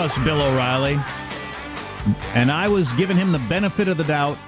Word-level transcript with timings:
been 0.00 0.06
nice 0.06 0.14
to 0.14 0.20
us, 0.20 0.24
Bill 0.24 0.42
O'Reilly. 0.42 0.98
And 2.34 2.50
I 2.50 2.68
was 2.68 2.90
giving 2.92 3.16
him 3.16 3.32
the 3.32 3.38
benefit 3.40 3.88
of 3.88 3.96
the 3.96 4.04
doubt 4.04 4.38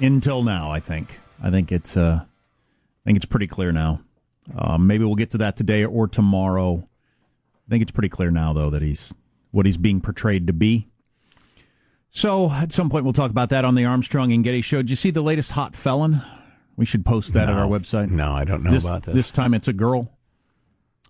until 0.00 0.42
now, 0.42 0.70
I 0.70 0.80
think. 0.80 1.18
I 1.42 1.50
think 1.50 1.72
it's 1.72 1.96
uh 1.96 2.20
I 2.22 3.04
think 3.04 3.16
it's 3.16 3.26
pretty 3.26 3.46
clear 3.46 3.72
now. 3.72 4.00
Uh, 4.56 4.78
maybe 4.78 5.04
we'll 5.04 5.14
get 5.14 5.30
to 5.32 5.38
that 5.38 5.56
today 5.56 5.84
or 5.84 6.08
tomorrow. 6.08 6.86
I 7.66 7.70
think 7.70 7.82
it's 7.82 7.92
pretty 7.92 8.08
clear 8.08 8.30
now 8.30 8.52
though 8.52 8.70
that 8.70 8.82
he's 8.82 9.14
what 9.50 9.66
he's 9.66 9.78
being 9.78 10.00
portrayed 10.00 10.46
to 10.46 10.52
be. 10.52 10.88
So 12.10 12.50
at 12.50 12.72
some 12.72 12.90
point 12.90 13.04
we'll 13.04 13.12
talk 13.12 13.30
about 13.30 13.50
that 13.50 13.64
on 13.64 13.74
the 13.74 13.84
Armstrong 13.84 14.32
and 14.32 14.44
Getty 14.44 14.62
show. 14.62 14.78
Did 14.78 14.90
you 14.90 14.96
see 14.96 15.10
the 15.10 15.22
latest 15.22 15.52
hot 15.52 15.74
felon? 15.74 16.22
We 16.76 16.84
should 16.84 17.04
post 17.04 17.32
that 17.32 17.46
no. 17.46 17.52
at 17.52 17.58
our 17.58 17.66
website. 17.66 18.10
No, 18.10 18.32
I 18.32 18.44
don't 18.44 18.62
know 18.62 18.70
this, 18.70 18.84
about 18.84 19.02
this. 19.02 19.14
This 19.14 19.30
time 19.30 19.52
it's 19.52 19.68
a 19.68 19.72
girl. 19.72 20.12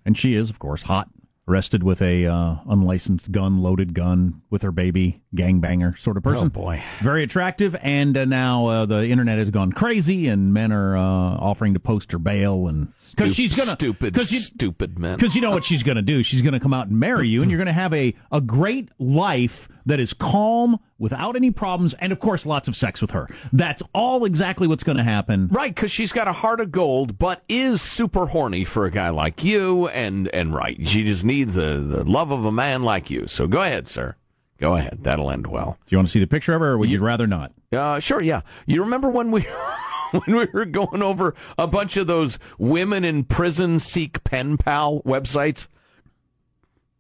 And 0.06 0.16
she 0.16 0.34
is, 0.34 0.48
of 0.48 0.58
course, 0.58 0.82
hot 0.82 1.10
arrested 1.48 1.82
with 1.82 2.02
a 2.02 2.26
uh, 2.26 2.56
unlicensed 2.68 3.32
gun, 3.32 3.62
loaded 3.62 3.94
gun 3.94 4.42
with 4.50 4.62
her 4.62 4.72
baby, 4.72 5.22
gangbanger 5.34 5.98
sort 5.98 6.16
of 6.16 6.22
person. 6.22 6.46
Oh 6.46 6.50
boy, 6.50 6.82
very 7.00 7.22
attractive. 7.22 7.76
And 7.82 8.16
uh, 8.16 8.24
now 8.24 8.66
uh, 8.66 8.86
the 8.86 9.06
internet 9.06 9.38
has 9.38 9.50
gone 9.50 9.72
crazy, 9.72 10.28
and 10.28 10.52
men 10.52 10.72
are 10.72 10.96
uh, 10.96 11.00
offering 11.02 11.74
to 11.74 11.80
post 11.80 12.12
her 12.12 12.18
bail, 12.18 12.66
and 12.68 12.92
because 13.10 13.34
she's 13.34 13.56
gonna 13.56 13.72
stupid, 13.72 14.14
cause 14.14 14.32
you, 14.32 14.40
stupid 14.40 14.98
men. 14.98 15.16
Because 15.16 15.34
you 15.34 15.42
know 15.42 15.50
what 15.50 15.64
she's 15.64 15.82
gonna 15.82 16.02
do? 16.02 16.22
She's 16.22 16.42
gonna 16.42 16.60
come 16.60 16.72
out 16.72 16.88
and 16.88 16.98
marry 16.98 17.28
you, 17.28 17.42
and 17.42 17.50
you're 17.50 17.58
gonna 17.58 17.72
have 17.72 17.92
a 17.92 18.14
a 18.32 18.40
great 18.40 18.90
life 18.98 19.68
that 19.86 20.00
is 20.00 20.12
calm 20.12 20.78
without 20.98 21.36
any 21.36 21.50
problems, 21.50 21.94
and 21.94 22.12
of 22.12 22.20
course, 22.20 22.44
lots 22.44 22.68
of 22.68 22.76
sex 22.76 23.00
with 23.00 23.12
her. 23.12 23.28
That's 23.52 23.82
all 23.94 24.24
exactly 24.24 24.66
what's 24.66 24.84
going 24.84 24.98
to 24.98 25.04
happen. 25.04 25.48
Right, 25.48 25.74
because 25.74 25.90
she's 25.90 26.12
got 26.12 26.28
a 26.28 26.32
heart 26.32 26.60
of 26.60 26.70
gold, 26.70 27.18
but 27.18 27.42
is 27.48 27.80
super 27.80 28.26
horny 28.26 28.64
for 28.64 28.84
a 28.84 28.90
guy 28.90 29.08
like 29.10 29.42
you, 29.44 29.88
and 29.88 30.28
and 30.28 30.54
right, 30.54 30.76
she 30.86 31.04
just 31.04 31.24
needs 31.24 31.56
a, 31.56 31.78
the 31.78 32.04
love 32.04 32.30
of 32.30 32.44
a 32.44 32.52
man 32.52 32.82
like 32.82 33.10
you. 33.10 33.26
So 33.26 33.46
go 33.46 33.62
ahead, 33.62 33.88
sir. 33.88 34.16
Go 34.58 34.74
ahead. 34.74 34.98
That'll 35.02 35.30
end 35.30 35.46
well. 35.46 35.78
Do 35.86 35.94
you 35.94 35.98
want 35.98 36.08
to 36.08 36.12
see 36.12 36.18
the 36.20 36.26
picture 36.26 36.54
of 36.54 36.60
her, 36.60 36.72
or 36.72 36.78
would 36.78 36.90
you 36.90 37.00
rather 37.00 37.26
not? 37.26 37.52
Uh, 37.72 38.00
sure. 38.00 38.22
Yeah. 38.22 38.42
You 38.66 38.82
remember 38.82 39.08
when 39.08 39.30
we. 39.30 39.46
when 40.10 40.36
we 40.36 40.46
were 40.52 40.64
going 40.64 41.02
over 41.02 41.34
a 41.58 41.66
bunch 41.66 41.96
of 41.96 42.06
those 42.06 42.38
women 42.58 43.04
in 43.04 43.24
prison 43.24 43.78
seek 43.78 44.24
pen 44.24 44.56
pal 44.56 45.00
websites, 45.02 45.68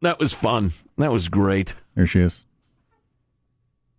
that 0.02 0.18
was 0.18 0.32
fun. 0.32 0.72
That 0.98 1.12
was 1.12 1.28
great. 1.28 1.74
There 1.94 2.06
she 2.06 2.20
is. 2.20 2.42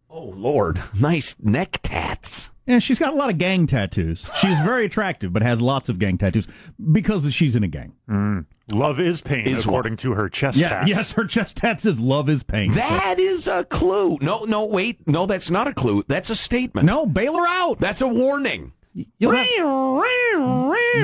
Oh 0.10 0.26
Lord, 0.26 0.82
nice 0.94 1.36
neck 1.42 1.80
tats. 1.84 2.52
Yeah, 2.70 2.80
she's 2.80 3.00
got 3.00 3.14
a 3.14 3.16
lot 3.16 3.30
of 3.32 3.38
gang 3.40 3.66
tattoos. 3.66 4.30
She's 4.40 4.60
very 4.60 4.86
attractive, 4.86 5.34
but 5.34 5.42
has 5.42 5.60
lots 5.60 5.90
of 5.90 5.98
gang 5.98 6.18
tattoos 6.20 6.48
because 6.92 7.34
she's 7.34 7.56
in 7.56 7.64
a 7.64 7.68
gang. 7.68 7.94
Mm. 8.08 8.46
Love 8.72 9.00
is 9.00 9.22
pain, 9.22 9.48
Is 9.48 9.66
according 9.66 9.96
to 9.98 10.14
her 10.14 10.30
chest 10.30 10.60
Yeah, 10.60 10.70
tat. 10.70 10.88
yes, 10.88 11.14
her 11.14 11.26
chest 11.26 11.58
tat 11.58 11.82
says 11.82 12.00
"love 12.00 12.30
is 12.30 12.44
pain." 12.44 12.72
That 12.74 13.16
so. 13.18 13.24
is 13.24 13.48
a 13.48 13.64
clue. 13.66 14.20
No, 14.22 14.44
no, 14.44 14.66
wait, 14.66 15.08
no, 15.08 15.26
that's 15.26 15.50
not 15.50 15.68
a 15.68 15.74
clue. 15.74 16.04
That's 16.08 16.30
a 16.30 16.36
statement. 16.36 16.86
No, 16.86 17.08
bail 17.08 17.36
her 17.36 17.48
out. 17.48 17.80
That's 17.80 18.02
a 18.02 18.08
warning. 18.08 18.74
You'll 18.94 19.32
have, 19.32 19.48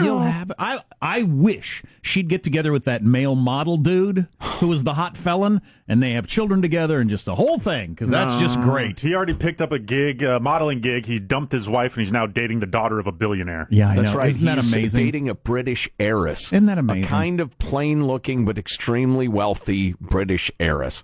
you'll 0.03 0.19
have 0.19 0.51
I 0.57 0.81
I 1.01 1.21
wish 1.23 1.83
she'd 2.01 2.27
get 2.27 2.43
together 2.43 2.71
with 2.71 2.85
that 2.85 3.03
male 3.03 3.35
model 3.35 3.77
dude 3.77 4.27
who 4.41 4.67
was 4.67 4.83
the 4.83 4.95
hot 4.95 5.15
felon, 5.15 5.61
and 5.87 6.01
they 6.01 6.13
have 6.13 6.25
children 6.27 6.61
together 6.61 6.99
and 6.99 7.09
just 7.09 7.25
the 7.25 7.35
whole 7.35 7.59
thing 7.59 7.91
because 7.91 8.09
that's 8.09 8.41
just 8.41 8.59
great. 8.61 8.99
He 8.99 9.13
already 9.13 9.35
picked 9.35 9.61
up 9.61 9.71
a 9.71 9.79
gig, 9.79 10.23
a 10.23 10.39
modeling 10.39 10.79
gig. 10.81 11.05
He 11.05 11.19
dumped 11.19 11.51
his 11.51 11.69
wife, 11.69 11.93
and 11.95 12.01
he's 12.01 12.11
now 12.11 12.25
dating 12.25 12.59
the 12.59 12.65
daughter 12.65 12.97
of 12.99 13.05
a 13.07 13.11
billionaire. 13.11 13.67
Yeah, 13.69 13.89
I 13.91 13.95
That's 13.97 14.13
know. 14.13 14.19
right. 14.19 14.29
Isn't 14.31 14.45
that 14.45 14.57
amazing? 14.57 15.05
dating 15.05 15.29
a 15.29 15.35
British 15.35 15.87
heiress. 15.99 16.45
Isn't 16.51 16.65
that 16.65 16.79
amazing? 16.79 17.05
A 17.05 17.07
kind 17.07 17.39
of 17.39 17.57
plain-looking 17.59 18.45
but 18.45 18.57
extremely 18.57 19.27
wealthy 19.27 19.93
British 20.01 20.51
heiress. 20.59 21.03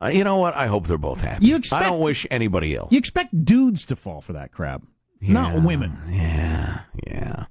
Uh, 0.00 0.08
you 0.08 0.22
know 0.24 0.36
what? 0.36 0.54
I 0.54 0.66
hope 0.66 0.86
they're 0.86 0.98
both 0.98 1.22
happy. 1.22 1.46
You 1.46 1.56
expect- 1.56 1.82
I 1.82 1.88
don't 1.88 2.00
wish 2.00 2.26
anybody 2.30 2.74
ill. 2.74 2.88
You 2.90 2.98
expect 2.98 3.44
dudes 3.44 3.84
to 3.86 3.96
fall 3.96 4.20
for 4.20 4.34
that 4.34 4.52
crap, 4.52 4.82
not 5.20 5.62
women. 5.62 5.98
Yeah, 6.10 6.80
yeah. 7.06 7.46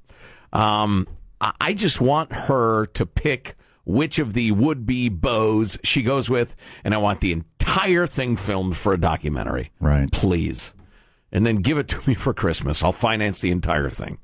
Um, 0.53 1.07
I 1.39 1.73
just 1.73 2.01
want 2.01 2.33
her 2.33 2.88
to 2.88 3.05
pick 3.05 3.55
which 3.85 4.19
of 4.19 4.33
the 4.33 4.51
would-be 4.51 5.09
beaux 5.09 5.63
she 5.83 6.01
goes 6.01 6.29
with, 6.29 6.55
and 6.83 6.94
I 6.94 6.97
want 6.97 7.22
the 7.22 7.31
entire 7.31 8.07
thing 8.07 8.35
filmed 8.35 8.75
for 8.75 8.94
a 8.94 9.00
documentary. 9.00 9.72
Right. 9.79 10.11
Please. 10.11 10.73
And 11.31 11.45
then 11.45 11.57
give 11.57 11.78
it 11.78 11.88
to 11.89 12.01
me 12.07 12.16
for 12.16 12.33
Christmas. 12.33 12.83
I'll 12.83 12.91
finance 12.91 13.41
the 13.41 13.51
entire 13.51 13.89
thing. 13.89 14.17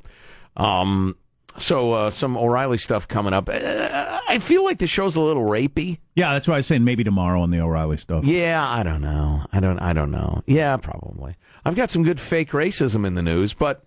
Um, 0.58 1.18
so 1.58 1.94
uh, 1.94 2.10
some 2.10 2.38
O'Reilly 2.38 2.78
stuff 2.78 3.08
coming 3.08 3.34
up. 3.34 3.50
Uh, 3.50 4.20
I 4.28 4.40
feel 4.40 4.64
like 4.64 4.80
the 4.80 4.88
show's 4.88 5.16
a 5.16 5.22
little 5.22 5.44
rapey. 5.44 6.00
Yeah, 6.16 6.34
that's 6.34 6.48
why 6.48 6.56
I 6.56 6.58
was 6.58 6.68
saying 6.68 6.84
maybe 6.84 7.04
tomorrow 7.04 7.42
on 7.42 7.52
the 7.52 7.60
O'Reilly 7.60 7.98
stuff. 7.98 8.26
Yeah, 8.26 8.68
I 8.68 8.84
don't 8.84 9.02
know. 9.02 9.46
I 9.52 9.60
don't. 9.60 9.80
I 9.80 9.94
don't 9.94 10.12
know. 10.12 10.42
Yeah, 10.46 10.78
probably. 10.78 11.36
I've 11.66 11.76
got 11.76 11.90
some 11.90 12.04
good 12.04 12.20
fake 12.20 12.52
racism 12.52 13.06
in 13.06 13.14
the 13.14 13.22
news, 13.22 13.54
but 13.54 13.86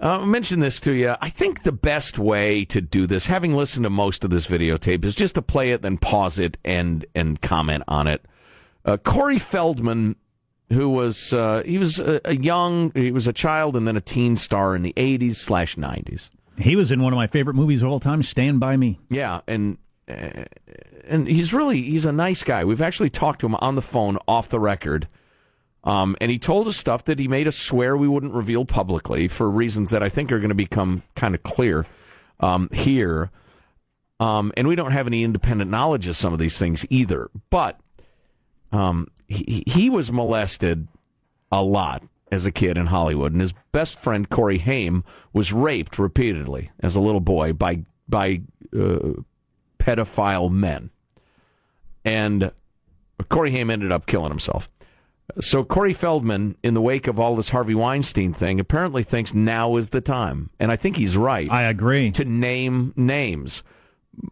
uh, 0.00 0.18
I'll 0.18 0.26
mention 0.26 0.60
this 0.60 0.80
to 0.80 0.92
you. 0.92 1.14
I 1.20 1.28
think 1.28 1.62
the 1.62 1.72
best 1.72 2.18
way 2.18 2.64
to 2.66 2.80
do 2.80 3.06
this, 3.06 3.26
having 3.26 3.54
listened 3.54 3.84
to 3.84 3.90
most 3.90 4.24
of 4.24 4.30
this 4.30 4.46
videotape, 4.46 5.04
is 5.04 5.14
just 5.14 5.36
to 5.36 5.42
play 5.42 5.72
it, 5.72 5.82
then 5.82 5.98
pause 5.98 6.38
it, 6.38 6.58
and 6.64 7.04
and 7.14 7.40
comment 7.40 7.84
on 7.86 8.08
it. 8.08 8.24
Uh, 8.84 8.96
Corey 8.96 9.38
Feldman, 9.38 10.16
who 10.70 10.88
was 10.88 11.32
uh, 11.32 11.62
he 11.64 11.78
was 11.78 12.00
a, 12.00 12.20
a 12.24 12.34
young, 12.34 12.90
he 12.94 13.12
was 13.12 13.28
a 13.28 13.32
child, 13.32 13.76
and 13.76 13.86
then 13.86 13.96
a 13.96 14.00
teen 14.00 14.34
star 14.34 14.74
in 14.74 14.82
the 14.82 14.92
'80s 14.96 15.36
slash 15.36 15.76
'90s. 15.76 16.30
He 16.58 16.76
was 16.76 16.90
in 16.90 17.02
one 17.02 17.12
of 17.12 17.16
my 17.16 17.26
favorite 17.26 17.54
movies 17.54 17.82
of 17.82 17.88
all 17.88 18.00
time, 18.00 18.22
Stand 18.22 18.60
by 18.60 18.76
Me. 18.76 19.00
Yeah, 19.08 19.40
and 19.46 19.78
uh, 20.08 20.44
and 21.06 21.26
he's 21.26 21.52
really 21.52 21.82
he's 21.82 22.06
a 22.06 22.12
nice 22.12 22.42
guy. 22.42 22.64
We've 22.64 22.82
actually 22.82 23.10
talked 23.10 23.40
to 23.40 23.46
him 23.46 23.54
on 23.56 23.74
the 23.74 23.82
phone 23.82 24.18
off 24.28 24.48
the 24.48 24.60
record. 24.60 25.08
Um, 25.84 26.16
and 26.20 26.30
he 26.30 26.38
told 26.38 26.68
us 26.68 26.76
stuff 26.76 27.04
that 27.04 27.18
he 27.18 27.26
made 27.26 27.48
us 27.48 27.56
swear 27.56 27.96
we 27.96 28.06
wouldn't 28.06 28.34
reveal 28.34 28.64
publicly 28.64 29.26
for 29.26 29.50
reasons 29.50 29.90
that 29.90 30.02
I 30.02 30.08
think 30.08 30.30
are 30.30 30.38
going 30.38 30.50
to 30.50 30.54
become 30.54 31.02
kind 31.16 31.34
of 31.34 31.42
clear 31.42 31.86
um, 32.38 32.68
here. 32.72 33.30
Um, 34.20 34.52
and 34.56 34.68
we 34.68 34.76
don't 34.76 34.92
have 34.92 35.08
any 35.08 35.24
independent 35.24 35.72
knowledge 35.72 36.06
of 36.06 36.14
some 36.14 36.32
of 36.32 36.38
these 36.38 36.56
things 36.56 36.86
either. 36.88 37.30
But 37.50 37.80
um, 38.70 39.08
he, 39.26 39.64
he 39.66 39.90
was 39.90 40.12
molested 40.12 40.86
a 41.50 41.62
lot 41.62 42.04
as 42.32 42.46
a 42.46 42.50
kid 42.50 42.78
in 42.78 42.86
Hollywood, 42.86 43.32
and 43.32 43.42
his 43.42 43.52
best 43.72 43.98
friend 43.98 44.28
Corey 44.28 44.58
Haim 44.58 45.04
was 45.34 45.52
raped 45.52 45.98
repeatedly 45.98 46.70
as 46.80 46.96
a 46.96 47.00
little 47.00 47.20
boy 47.20 47.52
by 47.52 47.84
by 48.08 48.40
uh, 48.74 49.12
pedophile 49.78 50.50
men, 50.50 50.90
and 52.04 52.50
Corey 53.28 53.52
Haim 53.52 53.70
ended 53.70 53.92
up 53.92 54.06
killing 54.06 54.30
himself. 54.30 54.70
So 55.40 55.62
Corey 55.62 55.92
Feldman, 55.92 56.56
in 56.62 56.74
the 56.74 56.80
wake 56.80 57.06
of 57.06 57.20
all 57.20 57.36
this 57.36 57.50
Harvey 57.50 57.74
Weinstein 57.74 58.32
thing, 58.32 58.58
apparently 58.58 59.02
thinks 59.02 59.34
now 59.34 59.76
is 59.76 59.90
the 59.90 60.00
time, 60.00 60.50
and 60.58 60.72
I 60.72 60.76
think 60.76 60.96
he's 60.96 61.16
right. 61.16 61.50
I 61.50 61.64
agree. 61.64 62.10
to 62.12 62.24
name 62.24 62.92
names. 62.96 63.62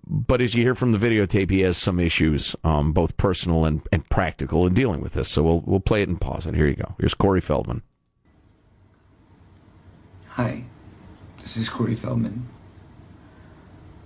But 0.07 0.43
as 0.43 0.55
you 0.55 0.63
hear 0.63 0.75
from 0.75 0.93
the 0.93 0.99
videotape, 0.99 1.51
he 1.51 1.61
has 1.61 1.79
some 1.79 1.99
issues, 2.01 2.55
um, 2.65 2.93
both 2.93 3.17
personal 3.17 3.65
and, 3.65 3.81
and 3.91 4.07
practical, 4.11 4.67
in 4.67 4.75
dealing 4.75 5.01
with 5.01 5.15
this. 5.15 5.29
So 5.29 5.43
we'll 5.43 5.61
we'll 5.61 5.81
play 5.81 6.03
it 6.03 6.09
and 6.09 6.21
pause 6.21 6.47
it. 6.47 6.55
Here 6.55 6.67
you 6.67 6.77
go. 6.77 6.95
Here's 6.99 7.15
Corey 7.15 7.41
Feldman. 7.41 7.83
Hi, 10.43 10.65
this 11.39 11.59
is 11.59 11.69
Corey 11.69 11.95
Feldman. 11.95 12.49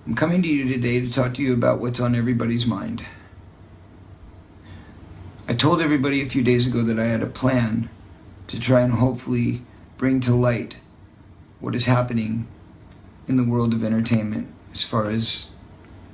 I'm 0.05 0.17
coming 0.17 0.43
to 0.43 0.49
you 0.49 0.67
today 0.67 1.01
to 1.01 1.09
talk 1.09 1.35
to 1.35 1.43
you 1.43 1.55
about 1.55 1.79
what's 1.79 2.01
on 2.01 2.17
everybody's 2.17 2.67
mind. 2.67 3.07
I 5.47 5.55
told 5.55 5.81
everybody 5.81 6.21
a 6.23 6.29
few 6.29 6.43
days 6.43 6.67
ago 6.67 6.83
that 6.83 6.99
I 6.99 7.05
had 7.05 7.23
a 7.23 7.27
plan 7.27 7.89
to 8.49 8.59
try 8.59 8.81
and 8.81 8.95
hopefully 8.95 9.63
bring 9.97 10.19
to 10.23 10.35
light 10.35 10.79
what 11.61 11.77
is 11.77 11.85
happening 11.85 12.49
in 13.29 13.37
the 13.37 13.45
world 13.45 13.73
of 13.73 13.85
entertainment 13.85 14.53
as 14.73 14.83
far 14.83 15.09
as 15.09 15.47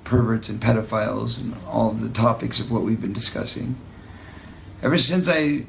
perverts 0.04 0.50
and 0.50 0.60
pedophiles 0.60 1.40
and 1.40 1.56
all 1.66 1.88
of 1.88 2.02
the 2.02 2.10
topics 2.10 2.60
of 2.60 2.70
what 2.70 2.82
we've 2.82 3.00
been 3.00 3.14
discussing. 3.14 3.74
Ever 4.82 4.98
since 4.98 5.30
I 5.30 5.64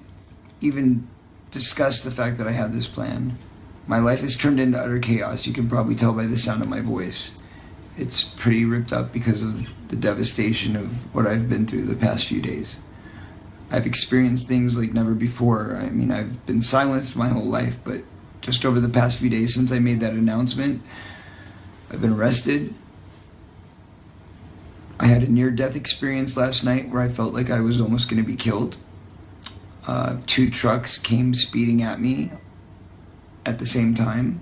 even 0.59 1.07
discussed 1.51 2.03
the 2.03 2.11
fact 2.11 2.37
that 2.37 2.49
I 2.49 2.51
have 2.51 2.73
this 2.73 2.87
plan, 2.87 3.37
my 3.87 3.99
life 3.99 4.21
has 4.21 4.35
turned 4.35 4.59
into 4.59 4.79
utter 4.79 4.99
chaos. 4.99 5.45
You 5.45 5.53
can 5.53 5.67
probably 5.67 5.95
tell 5.95 6.13
by 6.13 6.25
the 6.25 6.37
sound 6.37 6.61
of 6.61 6.69
my 6.69 6.81
voice. 6.81 7.37
It's 7.97 8.23
pretty 8.23 8.65
ripped 8.65 8.93
up 8.93 9.11
because 9.11 9.43
of 9.43 9.73
the 9.89 9.95
devastation 9.95 10.75
of 10.75 11.13
what 11.13 11.27
I've 11.27 11.49
been 11.49 11.65
through 11.67 11.85
the 11.85 11.95
past 11.95 12.27
few 12.27 12.41
days. 12.41 12.79
I've 13.69 13.85
experienced 13.85 14.47
things 14.47 14.77
like 14.77 14.93
never 14.93 15.13
before. 15.13 15.77
I 15.77 15.89
mean, 15.89 16.11
I've 16.11 16.45
been 16.45 16.61
silenced 16.61 17.15
my 17.15 17.29
whole 17.29 17.45
life, 17.45 17.77
but 17.83 18.01
just 18.41 18.65
over 18.65 18.79
the 18.79 18.89
past 18.89 19.19
few 19.19 19.29
days 19.29 19.53
since 19.53 19.71
I 19.71 19.79
made 19.79 19.99
that 20.01 20.13
announcement, 20.13 20.81
I've 21.89 22.01
been 22.01 22.13
arrested. 22.13 22.73
I 24.99 25.05
had 25.07 25.23
a 25.23 25.31
near 25.31 25.51
death 25.51 25.75
experience 25.75 26.37
last 26.37 26.63
night 26.63 26.89
where 26.89 27.01
I 27.01 27.09
felt 27.09 27.33
like 27.33 27.49
I 27.49 27.61
was 27.61 27.81
almost 27.81 28.09
going 28.09 28.21
to 28.21 28.27
be 28.27 28.35
killed. 28.35 28.77
Uh, 29.87 30.17
two 30.27 30.49
trucks 30.49 30.97
came 30.97 31.33
speeding 31.33 31.81
at 31.81 31.99
me 31.99 32.31
at 33.45 33.59
the 33.59 33.65
same 33.65 33.95
time 33.95 34.39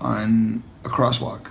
on 0.00 0.62
a 0.84 0.88
crosswalk. 0.88 1.48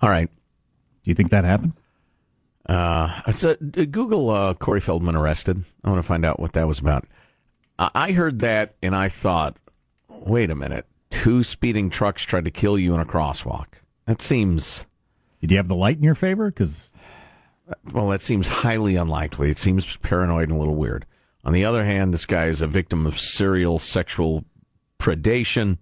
All 0.00 0.08
right. 0.08 0.28
Do 0.28 1.10
you 1.10 1.14
think 1.14 1.30
that 1.30 1.44
happened? 1.44 1.74
Uh, 2.68 3.30
so, 3.32 3.50
uh, 3.52 3.84
Google 3.90 4.30
uh, 4.30 4.54
Corey 4.54 4.80
Feldman 4.80 5.16
arrested. 5.16 5.64
I 5.84 5.90
want 5.90 5.98
to 5.98 6.06
find 6.06 6.24
out 6.24 6.38
what 6.40 6.52
that 6.52 6.68
was 6.68 6.78
about. 6.78 7.06
I 7.78 7.90
I 7.94 8.12
heard 8.12 8.38
that 8.40 8.74
and 8.82 8.94
I 8.94 9.08
thought, 9.08 9.56
wait 10.08 10.50
a 10.50 10.54
minute. 10.54 10.86
Two 11.10 11.42
speeding 11.42 11.90
trucks 11.90 12.22
tried 12.22 12.44
to 12.44 12.50
kill 12.50 12.78
you 12.78 12.94
in 12.94 13.00
a 13.00 13.04
crosswalk. 13.04 13.66
That 14.06 14.22
seems, 14.22 14.86
Did 15.40 15.50
you 15.50 15.56
have 15.56 15.68
the 15.68 15.74
light 15.74 15.96
in 15.98 16.02
your 16.02 16.14
favor? 16.14 16.50
Because 16.50 16.92
well, 17.92 18.08
that 18.08 18.20
seems 18.20 18.48
highly 18.48 18.96
unlikely. 18.96 19.50
It 19.50 19.58
seems 19.58 19.96
paranoid 19.98 20.48
and 20.48 20.52
a 20.52 20.58
little 20.58 20.74
weird. 20.74 21.06
On 21.44 21.52
the 21.52 21.64
other 21.64 21.84
hand, 21.84 22.14
this 22.14 22.26
guy 22.26 22.46
is 22.46 22.60
a 22.60 22.66
victim 22.66 23.06
of 23.06 23.18
serial 23.18 23.78
sexual 23.78 24.44
predation. 24.98 25.78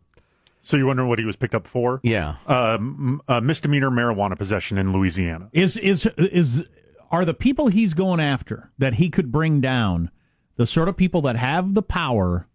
So 0.62 0.76
you're 0.76 0.86
wondering 0.86 1.08
what 1.08 1.18
he 1.18 1.24
was 1.24 1.36
picked 1.36 1.54
up 1.54 1.66
for? 1.66 2.00
Yeah. 2.02 2.36
Um, 2.46 3.20
uh, 3.28 3.40
misdemeanor 3.40 3.90
marijuana 3.90 4.36
possession 4.38 4.78
in 4.78 4.92
Louisiana. 4.92 5.48
is 5.52 5.76
is 5.76 6.06
is 6.16 6.64
are 7.10 7.24
the 7.24 7.34
people 7.34 7.68
he's 7.68 7.92
going 7.94 8.20
after 8.20 8.70
that 8.78 8.94
he 8.94 9.10
could 9.10 9.32
bring 9.32 9.60
down 9.60 10.10
the 10.56 10.66
sort 10.66 10.88
of 10.88 10.96
people 10.96 11.22
that 11.22 11.36
have 11.36 11.74
the 11.74 11.82
power 11.82 12.46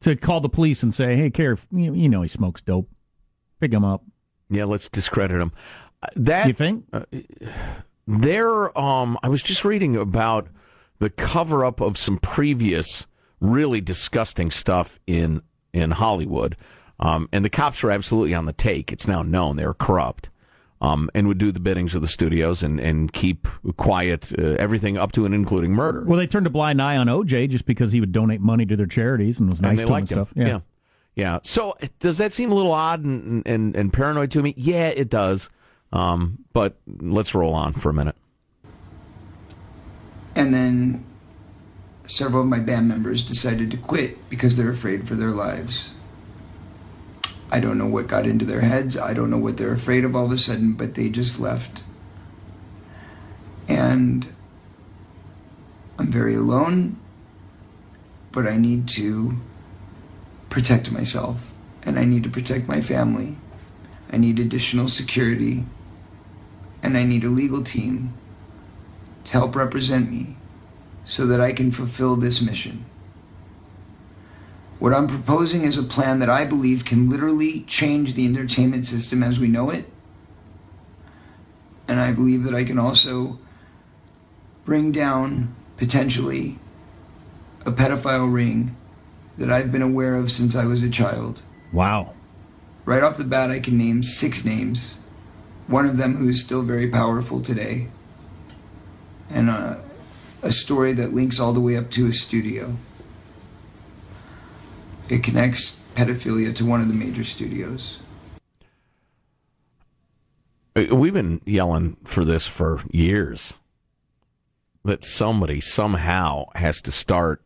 to 0.00 0.16
call 0.16 0.40
the 0.40 0.48
police 0.48 0.82
and 0.82 0.94
say, 0.94 1.16
"Hey, 1.16 1.30
care, 1.30 1.56
you 1.72 1.94
you 1.94 2.08
know 2.08 2.22
he 2.22 2.28
smokes 2.28 2.62
dope, 2.62 2.90
pick 3.60 3.72
him 3.72 3.84
up." 3.84 4.02
Yeah, 4.48 4.64
let's 4.64 4.88
discredit 4.88 5.40
him. 5.40 5.52
Uh, 6.02 6.08
That 6.16 6.46
You 6.46 6.54
think? 6.54 6.84
There, 8.06 8.76
um, 8.76 9.16
I 9.22 9.28
was 9.28 9.40
just 9.40 9.64
reading 9.64 9.94
about 9.94 10.48
the 11.00 11.10
cover 11.10 11.64
up 11.64 11.80
of 11.80 11.98
some 11.98 12.18
previous 12.18 13.06
really 13.40 13.80
disgusting 13.80 14.50
stuff 14.50 15.00
in 15.06 15.42
in 15.72 15.92
Hollywood, 15.92 16.56
um, 17.00 17.28
and 17.32 17.44
the 17.44 17.50
cops 17.50 17.82
were 17.82 17.90
absolutely 17.90 18.34
on 18.34 18.44
the 18.44 18.52
take. 18.52 18.92
It's 18.92 19.08
now 19.08 19.22
known 19.22 19.56
they 19.56 19.66
were 19.66 19.74
corrupt, 19.74 20.30
um, 20.80 21.10
and 21.14 21.26
would 21.26 21.38
do 21.38 21.50
the 21.52 21.60
biddings 21.60 21.94
of 21.94 22.02
the 22.02 22.08
studios 22.08 22.62
and 22.62 22.78
and 22.78 23.12
keep 23.12 23.48
quiet 23.76 24.32
uh, 24.38 24.56
everything 24.58 24.98
up 24.98 25.12
to 25.12 25.24
and 25.24 25.34
including 25.34 25.72
murder. 25.72 26.04
Well, 26.06 26.18
they 26.18 26.26
turned 26.26 26.46
a 26.46 26.50
blind 26.50 26.80
eye 26.80 26.96
on 26.96 27.06
OJ 27.06 27.50
just 27.50 27.66
because 27.66 27.92
he 27.92 28.00
would 28.00 28.12
donate 28.12 28.40
money 28.40 28.66
to 28.66 28.76
their 28.76 28.86
charities 28.86 29.40
and 29.40 29.48
was 29.48 29.60
nice 29.60 29.78
and 29.78 29.80
to 29.80 29.86
them 29.86 29.96
and 29.96 30.08
stuff. 30.08 30.28
Yeah. 30.36 30.60
yeah, 31.14 31.38
So 31.42 31.76
does 31.98 32.18
that 32.18 32.32
seem 32.32 32.52
a 32.52 32.54
little 32.54 32.72
odd 32.72 33.04
and 33.04 33.46
and, 33.46 33.74
and 33.74 33.92
paranoid 33.92 34.30
to 34.32 34.42
me? 34.42 34.54
Yeah, 34.56 34.88
it 34.88 35.08
does. 35.08 35.50
Um, 35.92 36.44
but 36.52 36.76
let's 36.86 37.34
roll 37.34 37.54
on 37.54 37.72
for 37.72 37.90
a 37.90 37.94
minute. 37.94 38.16
And 40.34 40.54
then 40.54 41.04
several 42.06 42.42
of 42.42 42.48
my 42.48 42.58
band 42.58 42.88
members 42.88 43.22
decided 43.22 43.70
to 43.70 43.76
quit 43.76 44.28
because 44.28 44.56
they're 44.56 44.70
afraid 44.70 45.06
for 45.06 45.14
their 45.14 45.30
lives. 45.30 45.92
I 47.52 47.58
don't 47.58 47.78
know 47.78 47.86
what 47.86 48.06
got 48.06 48.26
into 48.26 48.44
their 48.44 48.60
heads. 48.60 48.96
I 48.96 49.12
don't 49.12 49.30
know 49.30 49.38
what 49.38 49.56
they're 49.56 49.72
afraid 49.72 50.04
of 50.04 50.14
all 50.14 50.26
of 50.26 50.32
a 50.32 50.38
sudden, 50.38 50.74
but 50.74 50.94
they 50.94 51.08
just 51.08 51.40
left. 51.40 51.82
And 53.68 54.32
I'm 55.98 56.08
very 56.08 56.34
alone, 56.34 56.98
but 58.32 58.46
I 58.46 58.56
need 58.56 58.88
to 58.90 59.36
protect 60.48 60.90
myself 60.90 61.52
and 61.82 61.98
I 61.98 62.04
need 62.04 62.22
to 62.24 62.30
protect 62.30 62.68
my 62.68 62.80
family. 62.80 63.36
I 64.12 64.16
need 64.16 64.38
additional 64.38 64.88
security 64.88 65.64
and 66.82 66.96
I 66.96 67.04
need 67.04 67.24
a 67.24 67.28
legal 67.28 67.62
team 67.62 68.14
to 69.24 69.32
help 69.32 69.54
represent 69.54 70.10
me 70.10 70.36
so 71.04 71.26
that 71.26 71.40
I 71.40 71.52
can 71.52 71.70
fulfill 71.70 72.16
this 72.16 72.40
mission. 72.40 72.84
What 74.78 74.94
I'm 74.94 75.08
proposing 75.08 75.64
is 75.64 75.76
a 75.76 75.82
plan 75.82 76.20
that 76.20 76.30
I 76.30 76.44
believe 76.44 76.86
can 76.86 77.10
literally 77.10 77.60
change 77.62 78.14
the 78.14 78.24
entertainment 78.24 78.86
system 78.86 79.22
as 79.22 79.38
we 79.38 79.48
know 79.48 79.68
it. 79.70 79.86
And 81.86 82.00
I 82.00 82.12
believe 82.12 82.44
that 82.44 82.54
I 82.54 82.64
can 82.64 82.78
also 82.78 83.38
bring 84.64 84.90
down, 84.92 85.54
potentially, 85.76 86.58
a 87.66 87.72
pedophile 87.72 88.32
ring 88.32 88.76
that 89.36 89.50
I've 89.50 89.70
been 89.70 89.82
aware 89.82 90.14
of 90.14 90.30
since 90.30 90.54
I 90.54 90.64
was 90.64 90.82
a 90.82 90.88
child. 90.88 91.42
Wow. 91.72 92.14
Right 92.84 93.02
off 93.02 93.18
the 93.18 93.24
bat, 93.24 93.50
I 93.50 93.60
can 93.60 93.76
name 93.76 94.02
six 94.02 94.44
names. 94.44 94.96
One 95.66 95.86
of 95.86 95.98
them 95.98 96.16
who 96.16 96.28
is 96.28 96.40
still 96.40 96.62
very 96.62 96.88
powerful 96.88 97.40
today. 97.40 97.88
And 99.30 99.48
uh, 99.48 99.76
a 100.42 100.50
story 100.50 100.92
that 100.94 101.14
links 101.14 101.38
all 101.38 101.52
the 101.52 101.60
way 101.60 101.76
up 101.76 101.90
to 101.92 102.06
a 102.06 102.12
studio. 102.12 102.76
It 105.08 105.22
connects 105.22 105.80
pedophilia 105.94 106.54
to 106.56 106.64
one 106.64 106.80
of 106.80 106.88
the 106.88 106.94
major 106.94 107.24
studios. 107.24 107.98
Uh, 110.76 110.94
We've 110.94 111.14
been 111.14 111.40
yelling 111.44 111.96
for 112.04 112.24
this 112.24 112.46
for 112.46 112.82
years. 112.90 113.54
That 114.84 115.04
somebody 115.04 115.60
somehow 115.60 116.46
has 116.54 116.80
to 116.82 116.92
start 116.92 117.42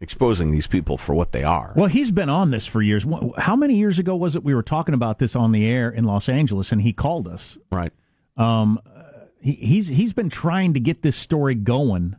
exposing 0.00 0.52
these 0.52 0.66
people 0.68 0.96
for 0.96 1.14
what 1.14 1.32
they 1.32 1.42
are. 1.42 1.72
Well, 1.74 1.86
he's 1.86 2.10
been 2.12 2.28
on 2.28 2.50
this 2.50 2.66
for 2.66 2.82
years. 2.82 3.04
How 3.38 3.56
many 3.56 3.74
years 3.74 3.98
ago 3.98 4.14
was 4.14 4.36
it 4.36 4.44
we 4.44 4.54
were 4.54 4.62
talking 4.62 4.94
about 4.94 5.18
this 5.18 5.34
on 5.34 5.50
the 5.50 5.66
air 5.66 5.90
in 5.90 6.04
Los 6.04 6.28
Angeles, 6.28 6.70
and 6.70 6.82
he 6.82 6.92
called 6.92 7.26
us? 7.26 7.58
Right. 7.70 7.92
He, 9.42 9.52
he's 9.52 9.88
he's 9.88 10.12
been 10.12 10.30
trying 10.30 10.72
to 10.74 10.80
get 10.80 11.02
this 11.02 11.16
story 11.16 11.54
going 11.54 12.16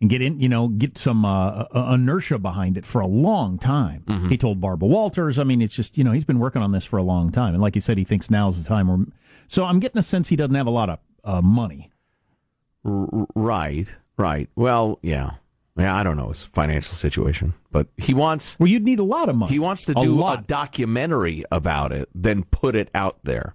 and 0.00 0.08
get 0.10 0.22
in, 0.22 0.38
you 0.40 0.48
know, 0.48 0.68
get 0.68 0.96
some 0.98 1.24
uh, 1.24 1.64
uh, 1.74 1.92
inertia 1.94 2.38
behind 2.38 2.76
it 2.78 2.84
for 2.84 3.00
a 3.00 3.06
long 3.06 3.58
time. 3.58 4.28
He 4.28 4.36
told 4.36 4.60
Barbara 4.60 4.88
Walters. 4.88 5.38
I 5.38 5.44
mean, 5.44 5.60
it's 5.62 5.74
just 5.74 5.96
you 5.98 6.04
know 6.04 6.12
he's 6.12 6.24
been 6.24 6.38
working 6.38 6.62
on 6.62 6.72
this 6.72 6.84
for 6.84 6.98
a 6.98 7.02
long 7.02 7.30
time, 7.32 7.54
and 7.54 7.62
like 7.62 7.74
he 7.74 7.80
said, 7.80 7.98
he 7.98 8.04
thinks 8.04 8.30
now's 8.30 8.62
the 8.62 8.68
time. 8.68 8.88
Where, 8.88 9.06
so 9.46 9.64
I'm 9.64 9.80
getting 9.80 9.98
a 9.98 10.02
sense 10.02 10.28
he 10.28 10.36
doesn't 10.36 10.54
have 10.54 10.66
a 10.66 10.70
lot 10.70 10.90
of 10.90 10.98
uh, 11.24 11.40
money. 11.42 11.90
R- 12.84 13.26
right. 13.34 13.88
Right. 14.16 14.48
Well, 14.56 14.98
yeah. 15.02 15.30
Yeah, 15.76 15.94
I 15.94 16.02
don't 16.02 16.16
know 16.16 16.28
his 16.28 16.42
financial 16.42 16.94
situation, 16.94 17.54
but 17.70 17.86
he 17.96 18.12
wants 18.12 18.58
Well, 18.58 18.66
you'd 18.66 18.82
need 18.82 18.98
a 18.98 19.04
lot 19.04 19.28
of 19.28 19.36
money. 19.36 19.52
he 19.52 19.60
wants 19.60 19.84
to 19.84 19.92
A 19.96 20.02
do 20.02 20.14
a, 20.14 20.20
lot. 20.20 20.46
documentary 20.48 21.44
about 21.52 21.92
it, 21.92 22.08
then 22.12 22.42
put 22.42 22.74
it 22.74 22.88
out 22.96 23.18
there. 23.22 23.54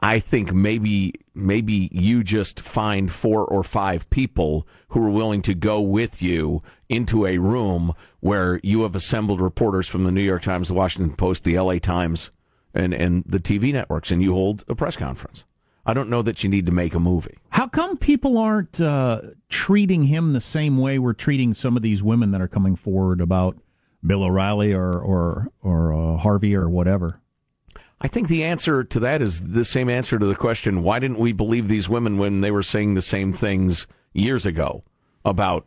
I 0.00 0.18
think 0.18 0.52
maybe 0.52 1.12
maybe 1.34 1.90
you 1.92 2.24
just 2.24 2.58
find 2.58 3.12
four 3.12 3.44
or 3.44 3.62
five 3.62 4.08
people 4.08 4.66
who 4.88 5.04
are 5.04 5.10
willing 5.10 5.42
to 5.42 5.54
go 5.54 5.80
with 5.80 6.22
you 6.22 6.62
into 6.88 7.26
a 7.26 7.38
room 7.38 7.92
where 8.20 8.60
you 8.62 8.82
have 8.82 8.94
assembled 8.94 9.40
reporters 9.40 9.86
from 9.86 10.04
the 10.04 10.10
New 10.10 10.22
York 10.22 10.42
Times, 10.42 10.68
the 10.68 10.74
Washington 10.74 11.14
Post, 11.14 11.44
the 11.44 11.58
LA 11.58 11.78
Times, 11.78 12.30
and, 12.74 12.94
and 12.94 13.24
the 13.26 13.38
TV 13.38 13.72
networks, 13.72 14.10
and 14.10 14.22
you 14.22 14.32
hold 14.32 14.64
a 14.68 14.74
press 14.74 14.96
conference. 14.96 15.44
I 15.84 15.94
don't 15.94 16.10
know 16.10 16.22
that 16.22 16.42
you 16.42 16.50
need 16.50 16.66
to 16.66 16.72
make 16.72 16.94
a 16.94 17.00
movie. 17.00 17.38
How 17.50 17.66
come 17.66 17.96
people 17.96 18.38
aren't 18.38 18.80
uh, 18.80 19.22
treating 19.48 20.04
him 20.04 20.32
the 20.32 20.40
same 20.40 20.78
way 20.78 20.98
we're 20.98 21.12
treating 21.14 21.54
some 21.54 21.76
of 21.76 21.82
these 21.82 22.02
women 22.02 22.30
that 22.30 22.40
are 22.40 22.48
coming 22.48 22.76
forward 22.76 23.20
about 23.20 23.56
Bill 24.04 24.22
O'Reilly 24.22 24.72
or 24.72 24.98
or 24.98 25.48
or 25.62 25.92
uh, 25.92 26.16
Harvey 26.18 26.54
or 26.54 26.68
whatever? 26.68 27.20
I 28.00 28.08
think 28.08 28.28
the 28.28 28.44
answer 28.44 28.82
to 28.84 29.00
that 29.00 29.20
is 29.20 29.52
the 29.52 29.64
same 29.64 29.88
answer 29.90 30.18
to 30.18 30.24
the 30.26 30.34
question 30.34 30.82
why 30.82 30.98
didn't 30.98 31.18
we 31.18 31.32
believe 31.32 31.68
these 31.68 31.88
women 31.88 32.16
when 32.18 32.40
they 32.40 32.50
were 32.50 32.62
saying 32.62 32.94
the 32.94 33.02
same 33.02 33.32
things 33.32 33.86
years 34.14 34.46
ago 34.46 34.82
about 35.24 35.66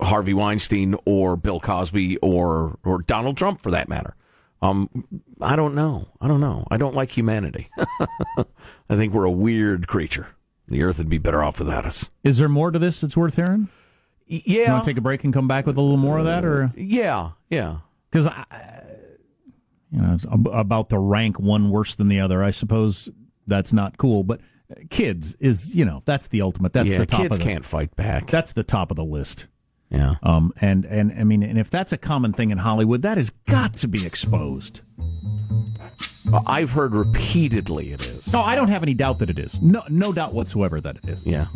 Harvey 0.00 0.32
Weinstein 0.34 0.94
or 1.04 1.36
Bill 1.36 1.58
Cosby 1.60 2.18
or 2.18 2.78
or 2.84 3.02
Donald 3.02 3.36
Trump 3.36 3.60
for 3.60 3.70
that 3.72 3.88
matter? 3.88 4.14
Um, 4.62 4.88
I 5.40 5.54
don't 5.56 5.74
know. 5.74 6.08
I 6.20 6.28
don't 6.28 6.40
know. 6.40 6.66
I 6.70 6.76
don't 6.76 6.94
like 6.94 7.10
humanity. 7.16 7.68
I 8.88 8.96
think 8.96 9.12
we're 9.12 9.24
a 9.24 9.30
weird 9.30 9.86
creature. 9.86 10.28
The 10.68 10.82
earth 10.82 10.98
would 10.98 11.08
be 11.08 11.18
better 11.18 11.42
off 11.44 11.58
without 11.58 11.84
us. 11.84 12.10
Is 12.24 12.38
there 12.38 12.48
more 12.48 12.70
to 12.70 12.78
this 12.78 13.00
that's 13.00 13.16
worth 13.16 13.36
hearing? 13.36 13.68
Y- 14.28 14.42
You 14.44 14.60
Yeah. 14.62 14.72
want 14.72 14.84
to 14.84 14.90
take 14.90 14.98
a 14.98 15.02
break 15.02 15.24
and 15.24 15.32
come 15.32 15.46
back 15.46 15.66
with 15.66 15.76
a 15.76 15.80
little 15.80 15.96
more 15.98 16.18
of 16.18 16.24
that, 16.24 16.44
or 16.44 16.72
yeah. 16.76 17.32
Yeah. 17.50 17.78
because 18.10 18.26
I, 18.26 18.44
you 19.96 20.02
know, 20.02 20.16
about 20.52 20.90
the 20.90 20.98
rank 20.98 21.40
one 21.40 21.70
worse 21.70 21.94
than 21.94 22.08
the 22.08 22.20
other. 22.20 22.44
I 22.44 22.50
suppose 22.50 23.08
that's 23.46 23.72
not 23.72 23.96
cool, 23.96 24.24
but 24.24 24.40
kids 24.90 25.34
is 25.40 25.74
you 25.74 25.84
know 25.84 26.02
that's 26.04 26.28
the 26.28 26.42
ultimate. 26.42 26.72
That's 26.72 26.90
yeah. 26.90 26.98
the 26.98 27.06
top 27.06 27.22
Kids 27.22 27.36
of 27.36 27.42
the, 27.42 27.48
can't 27.48 27.64
fight 27.64 27.96
back. 27.96 28.30
That's 28.30 28.52
the 28.52 28.62
top 28.62 28.90
of 28.90 28.96
the 28.96 29.04
list. 29.04 29.46
yeah. 29.88 30.16
Um, 30.22 30.52
and 30.60 30.84
and 30.84 31.12
I 31.18 31.24
mean, 31.24 31.42
and 31.42 31.58
if 31.58 31.70
that's 31.70 31.92
a 31.92 31.96
common 31.98 32.32
thing 32.32 32.50
in 32.50 32.58
Hollywood, 32.58 33.02
that 33.02 33.16
has 33.16 33.30
got 33.46 33.74
to 33.76 33.88
be 33.88 34.04
exposed. 34.04 34.82
I've 36.46 36.72
heard 36.72 36.92
repeatedly 36.92 37.92
it 37.92 38.06
is. 38.06 38.32
No, 38.32 38.42
I 38.42 38.56
don't 38.56 38.68
have 38.68 38.82
any 38.82 38.94
doubt 38.94 39.20
that 39.20 39.30
it 39.30 39.38
is. 39.38 39.62
No, 39.62 39.84
no 39.88 40.12
doubt 40.12 40.34
whatsoever 40.34 40.80
that 40.80 40.96
it 40.96 41.08
is. 41.08 41.24
Yeah. 41.24 41.46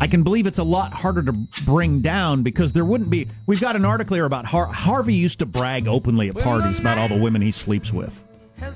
I 0.00 0.06
can 0.06 0.22
believe 0.22 0.46
it's 0.46 0.58
a 0.58 0.64
lot 0.64 0.92
harder 0.92 1.22
to 1.22 1.32
bring 1.64 2.00
down 2.00 2.42
because 2.42 2.72
there 2.72 2.84
wouldn't 2.84 3.10
be. 3.10 3.28
We've 3.46 3.60
got 3.60 3.76
an 3.76 3.84
article 3.84 4.14
here 4.16 4.24
about 4.24 4.44
Har- 4.46 4.66
Harvey 4.66 5.14
used 5.14 5.38
to 5.40 5.46
brag 5.46 5.86
openly 5.88 6.28
at 6.28 6.36
parties 6.36 6.78
about 6.80 6.98
all 6.98 7.08
the 7.08 7.16
women 7.18 7.42
he 7.42 7.50
sleeps 7.50 7.92
with 7.92 8.24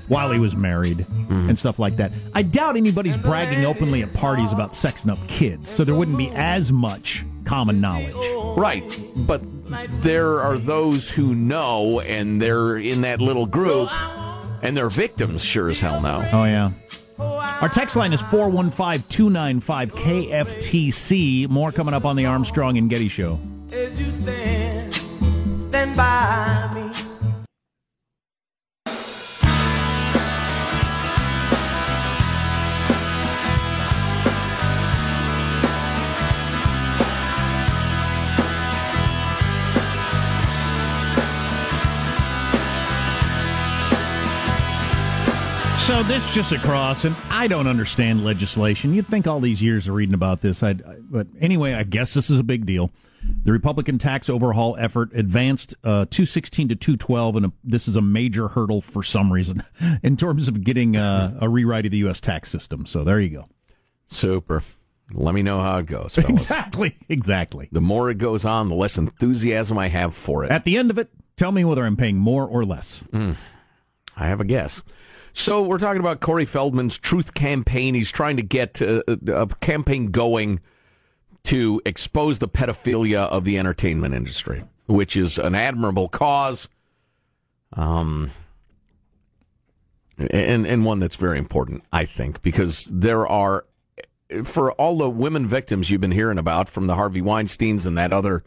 while 0.07 0.31
he 0.31 0.39
was 0.39 0.55
married 0.55 1.05
and 1.29 1.59
stuff 1.59 1.77
like 1.79 1.97
that. 1.97 2.11
I 2.33 2.41
doubt 2.43 2.77
anybody's 2.77 3.17
bragging 3.17 3.65
openly 3.65 4.01
at 4.01 4.13
parties 4.13 4.51
about 4.53 4.71
sexing 4.71 5.11
up 5.11 5.25
kids, 5.27 5.69
so 5.69 5.83
there 5.83 5.95
wouldn't 5.95 6.17
be 6.17 6.29
as 6.29 6.71
much 6.71 7.25
common 7.45 7.81
knowledge. 7.81 8.15
Right, 8.57 8.83
but 9.15 9.41
there 10.01 10.39
are 10.39 10.57
those 10.57 11.09
who 11.11 11.35
know, 11.35 11.99
and 11.99 12.41
they're 12.41 12.77
in 12.77 13.01
that 13.01 13.19
little 13.19 13.45
group, 13.45 13.89
and 14.61 14.77
they're 14.77 14.89
victims. 14.89 15.43
Sure 15.43 15.69
as 15.69 15.79
hell 15.81 15.99
know. 15.99 16.27
Oh 16.31 16.45
yeah. 16.45 16.71
Our 17.19 17.69
text 17.69 17.95
line 17.95 18.13
is 18.13 18.21
415 18.21 19.03
295 19.09 19.95
KFTC. 19.95 21.49
More 21.49 21.71
coming 21.71 21.93
up 21.93 22.05
on 22.05 22.15
the 22.15 22.25
Armstrong 22.25 22.77
and 22.77 22.89
Getty 22.89 23.07
Show. 23.09 23.39
As 23.71 23.99
you 23.99 24.11
stand, 24.11 24.93
stand 25.59 25.97
by 25.97 26.22
So 45.93 46.01
this 46.01 46.33
just 46.33 46.51
across, 46.51 47.05
and 47.05 47.15
I 47.29 47.45
don't 47.45 47.67
understand 47.67 48.25
legislation. 48.25 48.95
You'd 48.95 49.07
think 49.07 49.27
all 49.27 49.39
these 49.39 49.61
years 49.61 49.87
of 49.87 49.93
reading 49.93 50.15
about 50.15 50.41
this, 50.41 50.63
I'd, 50.63 50.81
but 50.99 51.27
anyway, 51.39 51.75
I 51.75 51.83
guess 51.83 52.15
this 52.15 52.31
is 52.31 52.39
a 52.39 52.43
big 52.43 52.65
deal. 52.65 52.89
The 53.43 53.51
Republican 53.51 53.99
tax 53.99 54.27
overhaul 54.27 54.75
effort 54.79 55.11
advanced 55.13 55.75
uh, 55.83 56.09
216 56.09 56.69
to 56.69 56.75
212, 56.75 57.35
and 57.35 57.45
a, 57.45 57.51
this 57.63 57.87
is 57.87 57.95
a 57.95 58.01
major 58.01 58.47
hurdle 58.47 58.81
for 58.81 59.03
some 59.03 59.31
reason 59.31 59.61
in 60.03 60.17
terms 60.17 60.47
of 60.47 60.63
getting 60.63 60.97
uh, 60.97 61.37
a 61.39 61.47
rewrite 61.47 61.85
of 61.85 61.91
the 61.91 61.99
U.S. 61.99 62.19
tax 62.19 62.49
system. 62.49 62.87
So 62.87 63.03
there 63.03 63.19
you 63.19 63.29
go. 63.29 63.45
Super. 64.07 64.63
Let 65.13 65.35
me 65.35 65.43
know 65.43 65.61
how 65.61 65.77
it 65.77 65.85
goes. 65.85 66.15
Fellas. 66.15 66.27
Exactly, 66.27 66.97
exactly. 67.07 67.69
The 67.71 67.81
more 67.81 68.09
it 68.09 68.17
goes 68.17 68.45
on, 68.45 68.67
the 68.67 68.75
less 68.75 68.97
enthusiasm 68.97 69.77
I 69.77 69.89
have 69.89 70.15
for 70.15 70.43
it. 70.43 70.49
At 70.49 70.65
the 70.65 70.75
end 70.75 70.89
of 70.89 70.97
it, 70.97 71.11
tell 71.37 71.51
me 71.51 71.63
whether 71.63 71.85
I'm 71.85 71.97
paying 71.97 72.17
more 72.17 72.47
or 72.47 72.63
less. 72.63 73.03
Mm, 73.11 73.35
I 74.17 74.25
have 74.25 74.41
a 74.41 74.45
guess. 74.45 74.81
So 75.33 75.63
we're 75.63 75.79
talking 75.79 75.99
about 75.99 76.19
Corey 76.19 76.45
Feldman's 76.45 76.99
Truth 76.99 77.33
Campaign. 77.33 77.95
He's 77.95 78.11
trying 78.11 78.37
to 78.37 78.43
get 78.43 78.81
uh, 78.81 79.01
a 79.07 79.47
campaign 79.61 80.11
going 80.11 80.59
to 81.45 81.81
expose 81.85 82.39
the 82.39 82.47
pedophilia 82.47 83.27
of 83.27 83.43
the 83.43 83.57
entertainment 83.57 84.13
industry, 84.13 84.63
which 84.85 85.17
is 85.17 85.39
an 85.39 85.55
admirable 85.55 86.07
cause, 86.07 86.69
um, 87.73 88.29
and 90.17 90.67
and 90.67 90.85
one 90.85 90.99
that's 90.99 91.15
very 91.15 91.39
important, 91.39 91.83
I 91.91 92.05
think, 92.05 92.43
because 92.43 92.85
there 92.93 93.27
are 93.27 93.65
for 94.43 94.71
all 94.73 94.97
the 94.97 95.09
women 95.09 95.47
victims 95.47 95.89
you've 95.89 95.99
been 95.99 96.11
hearing 96.11 96.37
about 96.37 96.69
from 96.69 96.87
the 96.87 96.95
Harvey 96.95 97.21
Weinstein's 97.21 97.85
and 97.85 97.97
that 97.97 98.13
other 98.13 98.43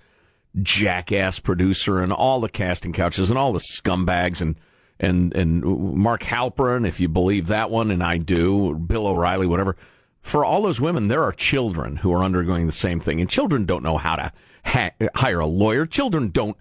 jackass 0.62 1.40
producer 1.40 2.00
and 2.00 2.12
all 2.12 2.40
the 2.40 2.49
casting 2.49 2.93
couches 2.93 3.28
and 3.28 3.38
all 3.38 3.52
the 3.52 3.59
scumbags 3.59 4.40
and 4.40 4.57
and 5.00 5.35
and 5.37 5.62
Mark 5.65 6.23
Halperin, 6.23 6.87
if 6.87 7.00
you 7.00 7.09
believe 7.09 7.47
that 7.49 7.71
one, 7.71 7.91
and 7.91 8.03
I 8.03 8.19
do, 8.19 8.75
Bill 8.75 9.07
O'Reilly, 9.07 9.47
whatever. 9.47 9.76
For 10.21 10.45
all 10.45 10.62
those 10.62 10.81
women, 10.81 11.07
there 11.09 11.23
are 11.23 11.31
children 11.33 11.97
who 11.97 12.12
are 12.12 12.25
undergoing 12.25 12.67
the 12.67 12.73
same 12.73 12.99
thing, 12.99 13.21
and 13.21 13.31
children 13.31 13.65
don't 13.65 13.83
know 13.85 13.97
how 13.97 14.17
to 14.17 14.33
ha- 14.65 14.91
hire 15.15 15.38
a 15.38 15.47
lawyer. 15.47 15.87
Children 15.87 16.31
don't 16.31 16.57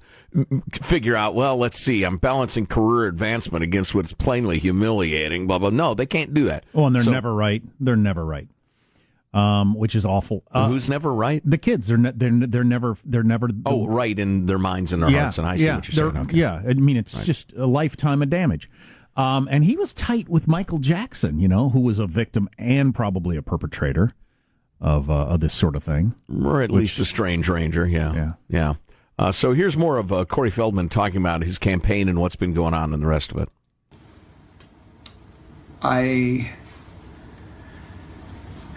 figure 0.73 1.15
out, 1.15 1.33
well, 1.33 1.57
let's 1.57 1.79
see, 1.79 2.03
I'm 2.03 2.17
balancing 2.17 2.65
career 2.67 3.07
advancement 3.07 3.63
against 3.63 3.95
what's 3.95 4.13
plainly 4.13 4.59
humiliating. 4.59 5.47
Blah 5.47 5.59
blah. 5.59 5.69
No, 5.71 5.93
they 5.93 6.05
can't 6.05 6.33
do 6.33 6.43
that. 6.45 6.65
Oh, 6.75 6.85
and 6.85 6.95
they're 6.95 7.03
So- 7.03 7.11
never 7.11 7.33
right. 7.33 7.63
They're 7.79 7.95
never 7.95 8.23
right. 8.25 8.47
Um, 9.35 9.75
which 9.75 9.95
is 9.95 10.05
awful. 10.05 10.43
Uh, 10.49 10.69
Who's 10.69 10.89
never 10.89 11.13
right? 11.13 11.41
the 11.43 11.57
kids? 11.57 11.87
They're 11.87 11.97
ne- 11.97 12.13
they're 12.15 12.31
they're 12.47 12.63
never 12.63 12.95
they're 13.03 13.21
never. 13.21 13.47
the- 13.49 13.61
Oh, 13.65 13.85
right 13.85 14.17
in 14.17 14.45
their 14.45 14.57
minds 14.57 14.93
and 14.93 15.03
their 15.03 15.11
hearts, 15.11 15.37
and 15.37 15.45
I 15.45 15.57
see 15.57 15.65
yeah, 15.65 15.75
what 15.75 15.87
you're 15.89 15.93
saying. 15.93 16.13
they're- 16.13 16.21
Okay. 16.23 16.37
Yeah, 16.37 16.61
I 16.65 16.73
mean 16.75 16.95
it's 16.95 17.25
just 17.25 17.51
a 17.53 17.65
lifetime 17.65 18.21
of 18.21 18.29
damage. 18.29 18.69
Um, 19.17 19.47
and 19.51 19.65
he 19.65 19.75
was 19.75 19.93
tight 19.93 20.29
with 20.29 20.47
Michael 20.47 20.77
Jackson, 20.77 21.39
you 21.39 21.47
know, 21.49 21.69
who 21.69 21.81
was 21.81 21.99
a 21.99 22.07
victim 22.07 22.47
and 22.57 22.95
probably 22.95 23.35
a 23.35 23.41
perpetrator 23.41 24.11
of 24.79 25.09
uh, 25.09 25.13
of 25.25 25.41
this 25.41 25.53
sort 25.53 25.75
of 25.75 25.83
thing. 25.83 26.15
or 26.43 26.61
at 26.61 26.71
least 26.71 26.97
a 26.99 27.05
strange 27.05 27.49
ranger. 27.49 27.85
Yeah, 27.85 28.13
Yeah. 28.13 28.31
yeah. 28.47 28.73
Uh, 29.19 29.31
so 29.33 29.51
here's 29.53 29.75
more 29.75 29.97
of 29.97 30.13
uh, 30.13 30.23
Corey 30.25 30.49
Feldman 30.49 30.87
talking 30.87 31.17
about 31.17 31.41
his 31.43 31.57
campaign 31.57 32.07
and 32.07 32.19
what's 32.19 32.35
been 32.37 32.53
going 32.53 32.73
on 32.73 32.93
and 32.93 33.03
the 33.03 33.07
rest 33.07 33.31
of 33.33 33.37
it. 33.37 33.49
I 35.81 36.51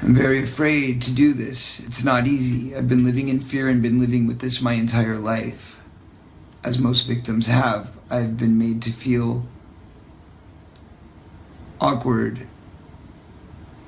am 0.03 0.15
very 0.15 0.43
afraid 0.43 1.03
to 1.03 1.13
do 1.13 1.33
this. 1.33 1.81
It's 1.81 2.05
not 2.05 2.27
easy. 2.27 2.75
I've 2.75 2.89
been 2.89 3.05
living 3.05 3.29
in 3.29 3.41
fear 3.41 3.69
and 3.69 3.83
been 3.83 4.01
living 4.01 4.27
with 4.27 4.41
this 4.41 4.61
my 4.61 4.73
entire 4.73 5.19
life. 5.19 5.81
As 6.65 6.79
most 6.79 7.07
victims 7.07 7.47
have, 7.47 7.97
I've 8.11 8.37
been 8.37 8.59
made 8.59 8.83
to 8.83 8.91
feel 8.91 9.47
awkward, 11.81 12.47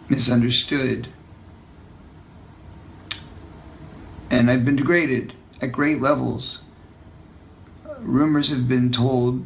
misunderstood, 0.08 1.08
and 4.30 4.50
I've 4.50 4.64
been 4.64 4.76
degraded 4.76 5.34
at 5.60 5.72
great 5.72 6.00
levels. 6.00 6.60
Rumors 7.98 8.50
have 8.50 8.68
been 8.68 8.92
told, 8.92 9.44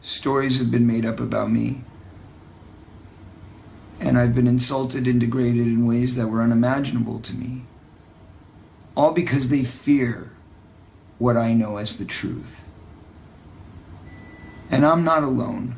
stories 0.00 0.58
have 0.58 0.70
been 0.70 0.86
made 0.86 1.04
up 1.04 1.20
about 1.20 1.50
me 1.50 1.84
and 4.02 4.18
I've 4.18 4.34
been 4.34 4.48
insulted 4.48 5.06
and 5.06 5.20
degraded 5.20 5.66
in 5.66 5.86
ways 5.86 6.16
that 6.16 6.26
were 6.26 6.42
unimaginable 6.42 7.20
to 7.20 7.34
me. 7.34 7.62
All 8.96 9.12
because 9.12 9.48
they 9.48 9.64
fear 9.64 10.32
what 11.18 11.36
I 11.36 11.54
know 11.54 11.76
as 11.76 11.98
the 11.98 12.04
truth. 12.04 12.68
And 14.70 14.84
I'm 14.84 15.04
not 15.04 15.22
alone. 15.22 15.76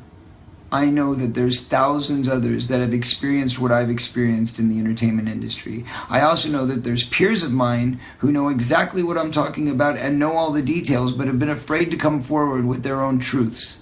I 0.72 0.86
know 0.86 1.14
that 1.14 1.34
there's 1.34 1.60
thousands 1.60 2.28
others 2.28 2.68
that 2.68 2.80
have 2.80 2.94
experienced 2.94 3.60
what 3.60 3.70
I've 3.70 3.90
experienced 3.90 4.58
in 4.58 4.68
the 4.68 4.80
entertainment 4.80 5.28
industry. 5.28 5.84
I 6.08 6.22
also 6.22 6.48
know 6.48 6.66
that 6.66 6.82
there's 6.82 7.04
peers 7.04 7.42
of 7.42 7.52
mine 7.52 8.00
who 8.18 8.32
know 8.32 8.48
exactly 8.48 9.02
what 9.02 9.18
I'm 9.18 9.30
talking 9.30 9.68
about 9.68 9.98
and 9.98 10.18
know 10.18 10.32
all 10.32 10.50
the 10.50 10.62
details 10.62 11.12
but 11.12 11.26
have 11.26 11.38
been 11.38 11.50
afraid 11.50 11.90
to 11.90 11.96
come 11.96 12.20
forward 12.20 12.64
with 12.64 12.82
their 12.82 13.02
own 13.02 13.18
truths. 13.18 13.80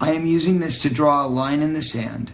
I 0.00 0.12
am 0.12 0.26
using 0.26 0.58
this 0.58 0.80
to 0.80 0.90
draw 0.90 1.24
a 1.24 1.28
line 1.28 1.60
in 1.60 1.74
the 1.74 1.82
sand 1.82 2.32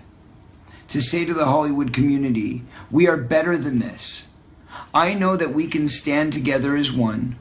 to 0.88 1.00
say 1.00 1.25
to 1.25 1.35
the 1.35 1.45
Hollywood 1.47 1.92
community, 1.92 2.62
we 2.90 3.07
are 3.07 3.16
better 3.16 3.57
than 3.57 3.78
this. 3.78 4.26
I 4.95 5.14
know 5.14 5.37
that 5.37 5.52
we 5.52 5.66
can 5.66 5.88
stand 5.88 6.33
together 6.33 6.75
as 6.76 6.92
one. 6.92 7.37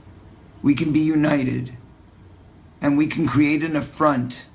We 0.62 0.76
can 0.76 0.92
be 0.92 1.00
united. 1.00 1.78
And 2.82 2.98
we 2.98 3.08
can 3.08 3.26
create 3.26 3.64
an 3.64 3.76
affront. 3.76 4.46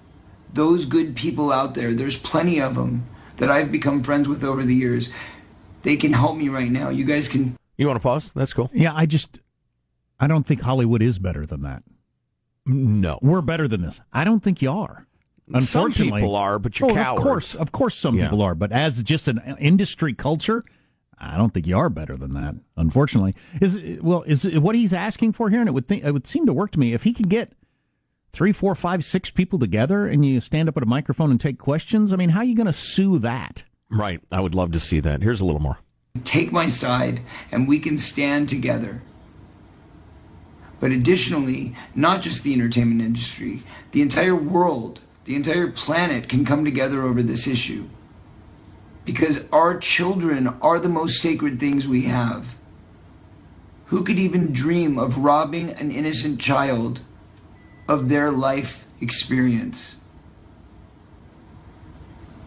Those 0.52 0.84
good 0.84 1.16
people 1.16 1.50
out 1.50 1.74
there, 1.74 1.94
there's 1.94 2.18
plenty 2.18 2.60
of 2.60 2.74
them 2.74 3.06
that 3.38 3.50
I've 3.50 3.72
become 3.72 4.02
friends 4.02 4.28
with 4.28 4.44
over 4.44 4.64
the 4.64 4.74
years. 4.74 5.10
They 5.82 5.96
can 5.96 6.12
help 6.12 6.36
me 6.36 6.48
right 6.48 6.70
now. 6.70 6.90
You 6.90 7.04
guys 7.04 7.28
can 7.28 7.56
You 7.76 7.86
want 7.86 7.96
to 7.96 8.02
pause? 8.02 8.32
That's 8.34 8.52
cool. 8.52 8.70
Yeah, 8.72 8.92
I 8.94 9.06
just 9.06 9.40
I 10.20 10.26
don't 10.26 10.46
think 10.46 10.60
Hollywood 10.60 11.02
is 11.02 11.18
better 11.18 11.46
than 11.46 11.62
that. 11.62 11.82
No. 12.64 13.18
We're 13.22 13.40
better 13.40 13.66
than 13.66 13.82
this. 13.82 14.00
I 14.12 14.22
don't 14.22 14.40
think 14.40 14.62
you 14.62 14.70
are. 14.70 15.06
Some 15.60 15.84
Unfortunately, 15.84 16.20
people 16.20 16.36
are, 16.36 16.58
but 16.58 16.78
you're 16.80 16.90
oh, 16.90 16.94
cowards. 16.94 17.18
Of 17.18 17.22
course, 17.24 17.54
of 17.54 17.72
course, 17.72 17.94
some 17.94 18.16
Yeah. 18.16 18.24
people 18.24 18.42
are. 18.42 18.54
But 18.54 18.72
as 18.72 19.02
just 19.02 19.28
an 19.28 19.38
industry 19.58 20.14
culture, 20.14 20.64
I 21.18 21.36
don't 21.36 21.52
think 21.52 21.66
you 21.66 21.76
are 21.76 21.88
better 21.90 22.16
than 22.16 22.34
that. 22.34 22.54
Unfortunately, 22.76 23.34
is 23.60 23.80
well, 24.00 24.22
is 24.22 24.44
what 24.58 24.74
he's 24.74 24.92
asking 24.92 25.32
for 25.32 25.50
here, 25.50 25.60
and 25.60 25.68
it 25.68 25.72
would 25.72 25.86
think 25.88 26.04
it 26.04 26.12
would 26.12 26.26
seem 26.26 26.46
to 26.46 26.52
work 26.52 26.70
to 26.72 26.78
me 26.80 26.94
if 26.94 27.02
he 27.02 27.12
could 27.12 27.28
get 27.28 27.52
three, 28.32 28.52
four, 28.52 28.74
five, 28.74 29.04
six 29.04 29.30
people 29.30 29.58
together 29.58 30.06
and 30.06 30.24
you 30.24 30.40
stand 30.40 30.68
up 30.68 30.76
at 30.78 30.82
a 30.82 30.86
microphone 30.86 31.30
and 31.30 31.38
take 31.38 31.58
questions. 31.58 32.12
I 32.12 32.16
mean, 32.16 32.30
how 32.30 32.38
are 32.40 32.44
you 32.44 32.54
going 32.56 32.66
to 32.66 32.72
sue 32.72 33.18
that? 33.18 33.64
Right. 33.90 34.20
I 34.32 34.40
would 34.40 34.54
love 34.54 34.72
to 34.72 34.80
see 34.80 35.00
that. 35.00 35.22
Here's 35.22 35.42
a 35.42 35.44
little 35.44 35.60
more. 35.60 35.78
take 36.24 36.50
my 36.50 36.68
side 36.68 37.20
and 37.50 37.68
we 37.68 37.78
can 37.78 37.98
stand 37.98 38.48
together. 38.48 39.02
But 40.80 40.90
additionally, 40.92 41.76
not 41.94 42.22
just 42.22 42.42
the 42.42 42.52
entertainment 42.54 43.02
industry, 43.02 43.62
the 43.92 44.02
entire 44.02 44.34
world, 44.34 45.00
the 45.24 45.36
entire 45.36 45.68
planet 45.68 46.28
can 46.28 46.44
come 46.44 46.64
together 46.64 47.02
over 47.02 47.22
this 47.22 47.46
issue. 47.46 47.88
Because 49.04 49.40
our 49.52 49.78
children 49.78 50.48
are 50.60 50.78
the 50.78 50.88
most 50.88 51.20
sacred 51.20 51.58
things 51.58 51.86
we 51.88 52.04
have. 52.04 52.56
Who 53.86 54.04
could 54.04 54.18
even 54.18 54.52
dream 54.52 54.98
of 54.98 55.18
robbing 55.18 55.70
an 55.70 55.90
innocent 55.90 56.40
child 56.40 57.00
of 57.88 58.08
their 58.08 58.30
life 58.30 58.86
experience? 59.00 59.98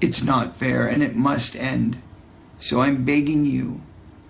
It's 0.02 0.24
not 0.24 0.56
fair 0.56 0.88
and 0.88 1.04
it 1.04 1.16
must 1.16 1.56
end. 1.56 2.02
So 2.58 2.82
I'm 2.82 3.06
begging 3.06 3.46
you 3.46 3.82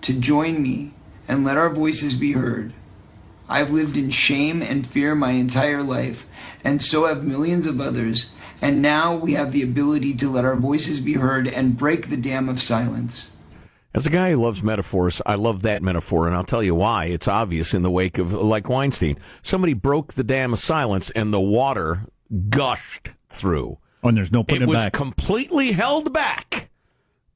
to 0.02 0.14
join 0.14 0.62
me 0.62 0.94
and 1.28 1.44
let 1.44 1.58
our 1.58 1.70
voices 1.70 2.16
be 2.16 2.34
heard. 2.34 2.74
I've 3.48 3.72
lived 3.72 3.98
in 3.98 4.10
shame 4.10 4.62
and 4.62 4.88
fear 4.88 5.14
my 5.14 5.32
entire 5.32 5.84
life, 5.84 6.25
and 6.64 6.82
so 6.82 7.06
have 7.06 7.24
millions 7.24 7.68
of 7.68 7.80
others, 7.80 8.32
and 8.65 8.81
now 8.81 9.15
we 9.15 9.34
have 9.34 9.51
the 9.51 9.62
ability 9.62 10.15
to 10.15 10.27
let 10.29 10.43
our 10.43 10.55
voices 10.55 11.00
be 11.00 11.13
heard 11.13 11.48
and 11.48 11.77
break 11.77 12.10
the 12.10 12.17
dam 12.17 12.50
of 12.50 12.60
silence. 12.60 13.29
As 13.93 14.07
a 14.07 14.10
guy 14.10 14.31
who 14.31 14.41
loves 14.41 14.63
metaphors, 14.63 15.22
I 15.24 15.36
love 15.36 15.62
that 15.62 15.84
metaphor, 15.84 16.25
and 16.25 16.36
I'll 16.36 16.43
tell 16.43 16.63
you 16.63 16.74
why. 16.74 17.05
It's 17.05 17.27
obvious 17.27 17.75
in 17.75 17.84
the 17.84 17.91
wake 17.91 18.17
of, 18.17 18.34
like 18.34 18.67
Weinstein. 18.67 19.17
Somebody 19.43 19.74
broke 19.74 20.15
the 20.15 20.24
dam 20.24 20.51
of 20.51 20.60
silence, 20.60 21.12
and 21.12 21.31
the 21.31 21.39
water 21.39 22.07
gushed 22.50 23.12
through. 23.29 23.77
Oh, 24.03 24.07
and 24.10 24.17
there's 24.17 24.31
no 24.31 24.43
putting 24.43 24.63
It 24.63 24.65
it, 24.65 24.69
was 24.69 24.86
back. 24.86 24.93
completely 24.93 25.72
held 25.74 26.12
back 26.12 26.69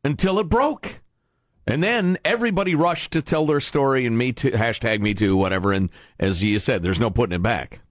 until 0.04 0.40
it 0.40 0.50
broke. 0.50 1.02
And 1.68 1.84
then 1.84 2.18
everybody 2.26 2.74
rushed 2.74 3.12
to 3.12 3.22
tell 3.22 3.46
their 3.46 3.60
story 3.60 4.08
and 4.08 4.18
me 4.18 4.34
too, 4.34 4.50
hashtag 4.52 5.00
me 5.00 5.14
too, 5.14 5.38
whatever. 5.38 5.72
And 5.72 5.92
as 6.20 6.44
you 6.44 6.58
said, 6.58 6.82
there's 6.82 7.00
no 7.00 7.12
putting 7.12 7.36
it 7.36 7.44
back. 7.44 7.82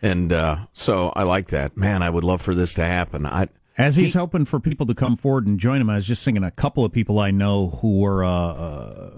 And 0.00 0.32
uh, 0.32 0.66
so 0.72 1.12
I 1.16 1.24
like 1.24 1.48
that. 1.48 1.76
Man, 1.76 2.02
I 2.02 2.10
would 2.10 2.24
love 2.24 2.40
for 2.40 2.54
this 2.54 2.74
to 2.74 2.84
happen. 2.84 3.26
I, 3.26 3.48
As 3.76 3.96
he's 3.96 4.14
hoping 4.14 4.44
for 4.44 4.60
people 4.60 4.86
to 4.86 4.94
come 4.94 5.16
forward 5.16 5.46
and 5.46 5.58
join 5.58 5.80
him, 5.80 5.90
I 5.90 5.96
was 5.96 6.06
just 6.06 6.24
thinking 6.24 6.44
a 6.44 6.50
couple 6.50 6.84
of 6.84 6.92
people 6.92 7.18
I 7.18 7.30
know 7.30 7.70
who 7.80 7.98
were 7.98 8.24
uh, 8.24 8.30
uh, 8.30 9.10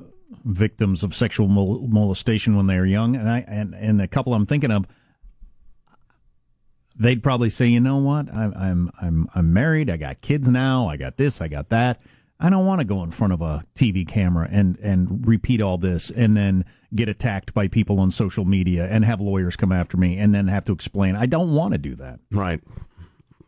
victims 0.44 1.02
of 1.02 1.14
sexual 1.14 1.48
mol- 1.48 1.86
molestation 1.86 2.56
when 2.56 2.66
they 2.66 2.78
were 2.78 2.86
young, 2.86 3.14
and 3.14 3.28
I 3.28 3.44
and, 3.46 3.74
and 3.74 4.00
a 4.00 4.08
couple 4.08 4.32
I'm 4.32 4.46
thinking 4.46 4.70
of, 4.70 4.86
they'd 6.96 7.22
probably 7.22 7.50
say, 7.50 7.66
you 7.66 7.80
know 7.80 7.98
what, 7.98 8.32
I, 8.32 8.44
I'm 8.44 8.90
I'm 9.00 9.28
I'm 9.34 9.52
married, 9.52 9.90
I 9.90 9.98
got 9.98 10.22
kids 10.22 10.48
now, 10.48 10.88
I 10.88 10.96
got 10.96 11.16
this, 11.18 11.40
I 11.40 11.48
got 11.48 11.68
that. 11.70 12.00
I 12.38 12.48
don't 12.48 12.64
want 12.64 12.78
to 12.80 12.86
go 12.86 13.02
in 13.02 13.10
front 13.10 13.34
of 13.34 13.42
a 13.42 13.64
TV 13.74 14.08
camera 14.08 14.48
and 14.50 14.78
and 14.78 15.26
repeat 15.26 15.60
all 15.60 15.76
this 15.76 16.10
and 16.10 16.34
then 16.36 16.64
get 16.94 17.08
attacked 17.08 17.54
by 17.54 17.68
people 17.68 18.00
on 18.00 18.10
social 18.10 18.44
media 18.44 18.86
and 18.90 19.04
have 19.04 19.20
lawyers 19.20 19.56
come 19.56 19.72
after 19.72 19.96
me 19.96 20.18
and 20.18 20.34
then 20.34 20.48
have 20.48 20.64
to 20.64 20.72
explain. 20.72 21.14
I 21.16 21.26
don't 21.26 21.54
want 21.54 21.72
to 21.72 21.78
do 21.78 21.94
that. 21.96 22.20
right. 22.30 22.60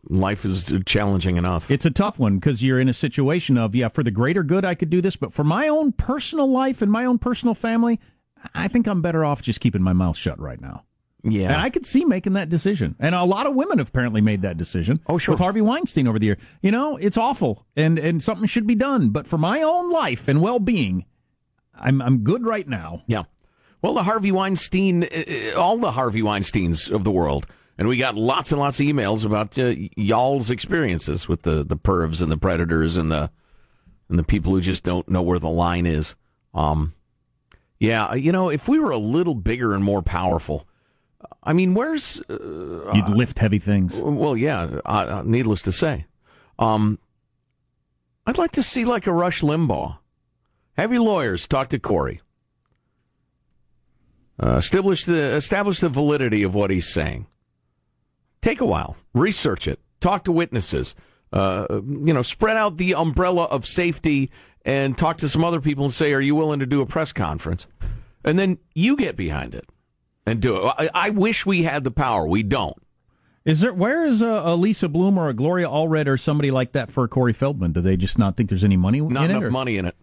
Life 0.09 0.43
is 0.43 0.73
challenging 0.85 1.37
enough. 1.37 1.71
It's 1.71 1.85
a 1.85 1.89
tough 1.91 2.19
one 2.19 2.35
because 2.35 2.61
you're 2.61 2.79
in 2.79 2.89
a 2.89 2.93
situation 2.93 3.57
of, 3.57 3.73
yeah, 3.73 3.87
for 3.87 4.03
the 4.03 4.11
greater 4.11 4.43
good, 4.43 4.65
I 4.65 4.75
could 4.75 4.89
do 4.89 5.01
this, 5.01 5.15
but 5.15 5.33
for 5.33 5.45
my 5.45 5.69
own 5.69 5.93
personal 5.93 6.51
life 6.51 6.81
and 6.81 6.91
my 6.91 7.05
own 7.05 7.19
personal 7.19 7.55
family, 7.55 8.01
I 8.53 8.67
think 8.67 8.85
I'm 8.85 9.01
better 9.01 9.23
off 9.23 9.41
just 9.41 9.61
keeping 9.61 9.81
my 9.81 9.93
mouth 9.93 10.17
shut 10.17 10.37
right 10.41 10.59
now. 10.59 10.83
yeah. 11.23 11.53
And 11.53 11.55
I 11.55 11.69
could 11.69 11.85
see 11.85 12.03
making 12.03 12.33
that 12.33 12.49
decision. 12.49 12.97
And 12.99 13.15
a 13.15 13.23
lot 13.23 13.47
of 13.47 13.55
women 13.55 13.77
have 13.77 13.87
apparently 13.87 14.19
made 14.19 14.41
that 14.41 14.57
decision. 14.57 14.99
Oh, 15.07 15.17
sure. 15.17 15.35
With 15.35 15.39
Harvey 15.39 15.61
Weinstein 15.61 16.05
over 16.05 16.19
the 16.19 16.25
year. 16.25 16.37
You 16.61 16.71
know, 16.71 16.97
it's 16.97 17.15
awful 17.17 17.65
and, 17.77 17.97
and 17.97 18.21
something 18.21 18.45
should 18.47 18.67
be 18.67 18.75
done. 18.75 19.09
But 19.09 19.25
for 19.25 19.37
my 19.37 19.61
own 19.61 19.89
life 19.89 20.27
and 20.27 20.41
well 20.41 20.59
being, 20.59 21.05
I'm, 21.83 22.01
I'm 22.01 22.19
good 22.19 22.45
right 22.45 22.67
now. 22.67 23.03
Yeah. 23.07 23.23
Well, 23.81 23.93
the 23.93 24.03
Harvey 24.03 24.31
Weinstein, 24.31 25.03
uh, 25.03 25.57
all 25.57 25.77
the 25.77 25.91
Harvey 25.91 26.21
Weinsteins 26.21 26.89
of 26.89 27.03
the 27.03 27.11
world. 27.11 27.45
And 27.77 27.87
we 27.87 27.97
got 27.97 28.15
lots 28.15 28.51
and 28.51 28.59
lots 28.59 28.79
of 28.79 28.85
emails 28.85 29.25
about 29.25 29.57
uh, 29.59 29.73
y'all's 29.97 30.49
experiences 30.49 31.27
with 31.27 31.41
the, 31.41 31.63
the 31.63 31.75
pervs 31.75 32.21
and 32.21 32.31
the 32.31 32.37
predators 32.37 32.97
and 32.97 33.11
the 33.11 33.29
and 34.09 34.19
the 34.19 34.23
people 34.23 34.53
who 34.53 34.61
just 34.61 34.83
don't 34.83 35.09
know 35.09 35.21
where 35.21 35.39
the 35.39 35.49
line 35.49 35.85
is. 35.85 36.15
Um, 36.53 36.93
yeah, 37.79 38.13
you 38.13 38.31
know, 38.31 38.49
if 38.49 38.67
we 38.67 38.77
were 38.77 38.91
a 38.91 38.97
little 38.97 39.33
bigger 39.33 39.73
and 39.73 39.83
more 39.83 40.03
powerful, 40.03 40.67
I 41.41 41.53
mean, 41.53 41.73
where's 41.73 42.21
uh, 42.29 42.91
You'd 42.93 43.09
lift 43.09 43.39
heavy 43.39 43.59
things. 43.59 43.95
well, 43.99 44.37
yeah, 44.37 44.79
uh, 44.85 44.87
uh, 44.87 45.23
needless 45.25 45.61
to 45.63 45.71
say, 45.71 46.05
um, 46.59 46.99
I'd 48.27 48.37
like 48.37 48.51
to 48.51 48.63
see 48.63 48.85
like 48.85 49.07
a 49.07 49.11
Rush 49.11 49.41
Limbaugh. 49.41 49.97
Have 50.77 50.91
your 50.91 51.01
lawyers 51.01 51.47
talk 51.47 51.69
to 51.69 51.79
Corey. 51.79 52.21
Uh, 54.41 54.55
establish 54.57 55.05
the 55.05 55.23
establish 55.35 55.79
the 55.79 55.89
validity 55.89 56.41
of 56.43 56.55
what 56.55 56.71
he's 56.71 56.87
saying. 56.87 57.27
Take 58.41 58.59
a 58.61 58.65
while, 58.65 58.97
research 59.13 59.67
it, 59.67 59.79
talk 59.99 60.23
to 60.25 60.31
witnesses. 60.31 60.95
Uh, 61.31 61.65
you 61.81 62.13
know, 62.13 62.21
spread 62.21 62.57
out 62.57 62.77
the 62.77 62.93
umbrella 62.95 63.43
of 63.45 63.65
safety 63.65 64.31
and 64.65 64.97
talk 64.97 65.17
to 65.17 65.29
some 65.29 65.43
other 65.43 65.61
people 65.61 65.83
and 65.83 65.93
say, 65.93 66.13
"Are 66.13 66.21
you 66.21 66.35
willing 66.35 66.59
to 66.59 66.65
do 66.65 66.81
a 66.81 66.85
press 66.85 67.13
conference?" 67.13 67.67
And 68.23 68.39
then 68.39 68.57
you 68.73 68.95
get 68.97 69.15
behind 69.15 69.53
it 69.53 69.65
and 70.25 70.41
do 70.41 70.57
it. 70.67 70.73
I, 70.77 70.89
I 70.93 71.09
wish 71.11 71.45
we 71.45 71.63
had 71.63 71.83
the 71.83 71.91
power. 71.91 72.25
We 72.27 72.41
don't. 72.43 72.77
Is 73.45 73.59
there, 73.59 73.73
where 73.73 74.05
is 74.05 74.21
a, 74.21 74.27
a 74.27 74.55
Lisa 74.55 74.87
Bloom 74.87 75.17
or 75.17 75.27
a 75.27 75.33
Gloria 75.33 75.67
Allred 75.67 76.07
or 76.07 76.15
somebody 76.17 76.49
like 76.49 76.71
that 76.71 76.89
for 76.89 77.05
Corey 77.09 77.33
Feldman? 77.33 77.73
Do 77.73 77.81
they 77.81 77.97
just 77.97 78.17
not 78.17 78.37
think 78.37 78.47
there's 78.49 78.63
any 78.63 78.77
money 78.77 79.01
Not 79.01 79.29
enough 79.29 79.43
it? 79.43 79.51
money 79.51 79.77
in 79.77 79.85
it. 79.85 79.95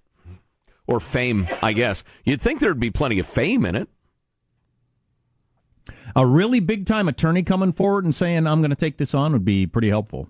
Or 0.91 0.99
fame, 0.99 1.49
I 1.63 1.73
guess. 1.73 2.03
You'd 2.25 2.43
think 2.43 2.59
there'd 2.59 2.81
be 2.81 2.91
plenty 2.91 3.21
of 3.21 3.27
fame 3.27 3.65
in 3.65 3.77
it. 3.77 3.89
A 6.17 6.27
really 6.27 6.59
big 6.59 6.85
time 6.85 7.09
attorney 7.09 7.45
coming 7.45 7.73
forward 7.73 8.05
and 8.05 8.15
saying, 8.15 8.47
I'm 8.47 8.61
going 8.61 8.71
to 8.71 8.77
take 8.77 8.97
this 8.99 9.15
on 9.15 9.33
would 9.33 9.45
be 9.45 9.67
pretty 9.69 9.89
helpful. 9.89 10.29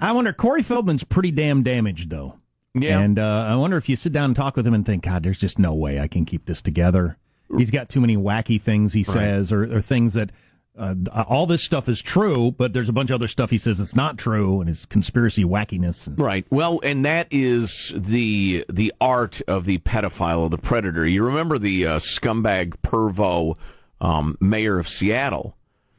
I 0.00 0.12
wonder, 0.12 0.32
Corey 0.32 0.62
Feldman's 0.62 1.04
pretty 1.04 1.30
damn 1.30 1.62
damaged, 1.62 2.08
though. 2.08 2.38
Yeah. 2.74 3.00
And 3.00 3.18
uh, 3.18 3.46
I 3.48 3.56
wonder 3.56 3.76
if 3.76 3.88
you 3.88 3.96
sit 3.96 4.14
down 4.14 4.26
and 4.26 4.36
talk 4.36 4.56
with 4.56 4.66
him 4.66 4.72
and 4.72 4.86
think, 4.86 5.04
God, 5.04 5.24
there's 5.24 5.38
just 5.38 5.58
no 5.58 5.74
way 5.74 6.00
I 6.00 6.08
can 6.08 6.24
keep 6.24 6.46
this 6.46 6.62
together. 6.62 7.18
He's 7.56 7.70
got 7.70 7.88
too 7.88 8.00
many 8.00 8.16
wacky 8.16 8.60
things 8.60 8.92
he 8.92 9.02
says, 9.02 9.52
or, 9.52 9.76
or 9.76 9.80
things 9.80 10.14
that 10.14 10.30
uh, 10.78 11.24
all 11.28 11.46
this 11.46 11.62
stuff 11.62 11.88
is 11.88 12.00
true, 12.00 12.52
but 12.52 12.72
there's 12.72 12.88
a 12.88 12.92
bunch 12.92 13.10
of 13.10 13.16
other 13.16 13.28
stuff 13.28 13.50
he 13.50 13.58
says 13.58 13.80
it's 13.80 13.96
not 13.96 14.16
true, 14.16 14.60
and 14.60 14.68
his 14.68 14.86
conspiracy 14.86 15.44
wackiness. 15.44 16.06
And, 16.06 16.18
Right. 16.18 16.46
Well, 16.50 16.80
and 16.82 17.04
that 17.04 17.26
is 17.30 17.92
the 17.96 18.64
the 18.68 18.92
art 19.00 19.40
of 19.48 19.64
the 19.64 19.78
pedophile 19.78 20.48
the 20.50 20.58
predator. 20.58 21.06
You 21.06 21.24
remember 21.24 21.58
the 21.58 21.86
uh, 21.86 21.98
scumbag 21.98 22.74
pervo 22.82 23.56
um, 24.00 24.36
mayor 24.40 24.78
of 24.78 24.88
Seattle, 24.88 25.56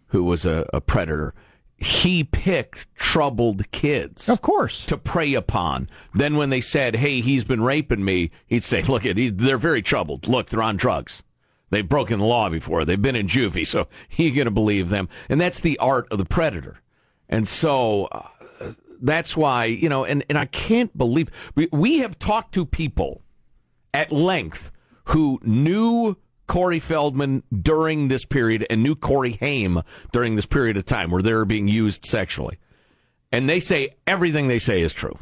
who 0.08 0.24
was 0.24 0.46
a, 0.46 0.66
a 0.74 0.82
predator. 0.82 1.34
He 1.78 2.26
picked 2.26 2.94
troubled 2.96 3.72
kids. 3.72 4.28
of 4.28 4.42
course. 4.42 4.86
to 4.86 4.98
prey 4.98 5.34
upon. 5.34 5.88
Then 6.14 6.36
when 6.36 6.50
they 6.50 6.62
said, 6.62 6.98
"Hey, 6.98 7.22
he's 7.22 7.44
been 7.46 7.62
raping 7.62 8.04
me," 8.04 8.32
he'd 8.48 8.64
say, 8.64 8.82
"Look, 8.82 9.06
at 9.06 9.16
these; 9.16 9.34
they're 9.36 9.58
very 9.58 9.82
troubled. 9.82 10.28
Look, 10.28 10.50
they're 10.50 10.64
on 10.64 10.76
drugs. 10.76 11.24
They've 11.70 11.88
broken 11.88 12.20
the 12.20 12.26
law 12.26 12.50
before. 12.50 12.86
They've 12.86 13.02
been 13.02 13.16
in 13.16 13.28
juvie, 13.28 13.68
so 13.68 13.88
you're 14.12 14.36
going 14.36 14.46
to 14.46 14.52
believe 14.52 14.90
them." 14.90 15.10
And 15.30 15.40
that's 15.40 15.62
the 15.62 15.78
art 15.80 16.08
of 16.12 16.18
the 16.18 16.26
predator. 16.26 16.82
And 17.28 17.48
so 17.48 18.06
uh, 18.06 18.28
that's 19.02 19.38
why 19.38 19.66
you 19.66 19.90
know, 19.90 20.06
and 20.06 20.24
and 20.30 20.38
I 20.38 20.46
can't 20.46 20.96
believe 20.98 21.30
we, 21.56 21.68
we 21.72 22.00
have 22.00 22.18
talked 22.20 22.54
to 22.56 22.66
people 22.66 23.22
at 23.94 24.12
length 24.12 24.72
who 25.06 25.40
knew 25.44 26.16
Corey 26.48 26.80
Feldman 26.80 27.44
during 27.62 28.08
this 28.08 28.26
period 28.26 28.66
and 28.70 28.82
knew 28.82 28.96
Corey 28.96 29.34
Haim 29.34 29.84
during 30.12 30.36
this 30.36 30.48
period 30.48 30.78
of 30.78 30.86
time 30.86 31.12
where 31.12 31.22
they 31.22 31.34
were 31.34 31.46
being 31.46 31.68
used 31.68 32.06
sexually. 32.06 32.58
And 33.32 33.48
they 33.48 33.60
say 33.60 33.96
everything 34.08 34.48
they 34.48 34.60
say 34.60 34.82
is 34.82 34.94
true. 34.94 35.18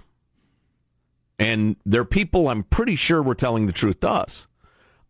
And 1.38 1.76
they're 1.86 2.06
people 2.06 2.48
I'm 2.48 2.64
pretty 2.64 2.96
sure 2.96 3.22
were 3.22 3.36
telling 3.36 3.68
the 3.68 3.74
truth 3.74 4.00
to 4.00 4.10
us. 4.10 4.48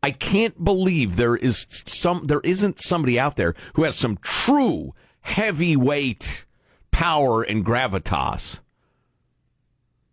I 0.04 0.12
can't 0.12 0.64
believe 0.64 1.16
there 1.16 1.36
is 1.36 1.66
some 1.86 2.28
there 2.28 2.42
isn't 2.44 2.80
somebody 2.80 3.20
out 3.20 3.36
there 3.36 3.56
who 3.74 3.84
has 3.84 3.96
some 3.96 4.18
true 4.22 4.94
heavyweight 5.22 6.46
power 6.92 7.44
and 7.44 7.66
gravitas 7.66 8.62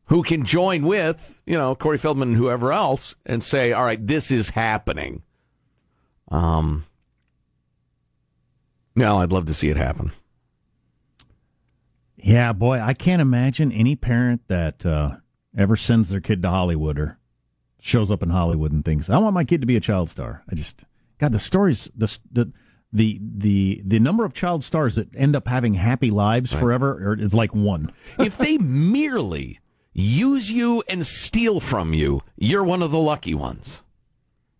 who 0.06 0.22
can 0.22 0.44
join 0.44 0.84
with, 0.84 1.42
you 1.46 1.56
know, 1.56 1.74
Corey 1.74 1.98
Feldman 1.98 2.28
and 2.28 2.36
whoever 2.36 2.72
else 2.72 3.14
and 3.24 3.42
say, 3.42 3.72
all 3.72 3.84
right, 3.84 4.04
this 4.04 4.30
is 4.30 4.50
happening. 4.50 5.22
Um, 6.30 6.84
no, 8.94 9.18
I'd 9.18 9.32
love 9.32 9.46
to 9.46 9.54
see 9.54 9.70
it 9.70 9.76
happen. 9.76 10.12
Yeah, 12.16 12.52
boy, 12.52 12.80
I 12.80 12.94
can't 12.94 13.22
imagine 13.22 13.70
any 13.72 13.96
parent 13.96 14.42
that 14.48 14.84
uh, 14.84 15.16
ever 15.56 15.76
sends 15.76 16.10
their 16.10 16.20
kid 16.20 16.42
to 16.42 16.50
Hollywood 16.50 16.98
or 16.98 17.18
shows 17.84 18.10
up 18.10 18.22
in 18.22 18.30
Hollywood 18.30 18.72
and 18.72 18.82
thinks, 18.82 19.10
"I 19.10 19.18
want 19.18 19.34
my 19.34 19.44
kid 19.44 19.60
to 19.60 19.66
be 19.66 19.76
a 19.76 19.80
child 19.80 20.08
star." 20.08 20.42
I 20.50 20.54
just, 20.54 20.84
God, 21.18 21.32
the 21.32 21.38
stories, 21.38 21.90
the 21.94 22.18
the 22.32 22.52
the 22.92 23.20
the, 23.20 23.82
the 23.84 24.00
number 24.00 24.24
of 24.24 24.32
child 24.32 24.64
stars 24.64 24.94
that 24.94 25.14
end 25.14 25.36
up 25.36 25.46
having 25.46 25.74
happy 25.74 26.10
lives 26.10 26.52
forever 26.52 27.14
is 27.14 27.34
like 27.34 27.54
one. 27.54 27.92
if 28.18 28.38
they 28.38 28.56
merely 28.56 29.60
use 29.92 30.50
you 30.50 30.82
and 30.88 31.06
steal 31.06 31.60
from 31.60 31.92
you, 31.92 32.22
you're 32.36 32.64
one 32.64 32.82
of 32.82 32.90
the 32.90 32.98
lucky 32.98 33.34
ones 33.34 33.82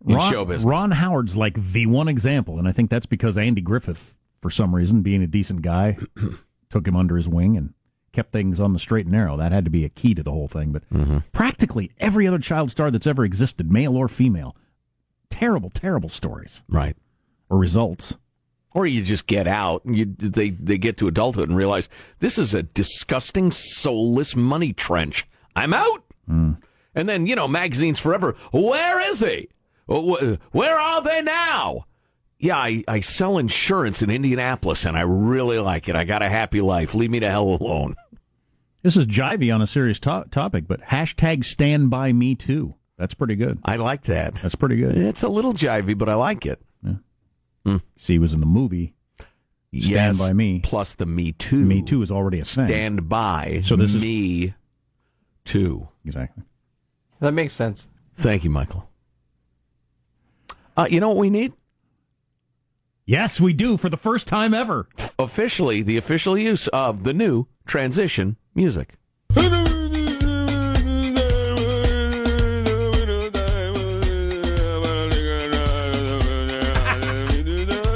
in 0.06 0.16
Ron, 0.16 0.30
show 0.30 0.44
business. 0.44 0.64
Ron 0.64 0.90
Howard's 0.90 1.34
like 1.36 1.72
the 1.72 1.86
one 1.86 2.08
example, 2.08 2.58
and 2.58 2.68
I 2.68 2.72
think 2.72 2.90
that's 2.90 3.06
because 3.06 3.38
Andy 3.38 3.62
Griffith, 3.62 4.18
for 4.42 4.50
some 4.50 4.74
reason, 4.74 5.00
being 5.00 5.22
a 5.22 5.26
decent 5.26 5.62
guy, 5.62 5.96
took 6.68 6.86
him 6.86 6.96
under 6.96 7.16
his 7.16 7.28
wing 7.28 7.56
and 7.56 7.72
kept 8.14 8.32
things 8.32 8.58
on 8.60 8.72
the 8.72 8.78
straight 8.78 9.04
and 9.06 9.12
narrow. 9.12 9.36
That 9.36 9.52
had 9.52 9.64
to 9.64 9.70
be 9.70 9.84
a 9.84 9.88
key 9.90 10.14
to 10.14 10.22
the 10.22 10.30
whole 10.32 10.48
thing. 10.48 10.72
But 10.72 10.88
Mm-hmm. 10.90 11.18
practically 11.32 11.90
every 11.98 12.26
other 12.26 12.38
child 12.38 12.70
star 12.70 12.90
that's 12.90 13.06
ever 13.06 13.24
existed, 13.24 13.70
male 13.70 13.96
or 13.96 14.08
female, 14.08 14.56
terrible, 15.30 15.70
terrible 15.70 16.08
stories 16.08 16.62
right. 16.68 16.96
or 17.50 17.58
results. 17.58 18.16
Or 18.72 18.86
you 18.86 19.02
just 19.02 19.26
get 19.28 19.46
out 19.46 19.84
and 19.84 19.96
you, 19.96 20.04
they, 20.06 20.50
they 20.50 20.78
get 20.78 20.96
to 20.96 21.06
adulthood 21.06 21.48
and 21.48 21.56
realize 21.56 21.88
this 22.18 22.38
is 22.38 22.54
a 22.54 22.62
disgusting, 22.64 23.50
soulless 23.52 24.34
money 24.34 24.72
trench. 24.72 25.26
I'm 25.54 25.72
out. 25.74 26.02
And 26.26 27.08
then, 27.08 27.26
you 27.26 27.36
know, 27.36 27.46
magazines 27.48 28.00
forever. 28.00 28.34
Where 28.52 29.00
is 29.10 29.20
he? 29.20 29.48
Where 29.86 30.76
are 30.78 31.02
they 31.02 31.22
now? 31.22 31.84
Yeah, 32.38 32.56
I, 32.56 32.82
I 32.88 33.00
sell 33.00 33.38
insurance 33.38 34.02
in 34.02 34.10
Indianapolis 34.10 34.84
and 34.84 34.96
I 34.96 35.02
really 35.02 35.58
like 35.60 35.88
it. 35.88 35.94
I 35.96 36.04
got 36.04 36.22
a 36.22 36.28
happy 36.28 36.60
life. 36.60 36.94
Leave 36.94 37.10
me 37.10 37.18
the 37.20 37.30
hell 37.30 37.56
alone. 37.60 37.94
This 38.84 38.98
is 38.98 39.06
jivey 39.06 39.52
on 39.52 39.62
a 39.62 39.66
serious 39.66 39.98
to- 40.00 40.26
topic, 40.30 40.68
but 40.68 40.80
hashtag 40.82 41.42
stand 41.44 41.88
by 41.88 42.12
me 42.12 42.34
too. 42.34 42.74
That's 42.98 43.14
pretty 43.14 43.34
good. 43.34 43.58
I 43.64 43.76
like 43.76 44.02
that. 44.02 44.36
That's 44.36 44.54
pretty 44.54 44.76
good. 44.76 44.94
It's 44.96 45.22
a 45.22 45.28
little 45.28 45.54
jivey, 45.54 45.96
but 45.98 46.08
I 46.10 46.14
like 46.14 46.46
it. 46.46 46.60
See, 47.96 48.12
he 48.12 48.18
was 48.18 48.34
in 48.34 48.40
the 48.40 48.46
movie. 48.46 48.94
Stand 49.72 49.88
yes, 50.16 50.18
by 50.18 50.34
me. 50.34 50.60
Plus 50.62 50.94
the 50.94 51.06
Me 51.06 51.32
Too. 51.32 51.56
Me 51.64 51.80
too 51.82 52.02
is 52.02 52.10
already 52.10 52.38
a 52.40 52.44
thing. 52.44 52.66
Stand 52.68 53.08
by. 53.08 53.62
So 53.64 53.74
this 53.74 53.94
is- 53.94 54.02
me 54.02 54.54
two. 55.44 55.88
Exactly. 56.04 56.44
That 57.20 57.32
makes 57.32 57.54
sense. 57.54 57.88
Thank 58.16 58.44
you, 58.44 58.50
Michael. 58.50 58.88
Uh, 60.76 60.86
you 60.90 61.00
know 61.00 61.08
what 61.08 61.16
we 61.16 61.30
need? 61.30 61.54
Yes, 63.06 63.40
we 63.40 63.54
do 63.54 63.78
for 63.78 63.88
the 63.88 63.96
first 63.96 64.26
time 64.28 64.52
ever. 64.52 64.88
Officially, 65.18 65.82
the 65.82 65.96
official 65.96 66.36
use 66.36 66.68
of 66.68 67.04
the 67.04 67.14
new 67.14 67.46
transition 67.64 68.36
music. 68.54 68.96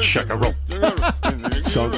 Check 0.00 0.30
a 0.30 0.36
roll. 0.36 0.54
So 1.62 1.92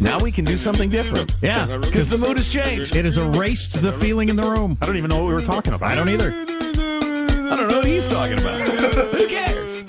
now 0.00 0.18
we 0.18 0.32
can 0.32 0.44
do 0.46 0.56
something 0.56 0.88
different 0.88 1.34
Yeah, 1.42 1.76
because 1.82 2.08
the 2.08 2.16
mood 2.16 2.38
has 2.38 2.48
changed. 2.50 2.96
it 2.96 3.04
has 3.04 3.18
erased 3.18 3.80
the 3.82 3.92
feeling 3.92 4.28
in 4.30 4.36
the 4.36 4.42
room. 4.50 4.78
I 4.80 4.86
don't 4.86 4.96
even 4.96 5.10
know 5.10 5.16
what 5.18 5.28
we 5.28 5.34
were 5.34 5.42
talking 5.42 5.74
about. 5.74 5.90
I 5.90 5.94
don't 5.94 6.08
either. 6.08 6.30
I 6.32 7.56
don't 7.56 7.68
know 7.68 7.76
what 7.78 7.86
he's 7.86 8.08
talking 8.08 8.38
about. 8.38 8.60
Who 9.12 9.28
cares? 9.28 9.82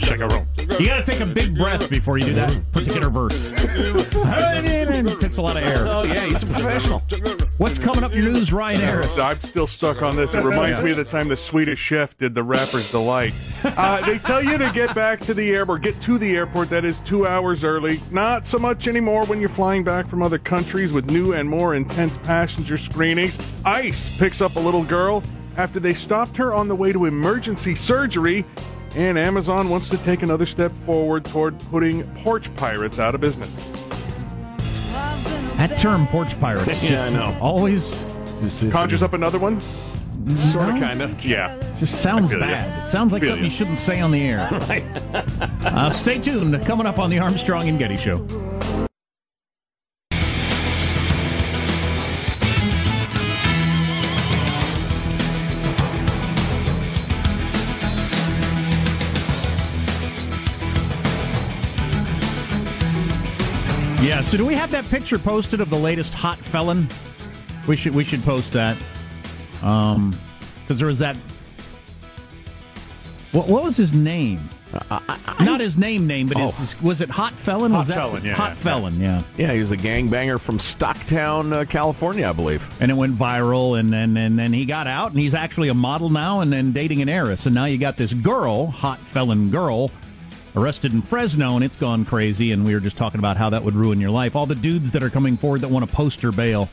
Check 0.00 0.20
a 0.20 0.26
roll. 0.26 0.44
You 0.80 0.86
got 0.86 1.04
to 1.04 1.12
take 1.12 1.20
a 1.20 1.26
big 1.26 1.58
breath 1.58 1.90
before 1.90 2.16
you 2.16 2.24
do 2.24 2.32
that 2.32 2.72
particular 2.72 3.10
verse. 3.10 3.52
it 3.54 5.20
takes 5.20 5.36
a 5.36 5.42
lot 5.42 5.58
of 5.58 5.62
air. 5.62 5.86
Oh 5.86 6.04
yeah, 6.04 6.24
he's 6.24 6.42
a 6.42 6.46
professional. 6.46 7.02
What's 7.58 7.78
coming 7.78 8.02
up 8.02 8.12
news, 8.12 8.50
Ryan 8.50 8.80
Harris? 8.80 9.18
I'm 9.18 9.38
still 9.40 9.66
stuck 9.66 10.00
on 10.00 10.16
this. 10.16 10.34
It 10.34 10.42
reminds 10.42 10.82
me 10.82 10.92
of 10.92 10.96
the 10.96 11.04
time 11.04 11.28
the 11.28 11.36
Swedish 11.36 11.78
chef 11.78 12.16
did 12.16 12.34
the 12.34 12.42
rapper's 12.42 12.90
delight. 12.90 13.34
Uh, 13.62 14.00
they 14.06 14.18
tell 14.18 14.42
you 14.42 14.56
to 14.56 14.70
get 14.72 14.94
back 14.94 15.20
to 15.20 15.34
the 15.34 15.50
airport, 15.50 15.82
get 15.82 16.00
to 16.00 16.16
the 16.16 16.34
airport. 16.34 16.70
That 16.70 16.86
is 16.86 17.02
two 17.02 17.26
hours 17.26 17.62
early. 17.62 18.00
Not 18.10 18.46
so 18.46 18.58
much 18.58 18.88
anymore 18.88 19.26
when 19.26 19.38
you're 19.38 19.50
flying 19.50 19.84
back 19.84 20.08
from 20.08 20.22
other 20.22 20.38
countries 20.38 20.94
with 20.94 21.10
new 21.10 21.34
and 21.34 21.46
more 21.46 21.74
intense 21.74 22.16
passenger 22.16 22.78
screenings. 22.78 23.38
ICE 23.66 24.16
picks 24.16 24.40
up 24.40 24.56
a 24.56 24.60
little 24.60 24.84
girl 24.84 25.22
after 25.58 25.78
they 25.78 25.92
stopped 25.92 26.38
her 26.38 26.54
on 26.54 26.68
the 26.68 26.74
way 26.74 26.90
to 26.90 27.04
emergency 27.04 27.74
surgery. 27.74 28.46
And 28.96 29.18
Amazon 29.18 29.68
wants 29.68 29.88
to 29.90 29.98
take 29.98 30.22
another 30.22 30.46
step 30.46 30.72
forward 30.72 31.24
toward 31.24 31.58
putting 31.70 32.02
porch 32.16 32.54
pirates 32.56 32.98
out 32.98 33.14
of 33.14 33.20
business. 33.20 33.54
That 35.56 35.76
term, 35.78 36.06
porch 36.08 36.38
pirates. 36.40 36.66
Yeah, 36.82 37.08
just 37.08 37.14
I 37.14 37.18
know. 37.18 37.38
Always 37.40 38.02
Conjures 38.70 39.02
up 39.02 39.12
another 39.12 39.38
one? 39.38 39.60
Sort 40.36 40.70
of, 40.70 40.80
kind 40.80 41.02
of. 41.02 41.24
Yeah. 41.24 41.56
just 41.78 42.00
sounds 42.02 42.30
I 42.32 42.38
feel 42.38 42.40
ya. 42.40 42.46
bad. 42.46 42.82
It 42.82 42.86
sounds 42.86 43.12
like 43.12 43.22
something 43.22 43.38
ya. 43.40 43.44
you 43.44 43.50
shouldn't 43.50 43.78
say 43.78 44.00
on 44.00 44.10
the 44.10 44.20
air. 44.20 44.48
uh, 45.64 45.90
stay 45.90 46.18
tuned. 46.18 46.64
Coming 46.64 46.86
up 46.86 46.98
on 46.98 47.10
the 47.10 47.18
Armstrong 47.18 47.68
and 47.68 47.78
Getty 47.78 47.96
Show. 47.96 48.26
Yeah. 64.10 64.22
So, 64.22 64.36
do 64.36 64.44
we 64.44 64.56
have 64.56 64.72
that 64.72 64.84
picture 64.86 65.20
posted 65.20 65.60
of 65.60 65.70
the 65.70 65.78
latest 65.78 66.14
hot 66.14 66.36
felon? 66.36 66.88
We 67.68 67.76
should 67.76 67.94
we 67.94 68.02
should 68.02 68.24
post 68.24 68.52
that. 68.54 68.76
Um, 69.62 70.18
because 70.62 70.78
there 70.78 70.88
was 70.88 70.98
that. 70.98 71.14
What 73.30 73.46
what 73.46 73.62
was 73.62 73.76
his 73.76 73.94
name? 73.94 74.50
Not 75.40 75.60
his 75.60 75.78
name 75.78 76.08
name, 76.08 76.26
but 76.26 76.38
his, 76.38 76.58
his- 76.58 76.82
was 76.82 77.00
it 77.00 77.08
Hot 77.10 77.34
Felon? 77.34 77.70
Hot 77.70 77.78
was 77.78 77.88
that 77.88 77.94
Felon, 77.94 78.24
yeah, 78.24 78.34
Hot 78.34 78.50
yeah. 78.50 78.54
Felon, 78.54 79.00
yeah. 79.00 79.22
Yeah, 79.36 79.52
he 79.52 79.58
was 79.60 79.70
a 79.70 79.76
gangbanger 79.76 80.40
from 80.40 80.58
Stocktown, 80.58 81.52
uh, 81.54 81.64
California, 81.64 82.28
I 82.28 82.32
believe. 82.32 82.66
And 82.80 82.90
it 82.90 82.94
went 82.94 83.16
viral, 83.16 83.78
and 83.78 83.92
then 83.92 84.16
and 84.16 84.36
then 84.36 84.52
he 84.52 84.64
got 84.64 84.88
out, 84.88 85.12
and 85.12 85.20
he's 85.20 85.34
actually 85.34 85.68
a 85.68 85.74
model 85.74 86.10
now, 86.10 86.40
and 86.40 86.52
then 86.52 86.72
dating 86.72 87.00
an 87.00 87.08
heiress. 87.08 87.46
And 87.46 87.54
now 87.54 87.66
you 87.66 87.78
got 87.78 87.96
this 87.96 88.12
girl, 88.12 88.66
Hot 88.68 88.98
Felon 89.00 89.50
girl, 89.50 89.90
arrested 90.54 90.92
in 90.92 91.02
Fresno, 91.02 91.54
and 91.54 91.64
it's 91.64 91.76
gone 91.76 92.04
crazy. 92.04 92.52
And 92.52 92.64
we 92.64 92.74
were 92.74 92.80
just 92.80 92.96
talking 92.96 93.18
about 93.18 93.36
how 93.36 93.50
that 93.50 93.62
would 93.64 93.74
ruin 93.74 94.00
your 94.00 94.10
life. 94.10 94.36
All 94.36 94.46
the 94.46 94.54
dudes 94.54 94.90
that 94.90 95.02
are 95.02 95.10
coming 95.10 95.36
forward 95.36 95.62
that 95.62 95.68
want 95.68 95.88
to 95.88 95.94
post 95.94 96.10
poster 96.10 96.32
bail. 96.32 96.68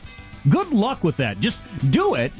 Good 0.48 0.72
luck 0.72 1.04
with 1.04 1.18
that. 1.18 1.38
Just 1.38 1.60
do 1.90 2.14
it. 2.14 2.32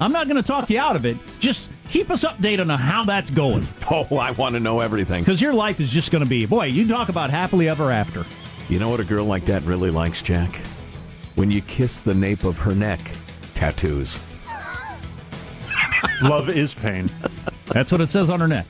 I'm 0.00 0.12
not 0.12 0.26
going 0.26 0.36
to 0.36 0.42
talk 0.42 0.68
you 0.68 0.78
out 0.78 0.96
of 0.96 1.06
it. 1.06 1.16
Just 1.38 1.70
keep 1.88 2.10
us 2.10 2.24
updated 2.24 2.70
on 2.70 2.78
how 2.78 3.04
that's 3.04 3.30
going. 3.30 3.66
Oh, 3.90 4.16
I 4.16 4.30
want 4.30 4.54
to 4.54 4.60
know 4.60 4.80
everything. 4.80 5.22
Because 5.22 5.42
your 5.42 5.52
life 5.52 5.78
is 5.78 5.90
just 5.90 6.10
going 6.10 6.24
to 6.24 6.28
be, 6.28 6.46
boy, 6.46 6.64
you 6.64 6.88
talk 6.88 7.10
about 7.10 7.28
happily 7.28 7.68
ever 7.68 7.90
after. 7.90 8.24
You 8.70 8.78
know 8.78 8.88
what 8.88 9.00
a 9.00 9.04
girl 9.04 9.26
like 9.26 9.44
that 9.46 9.62
really 9.64 9.90
likes, 9.90 10.22
Jack? 10.22 10.56
When 11.34 11.50
you 11.50 11.60
kiss 11.60 12.00
the 12.00 12.14
nape 12.14 12.44
of 12.44 12.58
her 12.58 12.74
neck. 12.74 13.00
Tattoos. 13.52 14.18
Love 16.22 16.48
is 16.48 16.72
pain. 16.72 17.10
That's 17.66 17.92
what 17.92 18.00
it 18.00 18.08
says 18.08 18.30
on 18.30 18.40
her 18.40 18.48
neck. 18.48 18.66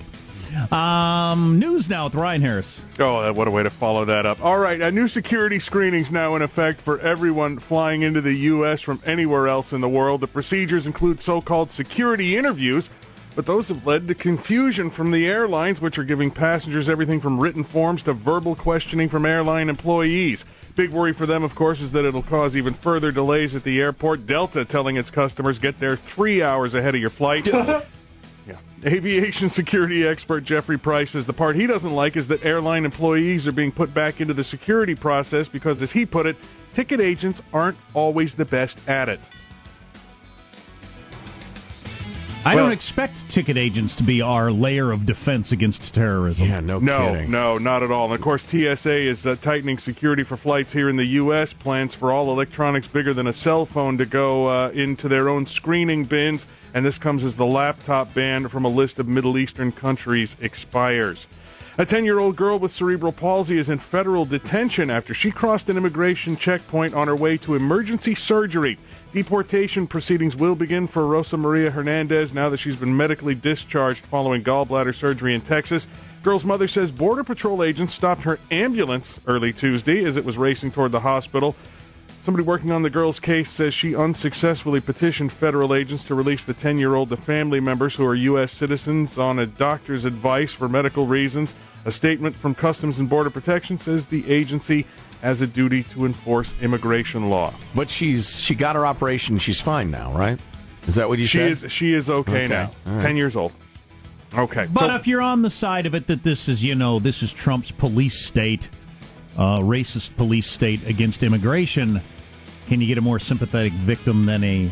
Um, 0.71 1.59
news 1.59 1.89
now 1.89 2.05
with 2.05 2.15
Ryan 2.15 2.43
Harris. 2.43 2.81
Oh, 2.99 3.33
what 3.33 3.49
a 3.49 3.51
way 3.51 3.63
to 3.63 3.71
follow 3.71 4.05
that 4.05 4.27
up. 4.27 4.43
All 4.45 4.59
right, 4.59 4.81
uh, 4.81 4.91
new 4.91 5.09
security 5.09 5.59
screenings 5.59 6.11
now 6.11 6.37
in 6.37 6.43
effect 6.43 6.81
for 6.81 6.99
everyone 7.01 7.59
flying 7.59 8.03
into 8.03 8.21
the 8.21 8.35
U.S. 8.35 8.81
from 8.81 9.01
anywhere 9.07 9.49
else 9.49 9.73
in 9.73 9.81
the 9.81 9.89
world. 9.89 10.21
The 10.21 10.29
procedures 10.29 10.87
include 10.87 11.21
so 11.21 11.41
called 11.41 11.71
security 11.71 12.37
interviews, 12.37 12.91
but 13.35 13.47
those 13.47 13.69
have 13.69 13.87
led 13.87 14.09
to 14.09 14.15
confusion 14.15 14.91
from 14.91 15.11
the 15.11 15.27
airlines, 15.27 15.81
which 15.81 15.99
are 15.99 16.05
giving 16.05 16.31
passengers 16.31 16.89
everything 16.89 17.21
from 17.21 17.41
written 17.41 17.65
forms 17.65 18.03
to 18.05 18.13
verbal 18.13 18.55
questioning 18.55 19.09
from 19.09 19.25
airline 19.25 19.69
employees. 19.69 20.45
Big 20.77 20.91
worry 20.91 21.13
for 21.13 21.27
them, 21.27 21.43
of 21.43 21.55
course, 21.55 21.81
is 21.81 21.93
that 21.93 22.05
it'll 22.05 22.23
cause 22.23 22.57
even 22.57 22.75
further 22.75 23.11
delays 23.11 23.57
at 23.57 23.65
the 23.65 23.81
airport. 23.81 24.27
Delta 24.27 24.65
telling 24.65 24.97
its 24.97 25.11
customers 25.11 25.59
get 25.59 25.81
there 25.81 25.97
three 25.97 26.43
hours 26.43 26.75
ahead 26.75 26.95
of 26.95 27.01
your 27.01 27.11
flight. 27.11 27.49
Yeah. 28.47 28.57
Aviation 28.85 29.49
security 29.49 30.07
expert 30.07 30.43
Jeffrey 30.43 30.79
Price 30.79 31.13
says 31.13 31.27
the 31.27 31.33
part 31.33 31.55
he 31.55 31.67
doesn't 31.67 31.93
like 31.93 32.17
is 32.17 32.29
that 32.29 32.45
airline 32.45 32.85
employees 32.85 33.47
are 33.47 33.53
being 33.53 33.71
put 33.71 33.95
back 33.95 34.21
into 34.21 34.35
the 34.35 34.43
security 34.43 34.95
process 34.95 35.49
because, 35.49 35.81
as 35.83 35.93
he 35.93 36.05
put 36.05 36.27
it, 36.27 36.37
ticket 36.73 37.01
agents 37.01 37.43
aren't 37.53 37.79
always 37.95 38.35
the 38.35 38.45
best 38.45 38.81
at 38.89 39.09
it. 39.09 39.31
I 42.45 42.57
Well- 42.57 42.65
don't 42.65 42.73
expect 42.73 43.29
ticket 43.29 43.57
agents 43.57 43.95
to 43.97 44.03
be 44.03 44.21
our 44.21 44.51
layer 44.51 44.91
of 44.91 45.07
defense 45.07 45.53
against 45.53 45.95
terrorism. 45.95 46.49
Yeah, 46.49 46.59
no, 46.59 46.81
No, 46.81 47.13
kidding. 47.13 47.31
no, 47.31 47.57
not 47.57 47.85
at 47.85 47.93
all. 47.93 48.07
And 48.07 48.15
of 48.15 48.21
course, 48.21 48.43
TSA 48.45 49.07
is 49.07 49.25
uh, 49.27 49.37
tightening 49.41 49.79
security 49.79 50.25
for 50.25 50.37
flights 50.37 50.73
here 50.73 50.89
in 50.89 50.97
the 50.97 51.05
U.S. 51.23 51.53
Plans 51.53 51.95
for 51.95 52.11
all 52.11 52.33
electronics 52.33 52.89
bigger 52.89 53.15
than 53.15 53.29
a 53.29 53.33
cell 53.33 53.65
phone 53.65 53.97
to 53.99 54.07
go 54.07 54.49
uh, 54.49 54.71
into 54.75 55.07
their 55.09 55.29
own 55.29 55.47
screening 55.47 56.05
bins. 56.05 56.49
And 56.75 56.85
this 56.85 56.99
comes 56.99 57.23
as 57.23 57.37
the 57.37 57.47
laptop 57.47 58.13
ban 58.13 58.49
from 58.49 58.65
a 58.65 58.69
list 58.69 58.99
of 58.99 59.07
Middle 59.07 59.39
Eastern 59.39 59.71
countries 59.71 60.37
expires. 60.41 61.29
A 61.79 61.87
10 61.87 62.05
year 62.05 62.19
old 62.19 62.37
girl 62.37 62.59
with 62.59 62.71
cerebral 62.73 63.13
palsy 63.13 63.57
is 63.57 63.71
in 63.71 63.79
federal 63.79 64.25
detention 64.27 64.91
after 64.91 65.15
she 65.15 65.31
crossed 65.31 65.71
an 65.71 65.77
immigration 65.79 66.37
checkpoint 66.37 66.93
on 66.93 67.07
her 67.09 67.17
way 67.17 67.37
to 67.39 67.55
emergency 67.55 68.15
surgery. 68.15 68.79
Deportation 69.13 69.87
proceedings 69.87 70.35
will 70.35 70.55
begin 70.55 70.87
for 70.87 71.07
Rosa 71.07 71.37
Maria 71.37 71.71
Hernandez 71.71 72.33
now 72.33 72.49
that 72.49 72.57
she's 72.57 72.77
been 72.77 72.97
medically 72.97 73.35
discharged 73.35 74.07
following 74.07 74.43
gallbladder 74.43 74.95
surgery 74.95 75.35
in 75.35 75.43
Texas. 75.43 75.87
Girl's 76.23 76.47
mother 76.47 76.67
says 76.67 76.91
Border 76.91 77.23
Patrol 77.23 77.63
agents 77.63 77.93
stopped 77.93 78.23
her 78.23 78.39
ambulance 78.51 79.21
early 79.27 79.53
Tuesday 79.53 80.03
as 80.07 80.17
it 80.17 80.25
was 80.25 80.39
racing 80.39 80.71
toward 80.71 80.93
the 80.93 81.01
hospital. 81.01 81.55
Somebody 82.23 82.43
working 82.45 82.71
on 82.71 82.81
the 82.81 82.89
girl's 82.89 83.21
case 83.21 83.51
says 83.51 83.75
she 83.75 83.95
unsuccessfully 83.95 84.81
petitioned 84.81 85.31
federal 85.31 85.75
agents 85.75 86.05
to 86.05 86.15
release 86.15 86.47
the 86.47 86.55
10 86.55 86.79
year 86.79 86.95
old 86.95 87.11
to 87.11 87.19
family 87.19 87.61
members 87.61 87.97
who 87.97 88.07
are 88.07 88.15
U.S. 88.15 88.51
citizens 88.51 89.19
on 89.19 89.39
a 89.39 89.45
doctor's 89.45 90.07
advice 90.07 90.55
for 90.55 90.71
medical 90.71 91.07
reasons. 91.07 91.55
A 91.85 91.93
statement 91.93 92.35
from 92.35 92.55
Customs 92.55 92.99
and 92.99 93.11
Border 93.11 93.29
Protection 93.29 93.77
says 93.77 94.07
the 94.07 94.31
agency 94.33 94.87
has 95.23 95.41
a 95.41 95.47
duty 95.47 95.85
to 95.85 96.05
enforce 96.05 96.55
immigration 96.61 97.31
law. 97.31 97.55
But 97.75 97.89
she's 97.89 98.39
she 98.41 98.55
got 98.55 98.77
her 98.77 98.85
operation. 98.85 99.39
She's 99.39 99.61
fine 99.61 99.91
now, 99.91 100.13
right? 100.13 100.39
Is 100.87 100.97
that 100.97 101.09
what 101.09 101.19
you 101.19 101.27
She 101.27 101.39
said? 101.39 101.51
is 101.51 101.73
she 101.73 101.95
is 101.95 102.11
okay, 102.11 102.45
Okay. 102.45 102.49
now. 102.49 102.71
All 102.87 102.93
right. 102.95 103.01
10 103.03 103.17
years 103.17 103.37
old. 103.37 103.53
Okay. 104.37 104.67
But 104.73 104.81
so- 104.81 104.95
if 104.97 105.07
you're 105.07 105.21
on 105.23 105.43
the 105.43 105.51
side 105.51 105.87
of 105.87 105.95
it 105.95 106.09
that 106.09 106.23
this 106.25 106.49
is, 106.49 106.63
you 106.65 106.75
know, 106.75 106.99
this 106.99 107.23
is 107.23 107.33
Trump's 107.33 107.71
police 107.71 108.19
state, 108.27 108.69
uh, 109.39 109.61
racist 109.61 110.17
police 110.17 110.47
state 110.47 110.87
against 110.89 111.23
immigration, 111.23 112.01
can 112.69 112.81
you 112.81 112.87
get 112.89 112.99
a 112.99 113.01
more 113.01 113.19
sympathetic 113.21 113.73
victim 113.75 114.27
than 114.27 114.43
a 114.43 114.71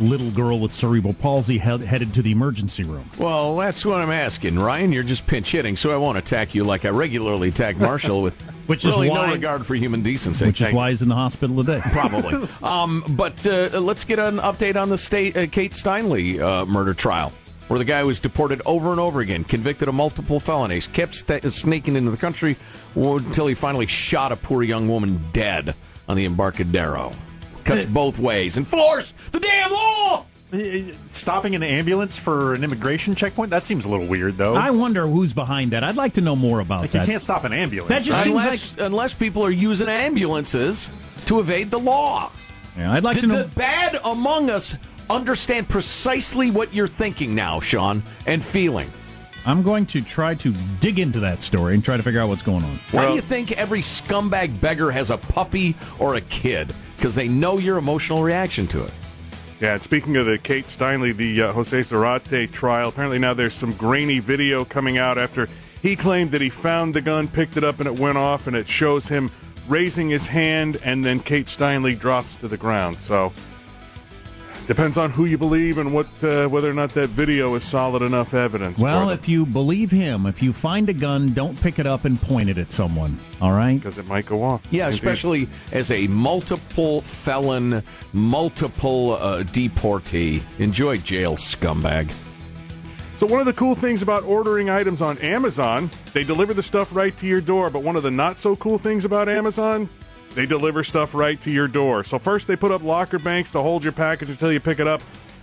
little 0.00 0.30
girl 0.30 0.58
with 0.58 0.72
cerebral 0.72 1.14
palsy 1.14 1.58
head, 1.58 1.80
headed 1.80 2.14
to 2.14 2.22
the 2.22 2.32
emergency 2.32 2.84
room? 2.84 3.08
Well, 3.18 3.56
that's 3.56 3.84
what 3.84 4.00
I'm 4.00 4.10
asking, 4.10 4.58
Ryan. 4.58 4.92
You're 4.92 5.02
just 5.02 5.26
pinch 5.26 5.52
hitting, 5.52 5.76
so 5.76 5.92
I 5.92 5.96
won't 5.96 6.18
attack 6.18 6.54
you 6.54 6.64
like 6.64 6.84
I 6.84 6.88
regularly 6.90 7.48
attack 7.48 7.76
Marshall 7.80 8.22
with 8.22 8.40
Which 8.68 8.84
is 8.84 8.94
why- 8.94 9.08
no 9.08 9.26
regard 9.32 9.64
for 9.66 9.74
human 9.74 10.02
decency. 10.02 10.46
Which 10.46 10.60
is 10.60 10.72
why 10.72 10.90
he's 10.90 11.02
in 11.02 11.08
the 11.08 11.14
hospital 11.14 11.56
today. 11.56 11.80
probably. 11.92 12.48
um, 12.62 13.04
but 13.10 13.46
uh, 13.46 13.80
let's 13.80 14.04
get 14.04 14.18
an 14.18 14.38
update 14.38 14.80
on 14.80 14.88
the 14.88 14.98
state 14.98 15.36
uh, 15.36 15.46
Kate 15.46 15.72
Steinle 15.72 16.40
uh, 16.40 16.66
murder 16.66 16.94
trial, 16.94 17.32
where 17.68 17.78
the 17.78 17.84
guy 17.84 18.02
was 18.04 18.20
deported 18.20 18.62
over 18.66 18.90
and 18.90 19.00
over 19.00 19.20
again, 19.20 19.44
convicted 19.44 19.88
of 19.88 19.94
multiple 19.94 20.40
felonies, 20.40 20.86
kept 20.88 21.14
sta 21.14 21.40
sneaking 21.48 21.96
into 21.96 22.10
the 22.10 22.16
country 22.16 22.56
until 22.94 23.46
he 23.46 23.54
finally 23.54 23.86
shot 23.86 24.32
a 24.32 24.36
poor 24.36 24.62
young 24.62 24.88
woman 24.88 25.22
dead 25.32 25.74
on 26.08 26.16
the 26.16 26.24
Embarcadero. 26.24 27.12
Cuts 27.64 27.84
both 27.86 28.18
ways. 28.18 28.56
Enforce 28.56 29.12
the 29.32 29.40
damn 29.40 29.72
law! 29.72 30.24
Uh, 30.52 30.92
stopping 31.06 31.54
an 31.54 31.62
ambulance 31.62 32.18
for 32.18 32.52
an 32.52 32.62
immigration 32.62 33.14
checkpoint? 33.14 33.50
That 33.50 33.64
seems 33.64 33.86
a 33.86 33.88
little 33.88 34.06
weird, 34.06 34.36
though. 34.36 34.54
I 34.54 34.70
wonder 34.70 35.06
who's 35.06 35.32
behind 35.32 35.70
that. 35.70 35.82
I'd 35.82 35.96
like 35.96 36.12
to 36.14 36.20
know 36.20 36.36
more 36.36 36.60
about 36.60 36.82
like, 36.82 36.92
you 36.92 37.00
can't 37.00 37.22
stop 37.22 37.44
an 37.44 37.54
ambulance. 37.54 37.88
That 37.88 38.02
just 38.02 38.18
right? 38.18 38.24
seems 38.24 38.36
Unless, 38.36 38.76
unless 38.78 39.14
people 39.14 39.42
are 39.42 39.50
using 39.50 39.88
ambulances 39.88 40.90
to 41.26 41.40
evade 41.40 41.70
the 41.70 41.78
law. 41.78 42.30
Yeah, 42.76 42.92
I'd 42.92 43.02
like 43.02 43.14
Did 43.14 43.22
to 43.22 43.26
know. 43.28 43.42
the 43.44 43.48
bad 43.48 43.98
among 44.04 44.50
us 44.50 44.74
understand 45.08 45.68
precisely 45.68 46.50
what 46.50 46.74
you're 46.74 46.86
thinking 46.86 47.34
now, 47.34 47.60
Sean, 47.60 48.02
and 48.26 48.44
feeling? 48.44 48.90
I'm 49.44 49.62
going 49.62 49.86
to 49.86 50.02
try 50.02 50.34
to 50.36 50.54
dig 50.80 50.98
into 50.98 51.20
that 51.20 51.42
story 51.42 51.74
and 51.74 51.84
try 51.84 51.96
to 51.96 52.02
figure 52.02 52.20
out 52.20 52.28
what's 52.28 52.42
going 52.42 52.62
on. 52.62 52.78
Why 52.92 53.08
do 53.08 53.14
you 53.14 53.20
think 53.20 53.52
every 53.52 53.80
scumbag 53.80 54.60
beggar 54.60 54.90
has 54.90 55.10
a 55.10 55.18
puppy 55.18 55.74
or 55.98 56.14
a 56.14 56.20
kid? 56.20 56.72
Because 57.02 57.16
they 57.16 57.26
know 57.26 57.58
your 57.58 57.78
emotional 57.78 58.22
reaction 58.22 58.68
to 58.68 58.84
it. 58.84 58.94
Yeah, 59.60 59.72
and 59.72 59.82
speaking 59.82 60.16
of 60.18 60.26
the 60.26 60.38
Kate 60.38 60.66
Steinle, 60.66 61.16
the 61.16 61.42
uh, 61.42 61.52
Jose 61.52 61.76
Zarate 61.80 62.52
trial, 62.52 62.90
apparently 62.90 63.18
now 63.18 63.34
there's 63.34 63.54
some 63.54 63.72
grainy 63.72 64.20
video 64.20 64.64
coming 64.64 64.98
out 64.98 65.18
after 65.18 65.48
he 65.82 65.96
claimed 65.96 66.30
that 66.30 66.40
he 66.40 66.48
found 66.48 66.94
the 66.94 67.00
gun, 67.00 67.26
picked 67.26 67.56
it 67.56 67.64
up, 67.64 67.80
and 67.80 67.88
it 67.88 67.98
went 67.98 68.18
off, 68.18 68.46
and 68.46 68.54
it 68.54 68.68
shows 68.68 69.08
him 69.08 69.32
raising 69.66 70.10
his 70.10 70.28
hand, 70.28 70.78
and 70.84 71.04
then 71.04 71.18
Kate 71.18 71.46
Steinle 71.46 71.98
drops 71.98 72.36
to 72.36 72.46
the 72.46 72.56
ground. 72.56 72.98
So 72.98 73.32
depends 74.66 74.96
on 74.98 75.10
who 75.10 75.24
you 75.24 75.38
believe 75.38 75.78
and 75.78 75.92
what 75.92 76.06
uh, 76.22 76.46
whether 76.48 76.70
or 76.70 76.74
not 76.74 76.90
that 76.90 77.10
video 77.10 77.54
is 77.54 77.64
solid 77.64 78.02
enough 78.02 78.34
evidence. 78.34 78.78
Well, 78.78 79.10
if 79.10 79.28
you 79.28 79.44
believe 79.46 79.90
him, 79.90 80.26
if 80.26 80.42
you 80.42 80.52
find 80.52 80.88
a 80.88 80.92
gun, 80.92 81.32
don't 81.32 81.60
pick 81.60 81.78
it 81.78 81.86
up 81.86 82.04
and 82.04 82.20
point 82.20 82.48
it 82.48 82.58
at 82.58 82.72
someone. 82.72 83.18
All 83.40 83.52
right? 83.52 83.76
because 83.76 83.98
it 83.98 84.06
might 84.06 84.26
go 84.26 84.42
off. 84.42 84.62
Yeah, 84.70 84.86
Indeed. 84.86 84.94
especially 84.94 85.48
as 85.72 85.90
a 85.90 86.06
multiple 86.06 87.00
felon, 87.00 87.82
multiple 88.12 89.12
uh, 89.20 89.42
deportee. 89.42 90.42
Enjoy 90.58 90.96
jail, 90.98 91.34
scumbag. 91.34 92.12
So 93.16 93.26
one 93.26 93.38
of 93.38 93.46
the 93.46 93.52
cool 93.52 93.76
things 93.76 94.02
about 94.02 94.24
ordering 94.24 94.68
items 94.68 95.00
on 95.00 95.16
Amazon, 95.18 95.90
they 96.12 96.24
deliver 96.24 96.54
the 96.54 96.62
stuff 96.62 96.92
right 96.94 97.16
to 97.18 97.26
your 97.26 97.40
door. 97.40 97.70
But 97.70 97.84
one 97.84 97.94
of 97.94 98.02
the 98.02 98.10
not 98.10 98.36
so 98.36 98.56
cool 98.56 98.78
things 98.78 99.04
about 99.04 99.28
Amazon, 99.28 99.88
they 100.34 100.46
deliver 100.46 100.82
stuff 100.82 101.14
right 101.14 101.40
to 101.42 101.50
your 101.50 101.68
door. 101.68 102.04
So 102.04 102.18
first 102.18 102.46
they 102.46 102.56
put 102.56 102.72
up 102.72 102.82
locker 102.82 103.18
banks 103.18 103.50
to 103.52 103.60
hold 103.60 103.84
your 103.84 103.92
package 103.92 104.30
until 104.30 104.52
you 104.52 104.60
pick 104.60 104.80
it 104.80 104.86
up. 104.86 105.02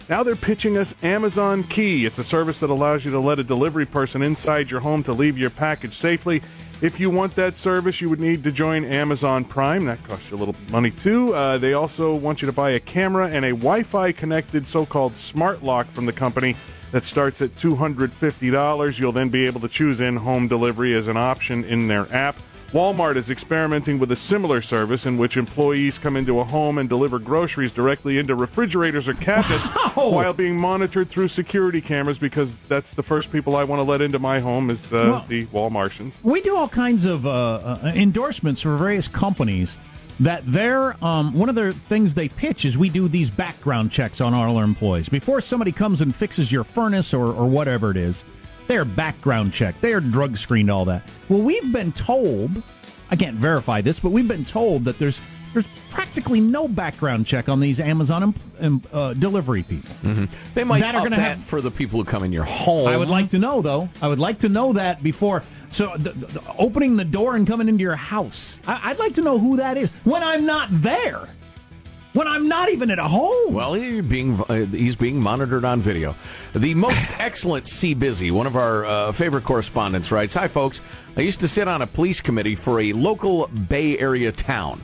Now 0.09 0.23
they're 0.23 0.35
pitching 0.35 0.75
us 0.77 0.95
Amazon 1.03 1.63
Key. 1.63 2.05
It's 2.05 2.17
a 2.17 2.23
service 2.23 2.59
that 2.61 2.71
allows 2.71 3.05
you 3.05 3.11
to 3.11 3.19
let 3.19 3.37
a 3.37 3.43
delivery 3.43 3.85
person 3.85 4.23
inside 4.23 4.71
your 4.71 4.79
home 4.79 5.03
to 5.03 5.13
leave 5.13 5.37
your 5.37 5.51
package 5.51 5.93
safely. 5.93 6.41
If 6.81 6.99
you 6.99 7.09
want 7.09 7.35
that 7.35 7.57
service, 7.57 7.99
you 8.01 8.09
would 8.09 8.21
need 8.21 8.43
to 8.45 8.51
join 8.51 8.85
Amazon 8.85 9.45
Prime. 9.45 9.85
That 9.85 10.01
costs 10.07 10.31
you 10.31 10.37
a 10.37 10.39
little 10.39 10.55
money 10.71 10.91
too. 10.91 11.35
Uh, 11.35 11.57
they 11.57 11.73
also 11.73 12.15
want 12.15 12.41
you 12.41 12.45
to 12.47 12.53
buy 12.53 12.71
a 12.71 12.79
camera 12.79 13.27
and 13.27 13.45
a 13.45 13.49
Wi 13.49 13.83
Fi 13.83 14.11
connected 14.13 14.65
so 14.65 14.85
called 14.85 15.15
smart 15.15 15.61
lock 15.61 15.87
from 15.87 16.05
the 16.05 16.13
company 16.13 16.55
that 16.91 17.03
starts 17.03 17.41
at 17.41 17.51
$250. 17.55 18.99
You'll 18.99 19.11
then 19.11 19.29
be 19.29 19.45
able 19.45 19.61
to 19.61 19.67
choose 19.67 20.01
in 20.01 20.15
home 20.15 20.47
delivery 20.47 20.95
as 20.95 21.07
an 21.07 21.17
option 21.17 21.63
in 21.65 21.87
their 21.87 22.11
app. 22.13 22.37
Walmart 22.71 23.15
is 23.15 23.31
experimenting 23.31 23.97
with 23.97 24.11
a 24.11 24.15
similar 24.15 24.61
service 24.61 25.07
in 25.07 25.17
which 25.17 25.37
employees 25.37 25.97
come 25.97 26.15
into 26.15 26.39
a 26.39 26.43
home 26.43 26.77
and 26.77 26.87
deliver 26.87 27.17
groceries 27.17 27.71
directly 27.73 28.19
into 28.19 28.35
refrigerators 28.35 29.07
or 29.07 29.15
cabinets 29.15 29.65
Wow! 29.97 30.09
while 30.11 30.33
being 30.33 30.55
monitored 30.55 31.09
through 31.09 31.29
security 31.29 31.81
cameras 31.81 32.19
because 32.19 32.59
that's 32.67 32.93
the 32.93 33.01
first 33.01 33.31
people 33.31 33.55
I 33.55 33.63
want 33.63 33.79
to 33.79 33.83
let 33.83 34.01
into 34.01 34.19
my 34.19 34.39
home 34.39 34.69
is 34.69 34.93
uh, 34.93 34.97
Well- 35.11 35.25
the 35.27 35.45
Walmartians. 35.47 36.23
We 36.23 36.41
do 36.41 36.55
all 36.55 36.69
kinds 36.69 37.05
of 37.05 37.25
uh, 37.25 37.29
uh, 37.31 37.91
endorsements 37.95 38.61
for 38.61 38.77
various 38.77 39.07
companies. 39.07 39.75
That 40.19 40.45
their 40.45 41.01
um, 41.03 41.33
one 41.33 41.47
of 41.47 41.55
their 41.55 41.71
things 41.71 42.13
they 42.13 42.27
pitch 42.27 42.65
is 42.65 42.77
we 42.77 42.89
do 42.89 43.07
these 43.07 43.29
background 43.29 43.89
checks 43.89 44.19
on 44.19 44.33
all 44.33 44.57
our 44.57 44.65
employees 44.65 45.07
before 45.07 45.39
somebody 45.39 45.71
comes 45.71 46.01
and 46.01 46.13
fixes 46.13 46.51
your 46.51 46.65
furnace 46.65 47.13
or, 47.13 47.27
or 47.27 47.47
whatever 47.47 47.89
it 47.89 47.95
is. 47.95 48.25
They're 48.69 48.85
background 48.85 49.51
checked. 49.51 49.81
They're 49.81 49.99
drug 49.99 50.37
screened. 50.37 50.69
All 50.69 50.85
that. 50.85 51.09
Well, 51.27 51.41
we've 51.41 51.71
been 51.73 51.91
told. 51.91 52.61
I 53.09 53.15
can't 53.15 53.35
verify 53.35 53.81
this, 53.81 53.99
but 53.99 54.11
we've 54.11 54.27
been 54.27 54.45
told 54.45 54.85
that 54.85 54.99
there's 54.99 55.19
there's 55.53 55.65
practically 55.89 56.39
no 56.39 56.67
background 56.67 57.25
check 57.25 57.49
on 57.49 57.59
these 57.59 57.79
Amazon 57.79 58.35
um, 58.59 58.83
uh, 58.93 59.15
delivery 59.15 59.63
people. 59.63 59.89
They 60.53 60.63
might 60.63 60.81
That 60.81 60.93
are 60.93 60.99
gonna 61.01 61.15
that 61.15 61.37
have- 61.37 61.43
for 61.43 61.61
the 61.61 61.71
people 61.71 61.97
who 61.97 62.05
come 62.05 62.23
in 62.23 62.31
your 62.31 62.43
home. 62.43 62.87
I 62.87 62.95
would 62.95 63.09
like 63.09 63.31
to 63.31 63.39
know, 63.39 63.63
though. 63.63 63.89
I 64.03 64.07
would 64.07 64.19
like 64.19 64.37
to 64.41 64.49
know 64.49 64.73
that 64.73 65.01
before. 65.01 65.43
So, 65.71 65.91
the, 65.97 66.11
the, 66.11 66.43
opening 66.59 66.95
the 66.95 67.05
door 67.05 67.35
and 67.35 67.47
coming 67.47 67.67
into 67.69 67.81
your 67.81 67.95
house. 67.95 68.59
I, 68.67 68.91
I'd 68.91 68.99
like 68.99 69.15
to 69.15 69.21
know 69.23 69.39
who 69.39 69.57
that 69.57 69.77
is 69.77 69.89
when 70.03 70.21
I'm 70.23 70.45
not 70.45 70.67
there. 70.71 71.27
When 72.13 72.27
I'm 72.27 72.47
not 72.47 72.69
even 72.69 72.89
at 72.89 72.97
a 72.97 73.03
home. 73.03 73.53
Well, 73.53 73.75
he's 73.75 74.03
being 74.03 74.41
uh, 74.49 74.65
he's 74.65 74.95
being 74.95 75.21
monitored 75.21 75.63
on 75.63 75.79
video. 75.79 76.15
The 76.53 76.73
most 76.73 77.07
excellent 77.19 77.67
C 77.67 77.93
Busy, 77.93 78.31
one 78.31 78.47
of 78.47 78.55
our 78.55 78.85
uh, 78.85 79.11
favorite 79.11 79.43
correspondents, 79.43 80.11
writes: 80.11 80.33
"Hi, 80.33 80.47
folks. 80.47 80.81
I 81.15 81.21
used 81.21 81.39
to 81.41 81.47
sit 81.47 81.67
on 81.67 81.83
a 81.83 81.87
police 81.87 82.19
committee 82.19 82.55
for 82.55 82.79
a 82.79 82.93
local 82.93 83.47
Bay 83.47 83.97
Area 83.99 84.31
town. 84.31 84.81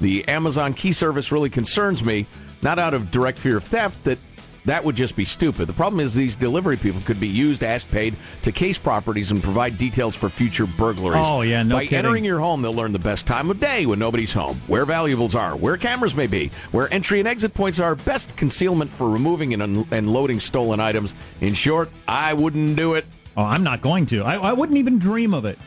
The 0.00 0.28
Amazon 0.28 0.74
Key 0.74 0.92
service 0.92 1.32
really 1.32 1.48
concerns 1.48 2.04
me, 2.04 2.26
not 2.60 2.78
out 2.78 2.92
of 2.92 3.10
direct 3.10 3.38
fear 3.38 3.56
of 3.56 3.64
theft 3.64 4.04
that." 4.04 4.18
That 4.66 4.82
would 4.84 4.96
just 4.96 5.14
be 5.16 5.24
stupid. 5.24 5.66
The 5.68 5.72
problem 5.72 6.00
is 6.00 6.12
these 6.14 6.34
delivery 6.36 6.76
people 6.76 7.00
could 7.02 7.20
be 7.20 7.28
used 7.28 7.62
as 7.62 7.84
paid 7.84 8.16
to 8.42 8.50
case 8.52 8.78
properties 8.78 9.30
and 9.30 9.40
provide 9.42 9.78
details 9.78 10.16
for 10.16 10.28
future 10.28 10.66
burglaries. 10.66 11.24
Oh, 11.26 11.42
yeah, 11.42 11.62
no 11.62 11.76
By 11.76 11.84
kidding. 11.84 11.98
entering 11.98 12.24
your 12.24 12.40
home, 12.40 12.62
they'll 12.62 12.74
learn 12.74 12.92
the 12.92 12.98
best 12.98 13.26
time 13.28 13.48
of 13.48 13.60
day 13.60 13.86
when 13.86 14.00
nobody's 14.00 14.32
home, 14.32 14.60
where 14.66 14.84
valuables 14.84 15.36
are, 15.36 15.54
where 15.56 15.76
cameras 15.76 16.16
may 16.16 16.26
be, 16.26 16.48
where 16.72 16.92
entry 16.92 17.20
and 17.20 17.28
exit 17.28 17.54
points 17.54 17.78
are, 17.78 17.94
best 17.94 18.34
concealment 18.36 18.90
for 18.90 19.08
removing 19.08 19.52
and, 19.54 19.62
un- 19.62 19.86
and 19.92 20.12
loading 20.12 20.40
stolen 20.40 20.80
items. 20.80 21.14
In 21.40 21.54
short, 21.54 21.88
I 22.08 22.32
wouldn't 22.34 22.74
do 22.74 22.94
it. 22.94 23.04
oh, 23.36 23.44
I'm 23.44 23.62
not 23.62 23.80
going 23.82 24.04
to. 24.06 24.24
I, 24.24 24.34
I 24.34 24.52
wouldn't 24.52 24.78
even 24.78 24.98
dream 24.98 25.32
of 25.32 25.44
it. 25.44 25.58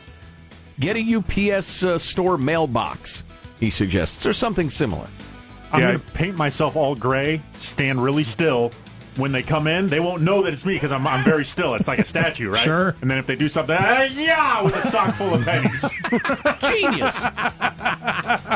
Get 0.78 0.98
a 0.98 1.16
UPS 1.16 1.84
uh, 1.86 1.98
store 1.98 2.38
mailbox, 2.38 3.24
he 3.62 3.70
suggests, 3.70 4.26
or 4.26 4.34
something 4.34 4.70
similar. 4.70 5.08
I'm 5.72 5.80
Yeah. 5.82 5.88
going 5.92 6.00
to 6.02 6.12
paint 6.12 6.38
myself 6.38 6.76
all 6.76 6.96
gray, 6.96 7.42
stand 7.60 8.04
really 8.04 8.24
still. 8.26 8.72
When 9.18 9.32
they 9.32 9.44
come 9.44 9.68
in, 9.68 9.88
they 9.88 10.00
won't 10.00 10.22
know 10.22 10.44
that 10.44 10.54
it's 10.54 10.66
me 10.66 10.76
because 10.76 10.92
I'm, 10.92 11.06
I'm 11.06 11.24
very 11.24 11.44
still. 11.44 11.76
It's 11.76 11.88
like 11.88 12.00
a 12.00 12.06
statue, 12.06 12.50
right? 12.50 12.64
Sure. 12.64 12.96
And 13.02 13.12
then 13.12 13.18
if 13.18 13.28
they 13.28 13.36
do 13.36 13.50
something, 13.50 13.76
ah, 13.78 14.04
yeah, 14.04 14.62
with 14.62 14.76
a 14.76 14.88
sock 14.88 15.16
full 15.16 15.34
of 15.34 15.44
pennies. 15.44 15.92
Genius! 16.70 17.22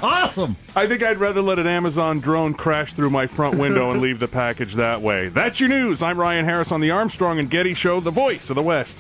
Awesome. 0.02 0.56
I 0.76 0.88
think 0.88 1.04
I'd 1.04 1.20
rather 1.20 1.42
let 1.42 1.60
an 1.60 1.68
Amazon 1.68 2.20
drone 2.20 2.54
crash 2.54 2.94
through 2.94 3.10
my 3.10 3.28
front 3.28 3.58
window 3.58 3.92
and 3.92 4.02
leave 4.02 4.20
the 4.20 4.28
package 4.28 4.76
that 4.76 5.02
way. 5.02 5.30
That's 5.30 5.60
your 5.60 5.70
news. 5.70 6.02
I'm 6.02 6.20
Ryan 6.20 6.46
Harris 6.46 6.72
on 6.72 6.82
the 6.82 6.92
Armstrong 6.92 7.40
and 7.40 7.50
Getty 7.50 7.74
Show, 7.74 8.00
the 8.00 8.12
voice 8.12 8.50
of 8.50 8.56
the 8.56 8.64
West. 8.64 8.98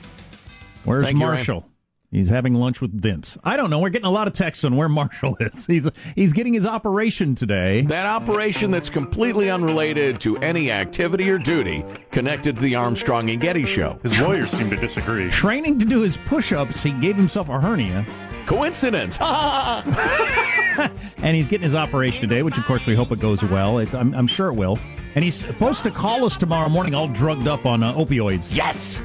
Where's 0.84 1.06
Thank 1.06 1.16
you, 1.16 1.26
Marshall? 1.26 1.66
He's 2.14 2.30
having 2.30 2.54
lunch 2.54 2.80
with 2.80 2.94
Vince. 2.94 3.40
I 3.44 3.58
don't 3.58 3.72
know. 3.72 3.80
We're 3.80 3.90
getting 3.90 4.06
a 4.06 4.12
lot 4.12 4.28
of 4.28 4.34
texts 4.34 4.64
on 4.64 4.76
where 4.76 4.88
Marshall 4.88 5.36
is. 5.40 5.66
He's 5.74 5.90
he's 6.16 6.32
getting 6.32 6.54
his 6.54 6.66
operation 6.66 7.34
today. 7.34 7.82
that 7.82 8.06
operation 8.06 8.70
that's 8.70 8.92
completely 8.92 9.50
unrelated 9.50 10.20
to 10.20 10.38
any 10.38 10.70
activity 10.70 11.28
or 11.32 11.40
duty 11.40 11.84
connected 12.12 12.58
to 12.58 12.62
the 12.62 12.76
Armstrong 12.76 13.32
and 13.32 13.42
Getty 13.42 13.66
show. 13.66 14.00
His 14.04 14.20
lawyers 14.22 14.52
seem 14.52 14.70
to 14.70 14.76
disagree. 14.76 15.32
Training 15.32 15.80
to 15.80 15.86
do 15.86 16.02
his 16.02 16.18
push-ups, 16.26 16.84
he 16.84 16.92
gave 16.92 17.16
himself 17.16 17.50
a 17.50 17.60
hernia. 17.60 18.06
Coincidence! 18.46 19.18
and 19.22 21.36
he's 21.36 21.48
getting 21.48 21.64
his 21.64 21.74
operation 21.74 22.22
today, 22.22 22.44
which 22.44 22.60
of 22.60 22.66
course 22.66 22.86
we 22.86 22.94
hope 22.94 23.12
it 23.12 23.20
goes 23.20 23.44
well. 23.44 23.80
It, 23.80 23.96
I'm, 23.96 24.14
I'm 24.14 24.28
sure 24.28 24.50
it 24.50 24.56
will. 24.56 24.78
And 25.16 25.24
he's 25.24 25.36
supposed 25.36 25.82
to 25.84 25.92
call 25.92 26.26
us 26.26 26.38
tomorrow 26.38 26.70
morning, 26.70 26.94
all 26.94 27.08
drugged 27.08 27.48
up 27.48 27.66
on 27.66 27.82
uh, 27.82 27.94
opioids. 27.94 28.56
yes! 28.56 29.02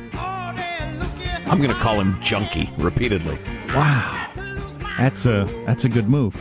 I'm 1.50 1.58
going 1.58 1.70
to 1.70 1.76
call 1.80 2.00
him 2.00 2.20
Junkie 2.20 2.70
repeatedly. 2.78 3.38
Wow, 3.68 4.30
that's 4.98 5.26
a 5.26 5.44
that's 5.66 5.84
a 5.84 5.88
good 5.88 6.08
move. 6.08 6.40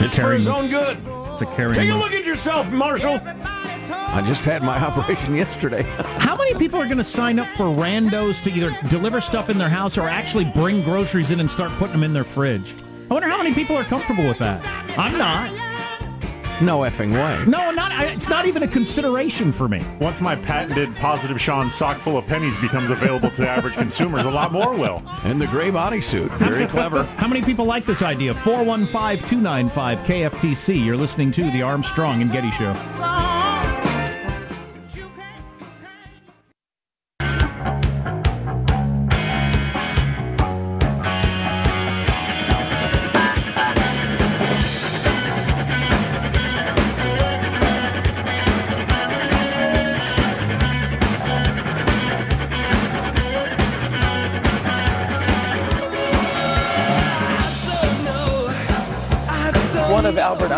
It's 0.00 0.18
for 0.18 0.32
his 0.32 0.46
the- 0.46 0.54
own 0.54 0.68
good. 0.68 0.98
It's 1.32 1.42
a 1.42 1.46
carrying. 1.46 1.74
Take 1.74 1.88
a 1.90 1.92
move. 1.92 2.02
look 2.02 2.12
at 2.12 2.24
yourself, 2.24 2.68
Marshall. 2.70 3.20
I 3.22 4.22
just 4.26 4.44
had 4.44 4.62
my 4.62 4.76
operation 4.84 5.36
yesterday. 5.36 5.82
How 6.18 6.36
many 6.36 6.54
people 6.54 6.80
are 6.80 6.86
going 6.86 6.98
to 6.98 7.04
sign 7.04 7.38
up 7.38 7.46
for 7.56 7.64
randos 7.64 8.42
to 8.42 8.50
either 8.52 8.76
deliver 8.88 9.20
stuff 9.20 9.48
in 9.50 9.56
their 9.58 9.68
house 9.68 9.96
or 9.96 10.08
actually 10.08 10.46
bring 10.46 10.82
groceries 10.82 11.30
in 11.30 11.38
and 11.38 11.48
start 11.50 11.70
putting 11.72 11.92
them 11.92 12.02
in 12.02 12.12
their 12.12 12.24
fridge? 12.24 12.74
I 13.10 13.14
wonder 13.14 13.28
how 13.28 13.38
many 13.38 13.52
people 13.54 13.76
are 13.76 13.84
comfortable 13.84 14.26
with 14.26 14.38
that. 14.38 14.64
I'm 14.98 15.16
not. 15.18 15.69
No 16.60 16.80
effing 16.80 17.12
way. 17.12 17.44
No, 17.46 17.70
not. 17.70 17.90
It's 18.04 18.28
not 18.28 18.46
even 18.46 18.62
a 18.62 18.68
consideration 18.68 19.52
for 19.52 19.68
me. 19.68 19.80
Once 20.00 20.20
my 20.20 20.36
patented 20.36 20.94
positive 20.96 21.40
Sean 21.40 21.70
sock 21.70 21.98
full 21.98 22.16
of 22.18 22.26
pennies 22.26 22.56
becomes 22.58 22.90
available 22.90 23.30
to 23.32 23.48
average 23.48 23.74
consumers, 23.74 24.24
a 24.24 24.30
lot 24.30 24.52
more 24.52 24.72
will. 24.72 25.02
And 25.24 25.40
the 25.40 25.46
gray 25.46 25.70
bodysuit. 25.70 26.30
Very 26.38 26.66
clever. 26.74 27.04
How 27.04 27.28
many 27.28 27.42
people 27.42 27.64
like 27.64 27.86
this 27.86 28.02
idea? 28.02 28.34
415 28.34 29.26
295 29.28 29.98
KFTC. 30.00 30.84
You're 30.84 30.96
listening 30.96 31.30
to 31.32 31.50
The 31.50 31.62
Armstrong 31.62 32.22
and 32.22 32.30
Getty 32.30 32.50
Show. 32.50 32.74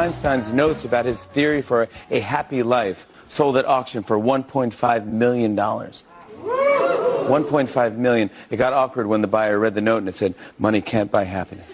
Einstein's 0.02 0.52
notes 0.52 0.84
about 0.84 1.06
his 1.06 1.24
theory 1.26 1.62
for 1.62 1.88
a 2.10 2.18
happy 2.18 2.64
life 2.64 3.06
sold 3.28 3.56
at 3.56 3.64
auction 3.64 4.02
for 4.02 4.18
$1.5 4.18 5.06
million. 5.06 5.56
1.5 5.56 7.96
million. 7.96 8.28
It 8.50 8.56
got 8.56 8.72
awkward 8.72 9.06
when 9.06 9.20
the 9.20 9.28
buyer 9.28 9.60
read 9.60 9.76
the 9.76 9.80
note 9.80 9.98
and 9.98 10.08
it 10.08 10.16
said, 10.16 10.34
money 10.58 10.80
can't 10.80 11.12
buy 11.12 11.22
happiness. 11.22 11.70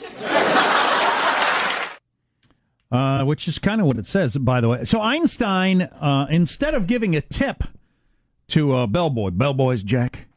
Uh, 2.93 3.25
which 3.25 3.49
is 3.49 3.59
kind 3.59 3.81
of 3.81 3.87
what 3.87 3.97
it 3.97 4.05
says, 4.05 4.37
by 4.37 4.61
the 4.61 4.69
way. 4.69 4.85
So 4.85 5.01
Einstein, 5.01 5.81
uh, 5.81 6.27
instead 6.29 6.75
of 6.75 6.87
giving 6.87 7.17
a 7.17 7.23
tip 7.23 7.64
to 8.49 8.75
uh, 8.75 8.87
bellboy, 8.87 9.31
bellboys, 9.31 9.83
Jack, 9.83 10.28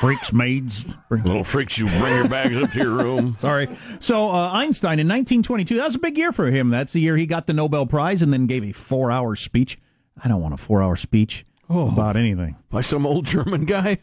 freaks, 0.00 0.32
maids, 0.32 0.84
Little 1.10 1.44
freaks, 1.44 1.78
you 1.78 1.86
bring 1.86 2.14
your 2.14 2.28
bags 2.28 2.56
up 2.58 2.70
to 2.72 2.78
your 2.78 2.90
room. 2.94 3.32
Sorry. 3.36 3.68
So 3.98 4.30
uh, 4.30 4.50
Einstein 4.52 4.98
in 4.98 5.06
1922, 5.08 5.76
that 5.76 5.84
was 5.84 5.94
a 5.94 5.98
big 5.98 6.16
year 6.18 6.32
for 6.32 6.46
him. 6.50 6.70
That's 6.70 6.92
the 6.92 7.00
year 7.00 7.16
he 7.16 7.26
got 7.26 7.46
the 7.46 7.52
Nobel 7.52 7.86
Prize 7.86 8.22
and 8.22 8.32
then 8.32 8.46
gave 8.46 8.64
a 8.64 8.72
four-hour 8.72 9.36
speech. 9.36 9.78
I 10.22 10.28
don't 10.28 10.40
want 10.40 10.54
a 10.54 10.58
four-hour 10.58 10.96
speech 10.96 11.46
oh, 11.70 11.88
about 11.88 12.16
anything. 12.16 12.56
By 12.70 12.80
some 12.82 13.06
old 13.06 13.24
German 13.26 13.64
guy? 13.64 13.98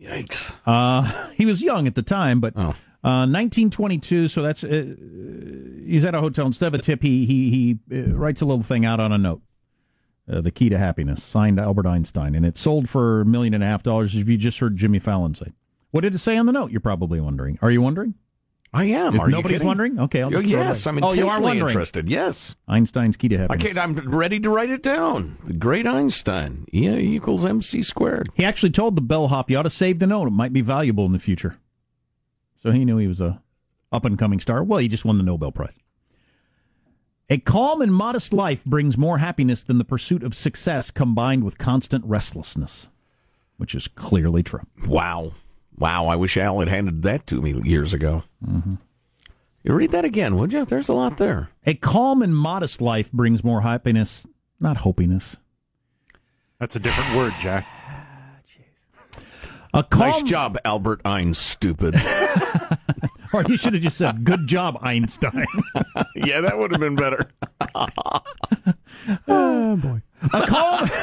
Yikes. 0.00 0.54
Uh, 0.66 1.30
he 1.34 1.46
was 1.46 1.62
young 1.62 1.86
at 1.86 1.94
the 1.94 2.02
time, 2.02 2.40
but 2.40 2.52
Oh. 2.56 2.74
uh, 3.02 3.26
1922. 3.26 4.28
So 4.28 4.42
that's 4.42 4.62
uh, 4.62 4.94
he's 5.86 6.04
at 6.04 6.14
a 6.14 6.20
hotel. 6.20 6.46
Instead 6.46 6.68
of 6.68 6.74
a 6.74 6.82
tip, 6.82 7.02
he 7.02 7.24
he 7.24 7.50
he 7.50 7.96
uh, 7.98 8.14
writes 8.14 8.40
a 8.42 8.44
little 8.44 8.62
thing 8.62 8.84
out 8.84 9.00
on 9.00 9.12
a 9.12 9.18
note. 9.18 9.40
Uh, 10.30 10.40
the 10.40 10.50
key 10.50 10.68
to 10.68 10.76
happiness, 10.76 11.22
signed 11.22 11.60
Albert 11.60 11.86
Einstein, 11.86 12.34
and 12.34 12.44
it 12.44 12.56
sold 12.56 12.88
for 12.88 13.20
a 13.20 13.24
million 13.24 13.54
and 13.54 13.62
a 13.62 13.66
half 13.66 13.84
dollars. 13.84 14.14
If 14.14 14.28
you 14.28 14.36
just 14.36 14.58
heard 14.58 14.76
Jimmy 14.76 14.98
Fallon 14.98 15.34
say, 15.34 15.52
what 15.92 16.00
did 16.00 16.14
it 16.16 16.18
say 16.18 16.36
on 16.36 16.46
the 16.46 16.52
note? 16.52 16.72
You're 16.72 16.80
probably 16.80 17.20
wondering. 17.20 17.58
Are 17.62 17.70
you 17.70 17.80
wondering? 17.80 18.14
I 18.72 18.86
am. 18.86 19.14
If 19.14 19.20
Are 19.20 19.28
nobody's 19.28 19.62
wondering? 19.62 19.98
Okay, 20.00 20.22
I'll 20.22 20.30
just 20.30 20.44
yes. 20.44 20.86
I'm 20.86 21.02
Oh, 21.02 21.14
you 21.14 21.28
are 21.28 21.36
intensely 21.36 21.58
interested. 21.60 22.10
Yes. 22.10 22.56
Einstein's 22.66 23.16
key 23.16 23.28
to 23.28 23.38
happiness. 23.38 23.62
can't, 23.62 23.78
I'm 23.78 23.94
ready 24.10 24.40
to 24.40 24.50
write 24.50 24.70
it 24.70 24.82
down. 24.82 25.38
The 25.44 25.54
great 25.54 25.86
Einstein. 25.86 26.66
E 26.74 26.88
equals 26.88 27.44
MC 27.44 27.82
squared. 27.82 28.28
He 28.34 28.44
actually 28.44 28.70
told 28.72 28.96
the 28.96 29.02
bellhop, 29.02 29.48
"You 29.48 29.58
ought 29.58 29.62
to 29.62 29.70
save 29.70 30.00
the 30.00 30.06
note. 30.06 30.26
It 30.26 30.32
might 30.32 30.52
be 30.52 30.60
valuable 30.60 31.06
in 31.06 31.12
the 31.12 31.18
future." 31.20 31.56
So 32.62 32.72
he 32.72 32.84
knew 32.84 32.98
he 32.98 33.06
was 33.06 33.20
a 33.20 33.40
up 33.92 34.04
and 34.04 34.18
coming 34.18 34.40
star. 34.40 34.64
Well, 34.64 34.80
he 34.80 34.88
just 34.88 35.04
won 35.04 35.16
the 35.16 35.22
Nobel 35.22 35.52
Prize. 35.52 35.78
A 37.28 37.38
calm 37.38 37.80
and 37.80 37.92
modest 37.92 38.32
life 38.32 38.64
brings 38.64 38.96
more 38.96 39.18
happiness 39.18 39.64
than 39.64 39.78
the 39.78 39.84
pursuit 39.84 40.22
of 40.22 40.34
success 40.34 40.92
combined 40.92 41.42
with 41.42 41.58
constant 41.58 42.04
restlessness, 42.04 42.86
which 43.56 43.74
is 43.74 43.88
clearly 43.88 44.44
true. 44.44 44.64
Wow. 44.86 45.32
Wow. 45.76 46.06
I 46.06 46.14
wish 46.14 46.36
Al 46.36 46.60
had 46.60 46.68
handed 46.68 47.02
that 47.02 47.26
to 47.28 47.42
me 47.42 47.60
years 47.64 47.92
ago. 47.92 48.22
Mm-hmm. 48.46 48.74
You 49.64 49.74
read 49.74 49.90
that 49.90 50.04
again, 50.04 50.36
would 50.36 50.52
you? 50.52 50.64
There's 50.64 50.88
a 50.88 50.94
lot 50.94 51.16
there. 51.16 51.50
A 51.66 51.74
calm 51.74 52.22
and 52.22 52.36
modest 52.36 52.80
life 52.80 53.10
brings 53.10 53.42
more 53.42 53.62
happiness, 53.62 54.24
not 54.60 54.78
hopiness. 54.78 55.36
That's 56.60 56.76
a 56.76 56.80
different 56.80 57.16
word, 57.16 57.34
Jack. 57.40 57.66
A 59.74 59.82
calm, 59.82 60.10
Nice 60.10 60.22
job, 60.22 60.56
Albert 60.64 61.00
Einstein. 61.04 61.34
Stupid. 61.34 61.94
or 63.36 63.44
you 63.48 63.56
should 63.56 63.74
have 63.74 63.82
just 63.82 63.98
said, 63.98 64.24
"Good 64.24 64.46
job, 64.46 64.78
Einstein." 64.82 65.46
yeah, 66.14 66.40
that 66.40 66.58
would 66.58 66.70
have 66.72 66.80
been 66.80 66.96
better. 66.96 67.30
a 70.32 70.46
calm. 70.46 70.90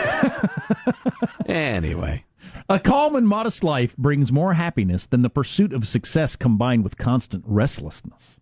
Anyway. 1.45 2.23
A 2.69 2.79
calm 2.79 3.15
and 3.15 3.27
modest 3.27 3.63
life 3.63 3.95
brings 3.97 4.31
more 4.31 4.53
happiness 4.53 5.05
than 5.05 5.21
the 5.21 5.29
pursuit 5.29 5.73
of 5.73 5.87
success 5.87 6.35
combined 6.35 6.83
with 6.83 6.97
constant 6.97 7.43
restlessness. 7.45 8.39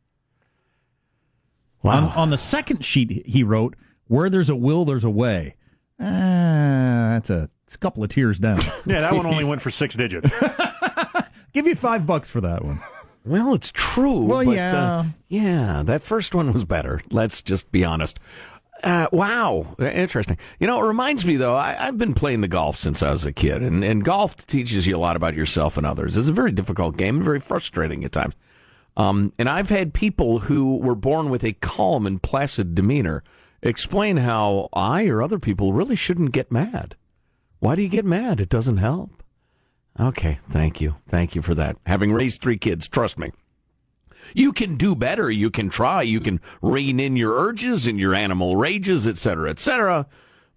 On, 1.84 2.04
on 2.04 2.30
the 2.30 2.38
second 2.38 2.86
sheet, 2.86 3.26
he 3.26 3.44
wrote, 3.44 3.76
Where 4.08 4.30
there's 4.30 4.50
a 4.50 4.56
will, 4.56 4.86
there's 4.86 5.04
a 5.04 5.10
way. 5.10 5.56
Ah, 6.00 7.14
that's 7.14 7.32
a, 7.32 7.50
it's 7.66 7.76
a 7.76 7.80
couple 7.80 8.04
of 8.04 8.10
tears 8.12 8.38
down. 8.38 8.62
Yeah, 8.86 9.02
that 9.02 9.14
one 9.14 9.26
only 9.26 9.44
went 9.44 9.62
for 9.62 9.72
six 9.72 9.96
digits. 9.96 10.32
Give 11.54 11.66
you 11.68 11.76
five 11.76 12.06
bucks 12.06 12.30
for 12.30 12.40
that 12.42 12.64
one. 12.64 12.80
Well, 13.24 13.54
it's 13.54 13.72
true. 13.72 14.26
Well, 14.26 14.46
but, 14.46 14.56
yeah. 14.56 14.76
Uh, 14.76 15.06
yeah, 15.28 15.84
that 15.86 16.02
first 16.02 16.34
one 16.34 16.52
was 16.54 16.66
better. 16.66 17.02
Let's 17.12 17.42
just 17.42 17.72
be 17.72 17.86
honest. 17.86 18.20
Uh, 18.84 19.08
wow, 19.12 19.76
interesting. 19.80 20.40
You 20.60 20.66
know, 20.66 20.84
it 20.84 20.88
reminds 20.88 21.24
me 21.24 21.36
though. 21.36 21.56
I, 21.56 21.76
I've 21.80 22.00
been 22.00 22.16
playing 22.16 22.42
the 22.42 22.48
golf 22.48 22.78
since 22.78 23.04
I 23.04 23.12
was 23.12 23.26
a 23.26 23.32
kid, 23.32 23.62
and, 23.62 23.84
and 23.84 24.04
golf 24.04 24.36
teaches 24.48 24.88
you 24.88 24.98
a 24.98 25.00
lot 25.00 25.16
about 25.16 25.36
yourself 25.36 25.78
and 25.78 25.86
others. 25.86 26.18
It's 26.18 26.30
a 26.30 26.34
very 26.34 26.52
difficult 26.52 26.98
game, 26.98 27.18
and 27.18 27.24
very 27.24 27.40
frustrating 27.40 28.04
at 28.04 28.12
times. 28.12 28.34
Um, 28.98 29.34
and 29.38 29.48
I've 29.48 29.70
had 29.70 29.94
people 29.94 30.40
who 30.40 30.78
were 30.78 30.96
born 30.96 31.30
with 31.30 31.44
a 31.44 31.54
calm 31.54 32.08
and 32.08 32.22
placid 32.22 32.74
demeanor 32.74 33.24
explain 33.62 34.18
how 34.18 34.68
I 34.74 35.06
or 35.06 35.22
other 35.22 35.40
people 35.40 35.74
really 35.74 35.96
shouldn't 35.96 36.32
get 36.32 36.52
mad. 36.52 36.96
Why 37.60 37.76
do 37.76 37.84
you 37.84 37.88
get 37.88 38.06
mad? 38.06 38.42
It 38.42 38.50
doesn't 38.50 38.78
help. 38.78 39.21
Okay, 40.00 40.40
thank 40.50 40.82
you. 40.82 40.96
Thank 41.08 41.36
you 41.36 41.42
for 41.42 41.54
that. 41.56 41.78
Having 41.86 42.14
raised 42.14 42.42
three 42.42 42.58
kids, 42.58 42.88
trust 42.88 43.20
me. 43.20 43.32
You 44.34 44.54
can 44.54 44.76
do 44.78 44.96
better. 44.96 45.30
You 45.30 45.50
can 45.50 45.70
try. 45.70 46.02
You 46.02 46.20
can 46.20 46.40
rein 46.62 47.00
in 47.00 47.18
your 47.18 47.34
urges 47.34 47.88
and 47.88 48.00
your 48.00 48.16
animal 48.16 48.56
rages, 48.56 49.08
et 49.08 49.18
cetera, 49.18 49.50
et 49.50 49.60
cetera. 49.60 50.08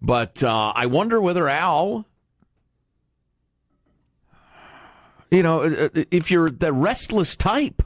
But 0.01 0.42
uh, 0.42 0.73
I 0.75 0.87
wonder 0.87 1.20
whether 1.20 1.49
Al, 1.49 2.07
you 5.31 5.42
know, 5.42 5.62
uh, 5.62 5.88
uh, 5.94 6.05
if 6.11 6.31
you're 6.31 6.51
the 6.51 6.73
restless 6.73 7.37
type, 7.37 7.83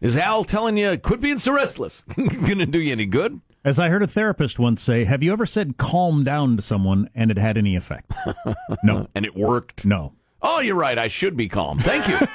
is 0.00 0.16
Al 0.16 0.44
telling 0.44 0.76
you, 0.76 0.96
quit 0.98 1.20
being 1.20 1.38
so 1.38 1.52
restless? 1.52 2.04
Gonna 2.46 2.66
do 2.66 2.78
you 2.80 2.92
any 2.92 3.06
good? 3.06 3.40
As 3.64 3.78
I 3.78 3.88
heard 3.88 4.02
a 4.02 4.06
therapist 4.06 4.58
once 4.58 4.80
say, 4.80 5.04
Have 5.04 5.22
you 5.22 5.32
ever 5.32 5.46
said 5.46 5.76
calm 5.76 6.22
down 6.22 6.56
to 6.56 6.62
someone 6.62 7.10
and 7.14 7.30
it 7.30 7.38
had 7.38 7.58
any 7.58 7.74
effect? 7.74 8.12
No. 8.84 9.08
And 9.14 9.26
it 9.26 9.34
worked. 9.34 9.84
No. 9.84 10.12
Oh, 10.40 10.60
you're 10.60 10.76
right. 10.76 10.96
I 10.98 11.08
should 11.08 11.36
be 11.36 11.48
calm. 11.48 11.80
Thank 11.80 12.06
you. 12.08 12.18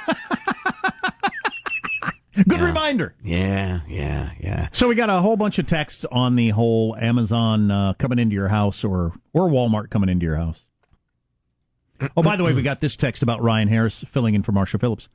Good 2.48 2.60
reminder. 2.60 3.14
yeah, 3.22 3.80
yeah, 3.88 4.32
yeah. 4.40 4.68
So 4.72 4.88
we 4.88 4.96
got 4.96 5.08
a 5.08 5.20
whole 5.20 5.36
bunch 5.36 5.60
of 5.60 5.66
texts 5.66 6.04
on 6.10 6.34
the 6.34 6.48
whole 6.50 6.96
Amazon 6.96 7.70
uh, 7.70 7.92
coming 7.94 8.18
into 8.18 8.34
your 8.34 8.48
house 8.48 8.82
or 8.82 9.12
or 9.32 9.48
Walmart 9.48 9.88
coming 9.88 10.08
into 10.08 10.26
your 10.26 10.34
house. 10.36 10.64
Oh, 12.16 12.24
by 12.24 12.34
the 12.36 12.42
way, 12.42 12.52
we 12.52 12.62
got 12.62 12.80
this 12.80 12.96
text 12.96 13.22
about 13.22 13.40
Ryan 13.40 13.68
Harris 13.68 14.04
filling 14.08 14.34
in 14.34 14.42
for 14.42 14.50
Marsha 14.50 14.80
Phillips. 14.80 15.08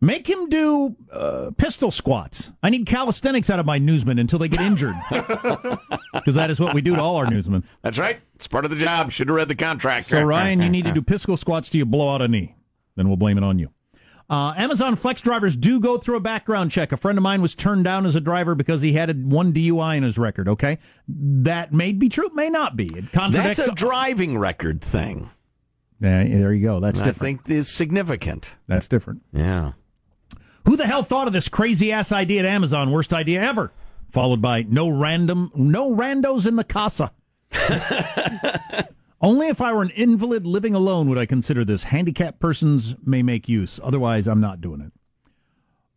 Make 0.00 0.28
him 0.28 0.48
do 0.48 0.94
uh, 1.12 1.50
pistol 1.56 1.90
squats. 1.90 2.52
I 2.62 2.70
need 2.70 2.86
calisthenics 2.86 3.50
out 3.50 3.58
of 3.58 3.66
my 3.66 3.78
newsmen 3.78 4.18
until 4.20 4.38
they 4.38 4.48
get 4.48 4.60
injured, 4.60 4.94
because 5.10 6.36
that 6.36 6.50
is 6.50 6.60
what 6.60 6.72
we 6.72 6.80
do 6.82 6.94
to 6.94 7.02
all 7.02 7.16
our 7.16 7.26
newsmen. 7.28 7.64
That's 7.82 7.98
right. 7.98 8.20
It's 8.36 8.46
part 8.46 8.64
of 8.64 8.70
the 8.70 8.76
job. 8.76 9.10
Should 9.10 9.28
have 9.28 9.36
read 9.36 9.48
the 9.48 9.56
contract. 9.56 10.06
So 10.06 10.22
Ryan, 10.22 10.62
you 10.62 10.68
need 10.68 10.84
to 10.84 10.92
do 10.92 11.02
pistol 11.02 11.36
squats 11.36 11.68
till 11.70 11.78
you 11.78 11.86
blow 11.86 12.14
out 12.14 12.22
a 12.22 12.28
knee. 12.28 12.54
Then 12.94 13.08
we'll 13.08 13.16
blame 13.16 13.38
it 13.38 13.44
on 13.44 13.58
you. 13.58 13.70
Uh, 14.30 14.52
Amazon 14.56 14.94
Flex 14.94 15.20
drivers 15.22 15.56
do 15.56 15.80
go 15.80 15.96
through 15.96 16.16
a 16.16 16.20
background 16.20 16.70
check. 16.70 16.92
A 16.92 16.96
friend 16.98 17.16
of 17.16 17.22
mine 17.22 17.40
was 17.40 17.54
turned 17.54 17.84
down 17.84 18.04
as 18.04 18.14
a 18.14 18.20
driver 18.20 18.54
because 18.54 18.82
he 18.82 18.92
had 18.92 19.08
a, 19.08 19.14
one 19.14 19.52
DUI 19.54 19.96
in 19.96 20.02
his 20.02 20.18
record. 20.18 20.48
Okay, 20.48 20.78
that 21.08 21.72
may 21.72 21.92
be 21.92 22.08
true, 22.08 22.30
may 22.34 22.50
not 22.50 22.76
be. 22.76 22.86
It 22.94 23.10
contradicts. 23.10 23.56
That's 23.56 23.70
a 23.70 23.74
driving 23.74 24.38
record 24.38 24.82
thing. 24.82 25.30
Yeah, 26.00 26.22
there 26.24 26.52
you 26.52 26.62
go. 26.62 26.78
That's 26.78 27.00
I 27.00 27.04
different. 27.06 27.44
think 27.46 27.56
is 27.56 27.68
significant. 27.68 28.54
That's 28.68 28.86
different. 28.86 29.22
Yeah. 29.32 29.72
Who 30.68 30.76
the 30.76 30.86
hell 30.86 31.02
thought 31.02 31.26
of 31.26 31.32
this 31.32 31.48
crazy 31.48 31.90
ass 31.90 32.12
idea 32.12 32.40
at 32.40 32.44
Amazon? 32.44 32.90
Worst 32.90 33.14
idea 33.14 33.40
ever. 33.40 33.72
Followed 34.10 34.42
by 34.42 34.66
no 34.68 34.90
random, 34.90 35.50
no 35.54 35.90
randos 35.90 36.46
in 36.46 36.56
the 36.56 36.64
casa. 36.64 37.10
Only 39.22 39.48
if 39.48 39.62
I 39.62 39.72
were 39.72 39.80
an 39.80 39.88
invalid 39.96 40.44
living 40.44 40.74
alone 40.74 41.08
would 41.08 41.16
I 41.16 41.24
consider 41.24 41.64
this. 41.64 41.84
Handicapped 41.84 42.38
persons 42.38 42.96
may 43.02 43.22
make 43.22 43.48
use. 43.48 43.80
Otherwise, 43.82 44.28
I'm 44.28 44.42
not 44.42 44.60
doing 44.60 44.82
it. 44.82 44.92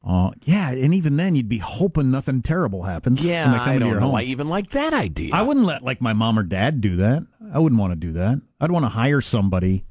Uh, 0.07 0.31
yeah, 0.43 0.69
and 0.69 0.93
even 0.93 1.17
then, 1.17 1.35
you'd 1.35 1.49
be 1.49 1.57
hoping 1.57 2.09
nothing 2.09 2.41
terrible 2.41 2.83
happens. 2.83 3.21
Yeah, 3.21 3.43
when 3.43 3.51
they 3.51 3.57
come 3.57 3.69
I 3.69 3.77
don't 3.77 3.93
know. 3.95 3.99
home. 3.99 4.15
I 4.15 4.23
even 4.23 4.47
like 4.47 4.69
that 4.69 4.93
idea. 4.93 5.35
I 5.35 5.41
wouldn't 5.41 5.65
let 5.65 5.83
like 5.83 5.99
my 5.99 6.13
mom 6.13 6.39
or 6.39 6.43
dad 6.43 6.79
do 6.79 6.95
that. 6.95 7.27
I 7.53 7.59
wouldn't 7.59 7.79
want 7.79 7.91
to 7.91 7.97
do 7.97 8.13
that. 8.13 8.39
I'd 8.61 8.71
want 8.71 8.85
to 8.85 8.89
hire 8.89 9.19
somebody 9.19 9.83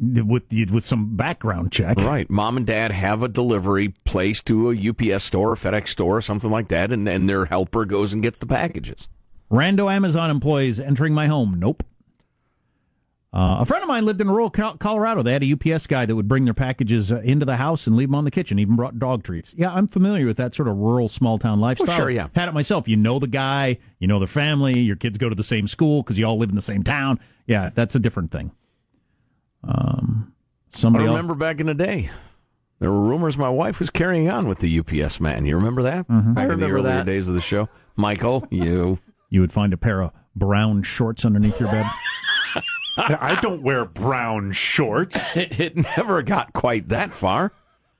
with 0.00 0.44
with 0.70 0.84
some 0.84 1.16
background 1.16 1.72
check. 1.72 1.98
Right. 1.98 2.28
Mom 2.30 2.56
and 2.56 2.66
dad 2.66 2.92
have 2.92 3.22
a 3.22 3.28
delivery 3.28 3.88
place 4.04 4.42
to 4.44 4.70
a 4.70 4.88
UPS 5.14 5.24
store, 5.24 5.54
FedEx 5.54 5.88
store, 5.88 6.18
or 6.18 6.20
something 6.22 6.50
like 6.50 6.68
that, 6.68 6.92
and, 6.92 7.08
and 7.08 7.28
their 7.28 7.46
helper 7.46 7.84
goes 7.84 8.12
and 8.12 8.22
gets 8.22 8.38
the 8.38 8.46
packages. 8.46 9.08
Rando 9.50 9.92
Amazon 9.92 10.30
employees 10.30 10.78
entering 10.78 11.14
my 11.14 11.26
home. 11.26 11.56
Nope. 11.58 11.82
Uh, 13.30 13.58
a 13.60 13.66
friend 13.66 13.82
of 13.82 13.88
mine 13.88 14.06
lived 14.06 14.20
in 14.22 14.30
rural 14.30 14.48
Col- 14.48 14.78
Colorado. 14.78 15.22
They 15.22 15.32
had 15.34 15.44
a 15.44 15.52
UPS 15.52 15.86
guy 15.86 16.06
that 16.06 16.16
would 16.16 16.28
bring 16.28 16.46
their 16.46 16.54
packages 16.54 17.12
uh, 17.12 17.18
into 17.18 17.44
the 17.44 17.56
house 17.56 17.86
and 17.86 17.94
leave 17.94 18.08
them 18.08 18.14
on 18.14 18.24
the 18.24 18.30
kitchen. 18.30 18.58
Even 18.58 18.74
brought 18.74 18.98
dog 18.98 19.22
treats. 19.22 19.54
Yeah, 19.54 19.70
I'm 19.70 19.86
familiar 19.86 20.26
with 20.26 20.38
that 20.38 20.54
sort 20.54 20.66
of 20.66 20.76
rural 20.76 21.08
small 21.08 21.38
town 21.38 21.60
lifestyle. 21.60 21.94
sure, 21.94 22.10
yeah. 22.10 22.28
Had 22.34 22.48
it 22.48 22.54
myself. 22.54 22.88
You 22.88 22.96
know 22.96 23.18
the 23.18 23.26
guy. 23.26 23.78
You 23.98 24.06
know 24.08 24.18
their 24.18 24.28
family. 24.28 24.78
Your 24.80 24.96
kids 24.96 25.18
go 25.18 25.28
to 25.28 25.34
the 25.34 25.42
same 25.42 25.68
school 25.68 26.02
because 26.02 26.18
you 26.18 26.24
all 26.24 26.38
live 26.38 26.48
in 26.48 26.56
the 26.56 26.62
same 26.62 26.82
town. 26.82 27.20
Yeah, 27.46 27.70
that's 27.74 27.94
a 27.94 27.98
different 27.98 28.30
thing. 28.30 28.50
Um, 29.64 30.32
I 30.74 30.78
somebody 30.78 31.04
else- 31.04 31.12
remember 31.12 31.34
back 31.34 31.60
in 31.60 31.66
the 31.66 31.74
day. 31.74 32.10
There 32.80 32.92
were 32.92 33.02
rumors 33.02 33.36
my 33.36 33.48
wife 33.48 33.80
was 33.80 33.90
carrying 33.90 34.30
on 34.30 34.46
with 34.46 34.60
the 34.60 34.78
UPS 34.78 35.18
man. 35.18 35.44
You 35.44 35.56
remember 35.56 35.82
that? 35.82 36.06
Mm-hmm. 36.06 36.34
Back 36.34 36.42
I 36.42 36.44
in 36.44 36.48
the 36.60 36.66
remember 36.66 36.76
earlier 36.78 36.96
that. 36.98 37.06
days 37.06 37.28
of 37.28 37.34
the 37.34 37.40
show. 37.40 37.68
Michael, 37.96 38.46
you. 38.52 39.00
You 39.30 39.40
would 39.40 39.52
find 39.52 39.72
a 39.72 39.76
pair 39.76 40.00
of 40.00 40.12
brown 40.36 40.82
shorts 40.84 41.24
underneath 41.24 41.58
your 41.58 41.70
bed. 41.70 41.84
I 42.96 43.38
don't 43.42 43.62
wear 43.62 43.84
brown 43.84 44.52
shorts. 44.52 45.36
It, 45.36 45.60
it 45.60 45.76
never 45.76 46.22
got 46.22 46.52
quite 46.52 46.88
that 46.88 47.12
far. 47.12 47.52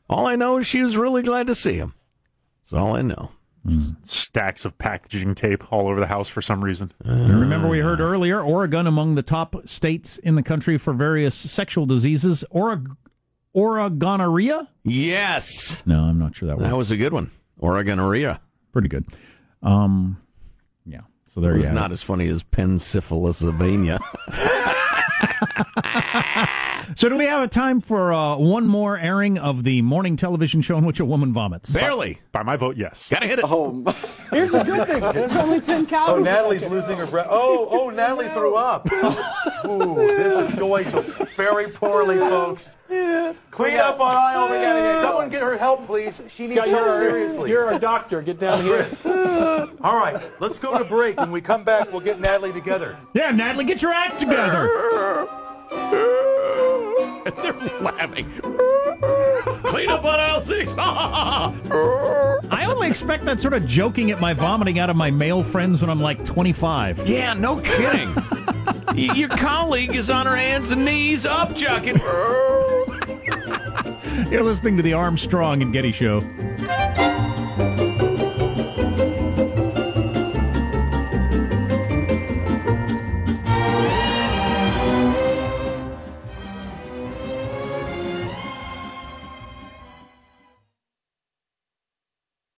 All 0.09 0.27
I 0.27 0.37
know 0.37 0.57
is 0.59 0.67
she 0.67 0.83
was 0.83 0.97
really 0.97 1.23
glad 1.23 1.47
to 1.49 1.55
see 1.55 1.75
him. 1.75 1.95
That's 2.63 2.73
all 2.73 2.97
I 2.97 3.03
know. 3.03 3.31
Stacks 4.03 4.65
of 4.65 4.77
packaging 4.79 5.35
tape 5.35 5.73
all 5.73 5.89
over 5.89 6.01
the 6.01 6.07
house 6.07 6.29
for 6.29 6.41
some 6.43 6.63
reason. 6.65 6.93
You 7.05 7.39
remember 7.39 7.69
we 7.69 7.79
heard 7.81 8.01
earlier 8.01 8.41
Oregon 8.41 8.87
among 8.87 9.15
the 9.15 9.23
top 9.23 9.67
states 9.69 10.19
in 10.19 10.35
the 10.35 10.43
country 10.43 10.79
for 10.79 10.93
various 10.93 11.35
sexual 11.35 11.87
diseases. 11.87 12.45
Oreg- 12.55 12.97
Oregonorrhea? 13.57 14.69
Yes, 14.85 15.83
No, 15.87 16.01
I'm 16.05 16.19
not 16.19 16.37
sure 16.37 16.49
that 16.49 16.59
that 16.59 16.71
was 16.71 16.77
was 16.77 16.91
a 16.93 16.97
good 16.97 17.13
one. 17.13 17.31
Oregonorrhea. 17.61 18.39
pretty 18.73 18.89
good. 18.89 19.07
Um, 19.63 20.19
yeah. 20.87 21.01
So 21.27 21.41
there 21.41 21.53
It 21.53 21.55
you 21.57 21.61
was 21.61 21.69
have 21.69 21.75
not 21.75 21.93
as 21.93 22.03
funny 22.03 22.29
as 22.29 22.43
Pensyphilisavania. 22.45 23.99
So 26.97 27.09
do 27.09 27.17
we 27.17 27.27
have 27.27 27.43
a 27.43 27.49
time 27.49 27.81
for 27.81 28.13
uh, 28.13 28.37
one 28.37 28.67
more 28.67 28.97
airing 28.99 29.39
of 29.39 29.63
the 29.63 29.83
morning 29.83 30.17
television 30.17 30.63
show 30.63 30.79
in 30.79 30.85
which 30.85 31.01
a 31.01 31.05
woman 31.05 31.33
vomits? 31.33 31.71
Barely. 31.71 32.21
By 32.33 32.43
my 32.43 32.57
vote, 32.57 32.77
yes. 32.77 33.09
Gotta 33.11 33.27
hit 33.27 33.39
it. 33.39 33.45
Here's 34.31 34.51
the 34.51 34.63
good 34.65 34.89
thing. 34.89 35.01
There's 35.13 35.37
only 35.37 35.61
10 35.61 35.87
calories. 35.87 36.27
Oh, 36.27 36.31
Natalie's 36.33 36.65
losing 36.65 36.97
her 36.97 37.07
breath. 37.07 37.29
Oh, 37.31 37.69
oh, 37.71 37.91
Natalie 37.91 38.29
threw 38.29 38.55
up. 38.55 38.91
Ooh, 39.67 39.95
this 39.97 40.51
is 40.51 40.59
going 40.59 40.87
very 41.37 41.69
poorly, 41.71 42.17
folks. 42.17 42.79
Clean 43.51 43.77
up 43.79 44.01
on 44.01 44.17
aisle. 44.17 44.49
We 44.51 44.57
gotta 44.57 44.81
get 44.81 45.03
Someone 45.09 45.29
get 45.29 45.43
her 45.43 45.57
help, 45.59 45.87
please. 45.87 46.23
She 46.29 46.45
needs 46.45 46.55
Scott, 46.55 46.69
help 46.69 46.87
you're, 46.87 46.99
seriously. 46.99 47.51
you're 47.51 47.71
a 47.73 47.79
doctor. 47.79 48.23
Get 48.23 48.39
down 48.39 48.63
here. 48.63 48.87
All 49.83 49.97
right, 49.97 50.21
let's 50.41 50.59
go 50.59 50.77
to 50.79 50.85
break. 50.85 51.19
When 51.19 51.31
we 51.31 51.41
come 51.41 51.65
back, 51.65 51.91
we'll 51.93 52.01
get 52.01 52.19
Natalie 52.21 52.53
together. 52.53 52.97
Yeah, 53.15 53.31
Natalie, 53.31 53.65
get 53.67 53.83
your 53.83 53.93
act 53.93 54.19
together. 54.21 54.69
They're 57.43 57.53
laughing. 57.81 58.27
Clean 59.65 59.91
up 59.91 60.05
on 60.05 60.19
aisle 60.19 60.41
six. 60.41 60.73
I 60.79 61.53
only 62.67 62.89
expect 62.89 63.25
that 63.27 63.39
sort 63.39 63.53
of 63.55 63.67
joking 63.67 64.11
at 64.11 64.19
my 64.21 64.33
vomiting 64.33 64.79
out 64.79 64.89
of 64.89 64.97
my 64.97 65.11
male 65.11 65.43
friends 65.43 65.83
when 65.83 65.91
I'm 65.91 66.01
like 66.01 66.25
25. 66.25 67.07
yeah, 67.07 67.35
no 67.35 67.61
kidding. 67.61 68.15
Y- 68.95 69.13
Your 69.15 69.29
colleague 69.29 69.95
is 69.95 70.11
on 70.11 70.25
her 70.27 70.37
hands 70.37 70.71
and 70.71 70.85
knees 70.87 71.27
up, 71.27 71.55
chucking. 71.55 71.99
You're 74.31 74.43
listening 74.43 74.77
to 74.77 74.83
the 74.83 74.93
Armstrong 74.93 75.63
and 75.63 75.73
Getty 75.73 75.93
Show. 75.93 76.21